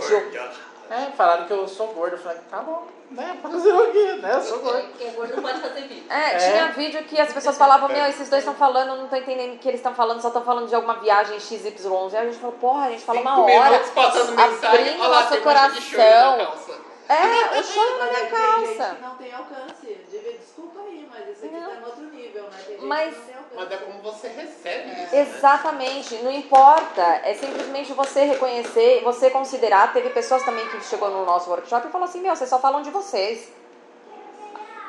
[0.89, 2.15] É, falaram que eu sou gordo.
[2.15, 3.37] Eu falei, tá bom, né?
[3.41, 4.33] Fazer o quê, né?
[4.35, 4.87] Eu sou gordo.
[4.97, 6.03] Quem é gordo não pode fazer vídeo.
[6.09, 6.37] É, É.
[6.37, 9.55] tinha vídeo que as pessoas falavam, meu, esses dois estão falando, eu não tô entendendo
[9.55, 11.73] o que eles estão falando, só estão falando de alguma viagem XY.
[12.13, 14.67] Aí a gente falou, porra, a gente falou uma hora, passando mensagem.
[14.67, 16.37] abrindo Olha lá, nosso coração.
[17.09, 18.95] É, o choro na minha gente calça.
[18.95, 19.97] que não tem alcance.
[20.11, 21.69] Desculpa aí, mas isso aqui Não.
[21.69, 22.49] tá em outro nível, né?
[22.65, 23.55] Tem gente Mas- que não tem alcance.
[23.55, 25.15] Mas é como você recebe isso.
[25.15, 25.21] né?
[25.21, 29.93] Exatamente, não importa, é simplesmente você reconhecer, você considerar.
[29.93, 32.81] Teve pessoas também que chegou no nosso workshop e falou assim: Meu, vocês só falam
[32.81, 33.49] de vocês.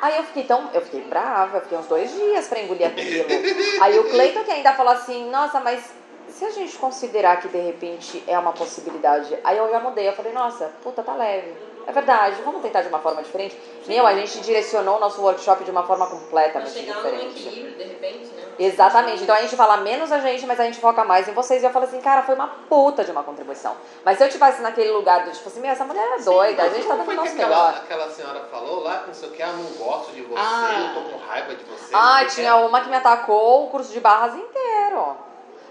[0.03, 0.71] Aí eu fiquei tão.
[0.73, 3.25] Eu fiquei brava, eu fiquei uns dois dias pra engolir aquilo.
[3.83, 5.83] Aí o Cleiton que ainda falou assim: Nossa, mas
[6.29, 9.37] se a gente considerar que de repente é uma possibilidade.
[9.43, 11.53] Aí eu já mudei, eu falei: Nossa, puta, tá leve.
[11.89, 13.59] É verdade, vamos tentar de uma forma diferente.
[13.87, 17.49] Meu, a gente direcionou o nosso workshop de uma forma Pra completamente chegar diferente.
[17.49, 18.43] equilíbrio, de repente, né?
[18.59, 19.23] Exatamente.
[19.23, 21.63] Então a gente fala menos a gente, mas a gente foca mais em vocês.
[21.63, 23.75] E eu falo assim, cara, foi uma puta de uma contribuição.
[24.05, 26.69] Mas se eu tivesse naquele lugar do tipo assim, meu, essa mulher é doida, a
[26.69, 27.83] gente tá dando o nosso que aquela, melhor.
[27.83, 30.93] aquela senhora falou lá, não sei o que, ah, não gosto de você, Ah.
[30.95, 31.95] eu tô com raiva de você.
[31.95, 35.17] Ah, tinha uma que me atacou o curso de barras inteiro.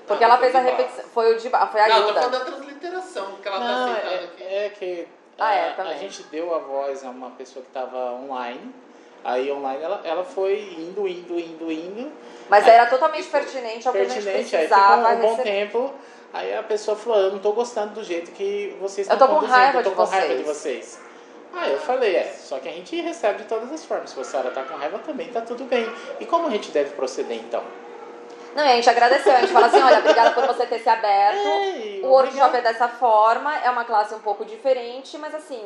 [0.07, 1.06] Porque Não, ela foi fez a repetição.
[1.14, 1.88] Foi o de foi a.
[1.89, 4.44] Não, eu tô falando da transliteração, que ela Não, tá aceitando é, aqui.
[4.44, 5.07] é que
[5.39, 5.99] Ah, é, a- a, também.
[5.99, 8.73] gente deu a voz a uma pessoa que estava online.
[9.23, 12.11] Aí online ela, ela foi indo, indo, indo, indo.
[12.49, 15.30] Mas Aí- era totalmente pertinente ao que a gente pertinente, aí ficou precisava um bom
[15.35, 15.43] receber.
[15.49, 15.93] tempo.
[16.34, 19.80] Aí a pessoa falou, eu não tô gostando do jeito que vocês estão conduzindo, raiva
[19.80, 21.07] eu tô com raiva de vocês." vocês.
[21.55, 24.11] Ah, eu falei, é, só que a gente recebe de todas as formas.
[24.11, 25.89] Se a senhora tá com raiva também, tá tudo bem.
[26.19, 27.64] E como a gente deve proceder então?
[28.57, 30.89] Não, e a gente agradeceu, a gente fala assim, olha, obrigada por você ter se
[30.89, 31.38] aberto.
[31.38, 32.55] Ei, o workshop obrigado.
[32.55, 35.61] é dessa forma, é uma classe um pouco diferente, mas assim,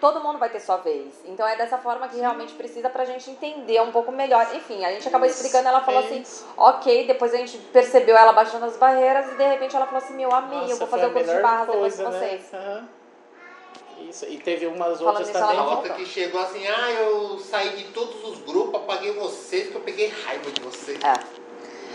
[0.00, 1.14] todo mundo vai ter sua vez.
[1.24, 4.44] Então é dessa forma que realmente precisa pra gente entender um pouco melhor.
[4.56, 6.24] Enfim, a gente acabou explicando, ela falou É assim,
[6.56, 10.14] ok, depois a gente percebeu ela baixando as barreiras e de repente ela falou assim,
[10.14, 12.28] meu, amei, eu Nossa, vou fazer o curso de barras depois com coisa, né?
[12.28, 12.54] vocês.
[12.54, 12.88] Aham.
[14.00, 15.56] Isso, e teve umas Falando outras também.
[15.56, 19.68] não A outra que chegou assim, ah, eu saí de todos os grupos, apaguei vocês,
[19.68, 20.98] que eu peguei raiva de vocês.
[21.04, 21.45] É.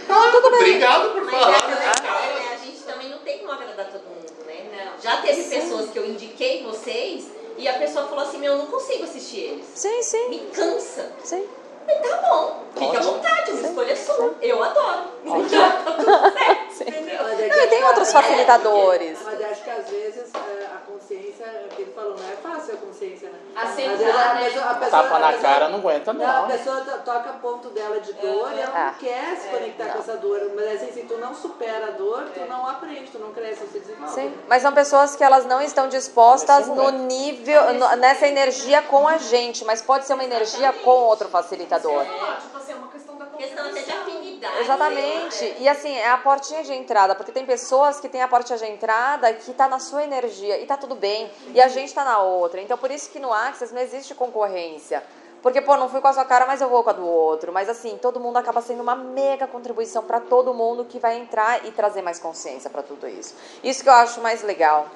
[0.10, 1.58] Ah, Obrigado por Mas falar.
[1.58, 4.92] é, né, a gente também não tem como agradar todo mundo, né?
[5.02, 8.68] Já teve pessoas que eu indiquei vocês e a pessoa falou assim, meu, eu não
[8.68, 9.66] consigo assistir eles.
[9.76, 11.12] Sim, sim, Me cansa.
[11.24, 11.46] sim.
[11.86, 14.34] Falei, tá bom, fique à vontade, uma escolha sua.
[14.42, 15.02] Eu adoro.
[15.50, 17.20] Já tá tudo certo, entendeu?
[17.24, 19.20] Mas é que Não, e tem outros é- facilitadores.
[19.24, 22.36] Mas acho que às vezes é, a consciência, é o que ele falou, não é
[22.36, 23.36] fácil a consciência, né?
[23.56, 24.44] Aceitar, Às vezes a né?
[24.46, 27.30] pessoa, a pessoa, Tapa a na pessoa- cara não aguenta, Não, a pessoa to- toca
[27.42, 28.86] ponto dela de dor e ela É.
[28.86, 30.52] não quer se conectar com essa dor.
[30.56, 33.80] Mas assim, se tu não supera a dor, tu não aprende, tu não cresce, você
[33.80, 34.14] desenvolve.
[34.14, 36.98] Sim, mas são pessoas que elas não estão dispostas Nesse no momento.
[37.04, 41.30] nível, no- nessa energia com a gente, mas pode ser uma energia com outro
[41.72, 42.06] facilitador.
[42.42, 44.60] Tipo assim, é uma questão da Questão até de afinidade.
[44.60, 45.56] Exatamente.
[45.60, 48.66] E assim, é a portinha de entrada, porque tem pessoas que têm a portinha de
[48.66, 52.20] entrada que tá na sua energia e tá tudo bem, e a gente tá na
[52.20, 52.62] outra.
[52.62, 55.04] Então por isso que no Access não existe concorrência.
[55.42, 57.52] Porque, pô, não fui com a sua cara, mas eu vou com a do outro.
[57.52, 61.66] Mas assim, todo mundo acaba sendo uma mega contribuição para todo mundo que vai entrar
[61.66, 63.34] e trazer mais consciência para tudo isso.
[63.64, 64.88] Isso que eu acho mais legal.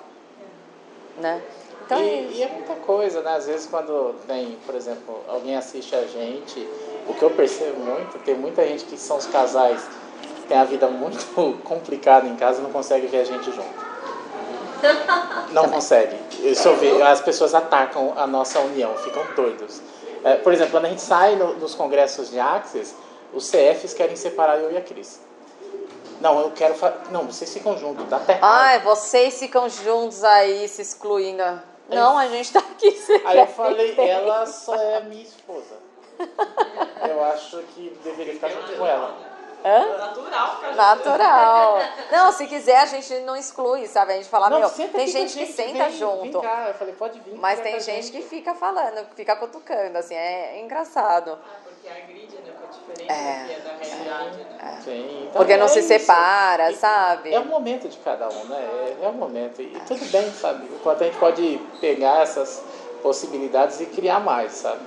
[1.17, 1.41] Né?
[1.85, 2.33] Então é E, isso.
[2.39, 3.35] e é muita coisa, né?
[3.35, 6.67] Às vezes quando tem, por exemplo, alguém assiste a gente,
[7.07, 9.81] o que eu percebo muito, tem muita gente que são os casais
[10.41, 11.23] que tem a vida muito
[11.63, 13.85] complicada em casa e não consegue ver a gente junto.
[15.51, 16.15] Não consegue.
[16.43, 19.81] Isso eu vejo, as pessoas atacam a nossa união, ficam doidos.
[20.23, 22.93] É, por exemplo, quando a gente sai no- nos congressos de Axis,
[23.33, 25.19] os CFs querem separar eu e a Cris.
[26.21, 26.73] Não, eu quero.
[27.11, 28.39] Não, vocês ficam juntos, dá até.
[28.41, 31.43] Ai, vocês ficam juntos aí se excluindo.
[31.89, 35.77] Não, a gente tá aqui Aí eu falei, ela só é minha esposa.
[37.07, 39.35] Eu acho que deveria ficar junto com ela.
[39.65, 39.97] Hã?
[39.97, 40.75] Natural, cara.
[40.75, 41.79] Natural.
[42.11, 44.13] Não, se quiser, a gente não exclui, sabe?
[44.13, 46.39] A gente fala, Não, meu, tem a gente que gente, senta vem, junto.
[46.39, 46.67] Vem cá.
[46.67, 47.33] Eu falei, pode vir.
[47.35, 51.39] Mas tem gente que fica falando, fica cutucando, assim, é engraçado.
[51.43, 53.45] Ah, porque a grid né, foi diferente É.
[53.45, 54.79] que é da realidade, né?
[54.83, 55.87] Sim, então Porque não é se isso.
[55.87, 57.33] separa, E- sabe?
[57.33, 58.57] É o momento de cada um, né?
[59.01, 59.61] É, é o momento.
[59.61, 60.65] E tudo bem, sabe?
[60.65, 62.63] O quanto a gente pode pegar essas
[63.03, 64.81] possibilidades e criar mais, sabe?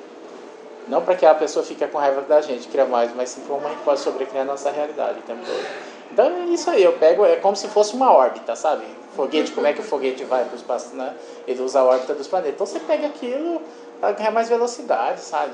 [0.88, 3.66] Não para que a pessoa fique com raiva da gente, cria mais, mas sim como
[3.66, 5.66] a gente pode sobrecriar a nossa realidade o tempo todo.
[6.10, 8.84] Então é isso aí, eu pego, é como se fosse uma órbita, sabe?
[9.14, 11.14] Foguete, como é que o foguete vai para o espaço, né?
[11.46, 12.54] Ele usa a órbita dos planetas.
[12.54, 13.60] Então você pega aquilo
[14.00, 15.52] para ganhar mais velocidade, sabe?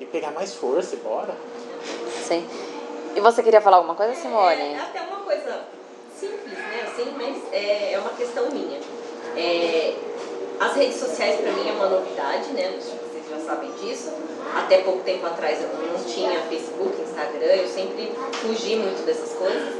[0.00, 1.34] E pegar mais força e bora.
[2.26, 2.46] Sim.
[3.14, 4.74] E você queria falar alguma coisa, É Simone?
[4.78, 5.60] até uma coisa
[6.18, 6.86] simples, né?
[6.86, 8.78] Assim, mas é, é uma questão minha.
[9.36, 9.94] É,
[10.60, 12.74] as redes sociais para mim é uma novidade, né?
[12.78, 14.12] Vocês já sabem disso.
[14.54, 19.74] Até pouco tempo atrás eu não tinha Facebook, Instagram, eu sempre fugi muito dessas coisas.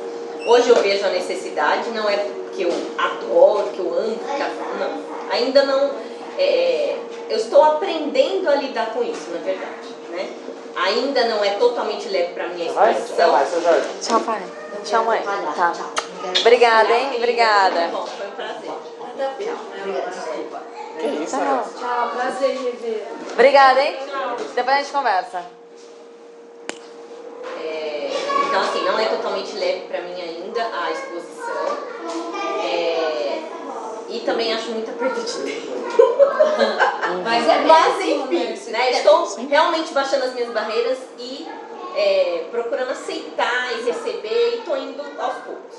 [0.46, 2.16] Hoje eu vejo a necessidade, não é
[2.54, 4.16] que eu adoro, que eu amo,
[4.78, 5.30] não.
[5.30, 5.90] Ainda não.
[6.38, 6.96] é,
[7.28, 10.28] eu estou aprendendo a lidar com isso, na verdade, né?
[10.76, 12.92] Ainda não é totalmente leve para minha Vai?
[12.92, 13.32] Exposição.
[13.32, 13.88] mais, seu Jorge.
[14.02, 14.42] Tchau, pai.
[14.84, 15.22] Tchau, mãe.
[15.22, 15.72] Vai Tá.
[15.72, 15.92] tchau.
[16.40, 17.16] Obrigada, hein?
[17.16, 17.88] Obrigada.
[17.92, 18.70] Bom, foi um prazer.
[20.98, 21.64] Que isso, né?
[21.78, 23.06] Tchau, prazer em rever.
[23.32, 23.96] Obrigada, hein?
[24.54, 25.44] Depois a gente conversa.
[27.62, 28.10] É,
[28.46, 31.78] então, assim, não é totalmente leve para mim ainda a exposição.
[32.64, 33.40] É,
[34.08, 35.72] e também acho muita perda de tempo.
[37.24, 38.50] Mas é Mas, mesmo, né?
[38.50, 41.46] enfim, né, estou realmente baixando as minhas barreiras e
[41.94, 45.76] é, procurando aceitar e receber e estou indo aos poucos.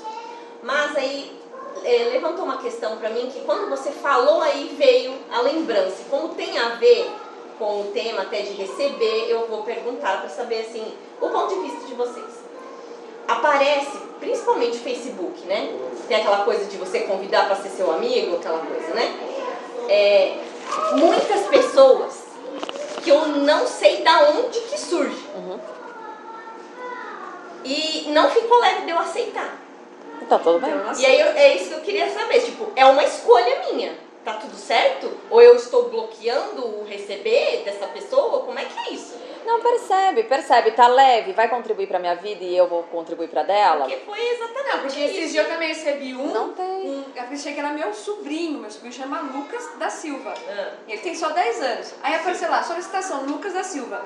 [0.62, 1.38] Mas aí
[1.84, 6.04] é, levantou uma questão para mim que quando você falou aí veio a lembrança.
[6.10, 7.10] Como tem a ver
[7.58, 10.84] com o tema até de receber, eu vou perguntar para saber assim
[11.20, 12.47] o ponto de vista de vocês.
[13.28, 15.76] Aparece, principalmente o Facebook, né?
[16.08, 19.14] Tem aquela coisa de você convidar para ser seu amigo, aquela coisa, né?
[19.88, 20.38] É,
[20.96, 22.14] muitas pessoas
[23.02, 25.28] que eu não sei da onde que surge.
[27.64, 29.56] E não ficou leve de eu aceitar.
[30.22, 30.70] Então, tudo bem.
[30.98, 33.92] E aí eu- é isso que eu queria saber, tipo, é uma escolha minha.
[34.28, 35.10] Tá tudo certo?
[35.30, 38.44] Ou eu estou bloqueando o receber dessa pessoa?
[38.44, 39.16] Como é que é isso?
[39.46, 40.72] Não, percebe, percebe.
[40.72, 43.86] Tá leve, vai contribuir pra minha vida e eu vou contribuir pra dela?
[43.86, 46.26] Porque foi exatamente Não, porque esses dias eu também recebi um.
[46.26, 46.66] Não tem.
[46.66, 50.34] um eu pensei que era meu sobrinho, meu sobrinho chama Lucas da Silva.
[50.46, 50.72] Ah.
[50.86, 51.94] Ele tem só 10 anos.
[52.02, 54.04] Aí apareceu lá, solicitação, Lucas da Silva.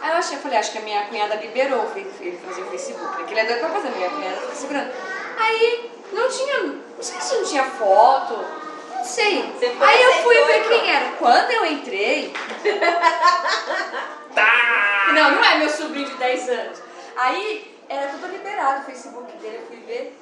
[0.00, 3.18] Aí eu achei, eu falei, acho que a minha cunhada liberou ele fazer o Facebook,
[3.18, 3.24] né?
[3.26, 4.92] Que ele é doido pra fazer, minha cunhada fica segurando.
[5.36, 8.63] Aí não tinha, não sei se não tinha foto,
[9.04, 9.44] não sei.
[9.80, 11.10] Aí eu fui ver e quem era.
[11.18, 12.32] Quando eu entrei.
[14.34, 15.12] tá!
[15.14, 16.82] Não, não é meu sobrinho de 10 anos.
[17.16, 20.18] Aí era tudo liberado o Facebook dele, eu fui ver.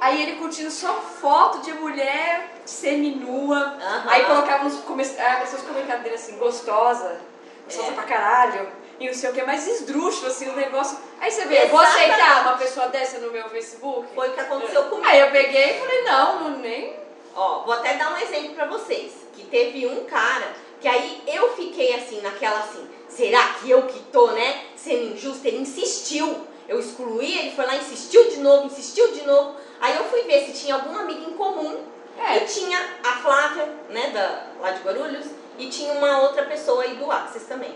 [0.00, 3.58] Aí ele curtindo só foto de mulher seminua.
[3.58, 4.04] Aham.
[4.06, 5.04] Aí colocava uns come...
[5.18, 7.20] ah, pessoas comentando dele assim, gostosa,
[7.66, 7.92] gostosa É.
[7.94, 8.68] pra caralho.
[8.98, 10.96] E não sei o que, mas esdrúxulo, assim, o negócio.
[11.20, 14.08] Aí você vê, eu vou aceitar uma pessoa dessa no meu Facebook?
[14.14, 15.08] Foi o que aconteceu comigo.
[15.08, 16.99] Aí eu peguei e falei, não, não nem.
[17.34, 19.12] Ó, vou até dar um exemplo pra vocês.
[19.34, 23.98] Que teve um cara que aí eu fiquei assim, naquela assim, será que eu que
[24.04, 25.48] tô, né, sendo injusta?
[25.48, 26.46] Ele insistiu.
[26.68, 29.56] Eu excluí, ele foi lá, insistiu de novo, insistiu de novo.
[29.80, 31.84] Aí eu fui ver se tinha alguma amiga em comum.
[32.16, 32.38] É.
[32.38, 35.26] E tinha a Flávia, né, da, lá de Guarulhos,
[35.58, 37.74] e tinha uma outra pessoa aí do Axis também.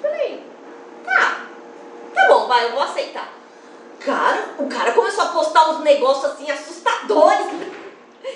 [0.00, 0.42] Falei,
[1.04, 1.46] tá,
[2.14, 3.32] tá bom, vai, eu vou aceitar.
[4.00, 7.46] Cara, o cara começou a postar uns negócios assim assustadores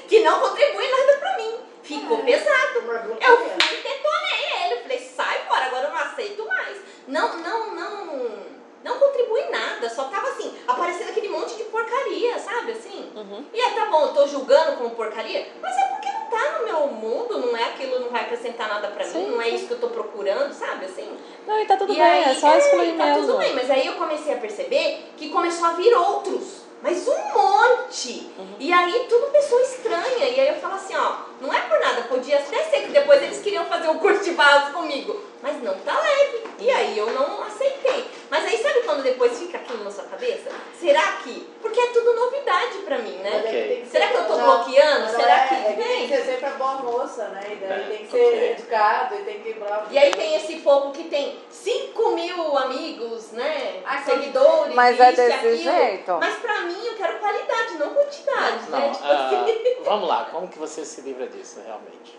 [0.08, 1.54] que não contribuem nada pra mim.
[1.82, 2.80] Ficou pesado.
[3.20, 4.74] Eu fui e detonei ele.
[4.74, 6.76] Eu falei, sai fora, agora eu não aceito mais.
[7.06, 8.46] Não, não, não.
[8.82, 9.88] Não contribui nada.
[9.88, 12.72] Só tava assim, aparecendo aquele monte de porcaria, sabe?
[12.72, 13.10] Assim.
[13.52, 16.64] E aí, tá bom, eu tô julgando como porcaria, mas é porque não tá no
[16.66, 19.72] meu mundo, não é aquilo, não vai acrescentar nada pra mim, não é isso que
[19.74, 20.84] eu tô procurando, sabe?
[20.86, 21.16] Assim.
[21.46, 23.26] Não, e tá tudo E bem, aí, é só excluir tá mesmo.
[23.26, 26.65] tudo bem, mas aí eu comecei a perceber que começou a vir outros.
[26.82, 28.30] Mas um monte.
[28.38, 28.56] Uhum.
[28.58, 30.28] E aí tudo pessoa estranha.
[30.28, 33.22] E aí eu falo assim, ó, não é por nada, podia até ser que depois
[33.22, 35.24] eles queriam fazer o curso de vasos comigo.
[35.42, 36.42] Mas não tá leve.
[36.58, 38.06] E aí eu não aceitei.
[38.28, 40.50] Mas aí sabe quando depois fica aquilo na sua cabeça?
[40.80, 41.46] Será que?
[41.62, 43.42] Porque é tudo novidade pra mim, né?
[43.44, 43.86] Ok.
[43.88, 45.00] Será que eu tô Não, bloqueando?
[45.02, 47.42] não Será é, que é tem que ser sempre a boa moça, né?
[47.52, 48.50] E daí É, tem que ser ok.
[48.52, 49.52] educado e tem que.
[49.52, 53.82] blá, E aí tem esse povo que tem 5 mil amigos, né?
[53.84, 55.56] Ai, Seguidores, Mas é isso e desse aquilo.
[55.58, 56.12] jeito.
[56.18, 58.90] Mas pra mim eu quero qualidade, não quantidade, Não, né?
[58.90, 59.76] Tipo ah, assim.
[59.84, 62.18] vamos lá, como que você se livra disso realmente?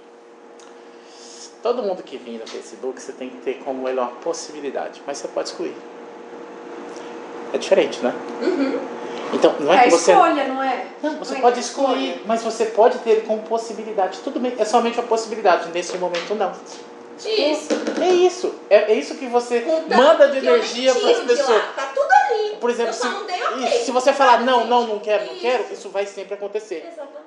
[1.62, 5.18] Todo mundo que vem no Facebook, você tem que ter como ele uma possibilidade, mas
[5.18, 5.76] você pode excluir.
[7.54, 8.14] É diferente, né?
[9.34, 10.12] Então, não é, É que você.
[10.12, 10.86] escolha, não é?
[11.02, 11.96] Não, você Não é pode escolha.
[11.98, 14.20] excluir, mas você pode ter como possibilidade.
[14.20, 15.70] Tudo bem, é somente uma possibilidade.
[15.72, 16.52] Nesse momento, não.
[17.26, 17.70] Isso.
[18.02, 18.54] É isso.
[18.70, 21.64] É, é isso que você Contanto manda de energia para as pessoas.
[21.76, 22.56] Tá tudo ali.
[22.58, 23.64] Por exemplo, se, só não dei ok.
[23.66, 25.42] isso, se você falar não, não, não quero, não Isso.
[25.42, 26.86] quero, isso vai sempre acontecer.
[26.88, 27.27] Exatamente.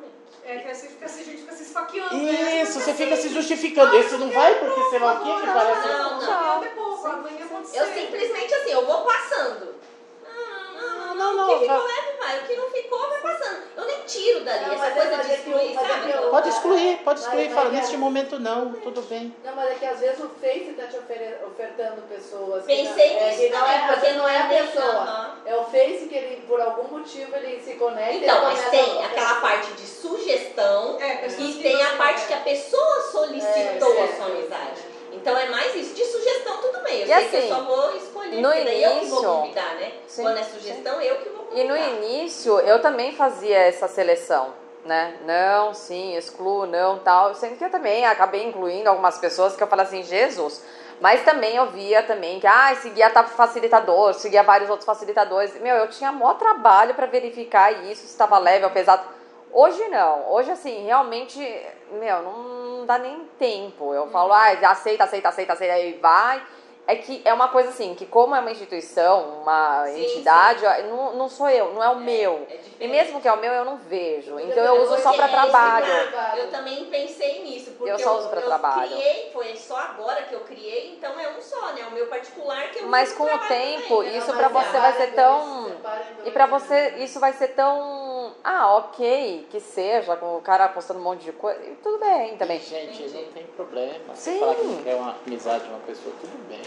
[0.51, 2.17] É que assim, fica, assim, a gente fica se esfaqueando.
[2.17, 2.63] né?
[2.63, 3.95] Isso, você fica se justificando.
[3.95, 5.89] Esse não vai porque sei lá o que que parece.
[5.89, 6.27] Não, não.
[6.27, 6.65] Não.
[7.73, 9.75] Eu simplesmente assim, eu vou passando.
[11.21, 13.21] Não, não, não, não, o que ficou vai- leve vai, o que não ficou vai
[13.21, 13.61] passando.
[13.77, 15.89] Eu nem tiro dali, Não, essa mas é- coisa mas de é excluir, mas é
[15.89, 16.13] sabe?
[16.13, 17.45] que o- Pode excluir, pode Mas- excluir.
[17.47, 19.35] mas Fala, é- neste momento não, tudo bem.
[19.45, 22.65] Não, mas é que às vezes o Face tá te ofere- ofertando pessoas.
[22.65, 25.37] que Pensei não, é, nisso que não é, vezes não é a porque não pessoa.
[25.47, 28.13] É o Face que ele, por algum motivo, ele se conecta.
[28.25, 32.39] Então, mas tem a- aquela parte de sugestão É, e tem a parte que a
[32.41, 34.81] pessoa solicitou É, a sua amizade.
[35.13, 35.95] Então é mais isso.
[35.95, 37.01] De sugestão, tudo bem.
[37.01, 38.41] Eu E sei que eu assim, só vou escolher.
[38.41, 39.93] no daí eu que vou início- convidar, né?
[40.07, 41.61] Sim, Quando é sugestão, eu que vou convidar.
[41.65, 44.53] E no início eu também fazia essa seleção,
[44.85, 45.17] né?
[45.25, 47.35] Não, sim, excluo, não, tal.
[47.35, 50.63] Sendo que eu também acabei incluindo algumas pessoas que eu falo assim, Jesus.
[51.01, 55.59] Mas também eu via também que, ah, seguia tá facilitador, seguia vários outros facilitadores.
[55.61, 59.03] Meu, eu tinha maior trabalho para verificar isso, se estava leve ou pesado.
[59.53, 60.33] Hoje não.
[60.33, 61.39] Hoje, assim, realmente,
[61.93, 63.93] meu, não dá nem tempo.
[63.93, 66.43] Eu falo, ah, aceita, aceita, aceita, aceita, aí vai.
[66.87, 71.15] É que é uma coisa assim, que como é uma instituição, uma Sim, entidade, não,
[71.15, 72.47] não sou eu, não é o meu.
[72.51, 74.41] é e mesmo que é o meu, eu não vejo.
[74.41, 75.87] Então eu uso só para é isso trabalho.
[76.37, 78.91] Eu também pensei nisso, porque Eu só uso pra trabalho.
[78.91, 81.87] criei, foi só agora que eu criei, então é um só, né?
[81.89, 84.19] O meu particular que eu Mas com o tempo, também, né?
[84.19, 85.73] isso Não, pra mas você vai ser tão.
[86.25, 88.35] E pra você, isso vai ser tão.
[88.43, 91.61] Ah, ok, que seja, com o cara postando um monte de coisa.
[91.83, 92.59] Tudo bem também.
[92.61, 94.15] Gente, não tem problema.
[94.15, 94.39] Você Sim.
[94.41, 96.61] falar que quer uma amizade de uma pessoa, tudo bem.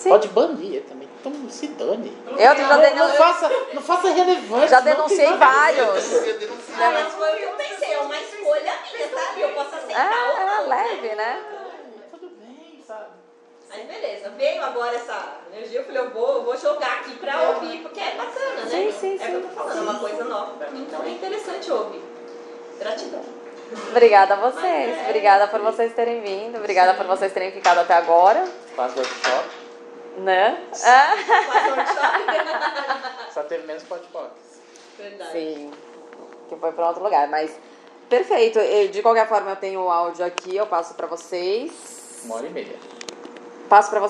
[0.00, 0.08] Sim.
[0.08, 1.08] Pode banir também.
[1.20, 2.16] Então se dane.
[2.26, 4.68] Eu já, Não, não denunciei, faça, não faça relevância.
[4.68, 6.12] já não denunciei vários.
[6.12, 6.74] Eu denunciei.
[6.84, 9.40] Ah, mas foi o que eu pensei, é uma escolha minha, sabe?
[9.42, 10.66] Eu posso aceitar ou É, é não.
[10.68, 10.86] né?
[10.88, 11.42] leve, né?
[12.10, 13.04] Tudo bem, sabe?
[13.68, 17.40] Mas beleza, veio agora essa energia, eu falei, eu vou, eu vou jogar aqui pra
[17.50, 18.70] ouvir, porque é bacana, né?
[18.70, 19.48] Sim, sim, É o que eu sim.
[19.48, 22.02] tô falando, é uma coisa nova pra mim, então é interessante ouvir.
[22.78, 23.22] Gratidão.
[23.90, 24.98] Obrigada a vocês.
[25.04, 26.56] Obrigada por vocês terem vindo.
[26.56, 28.44] Obrigada por vocês terem ficado até agora.
[28.74, 29.59] Faz workshop.
[30.18, 30.66] Né?
[30.84, 31.14] Ah.
[33.32, 34.60] Só teve menos podcasts.
[34.98, 35.32] Verdade.
[35.32, 35.70] sim.
[36.48, 37.28] Que foi para outro lugar.
[37.28, 37.56] Mas
[38.08, 38.58] perfeito.
[38.58, 40.56] Eu, de qualquer forma, eu tenho o áudio aqui.
[40.56, 42.22] Eu passo para vocês.
[42.24, 42.76] Uma hora e meia.
[43.68, 44.08] Passo para vocês.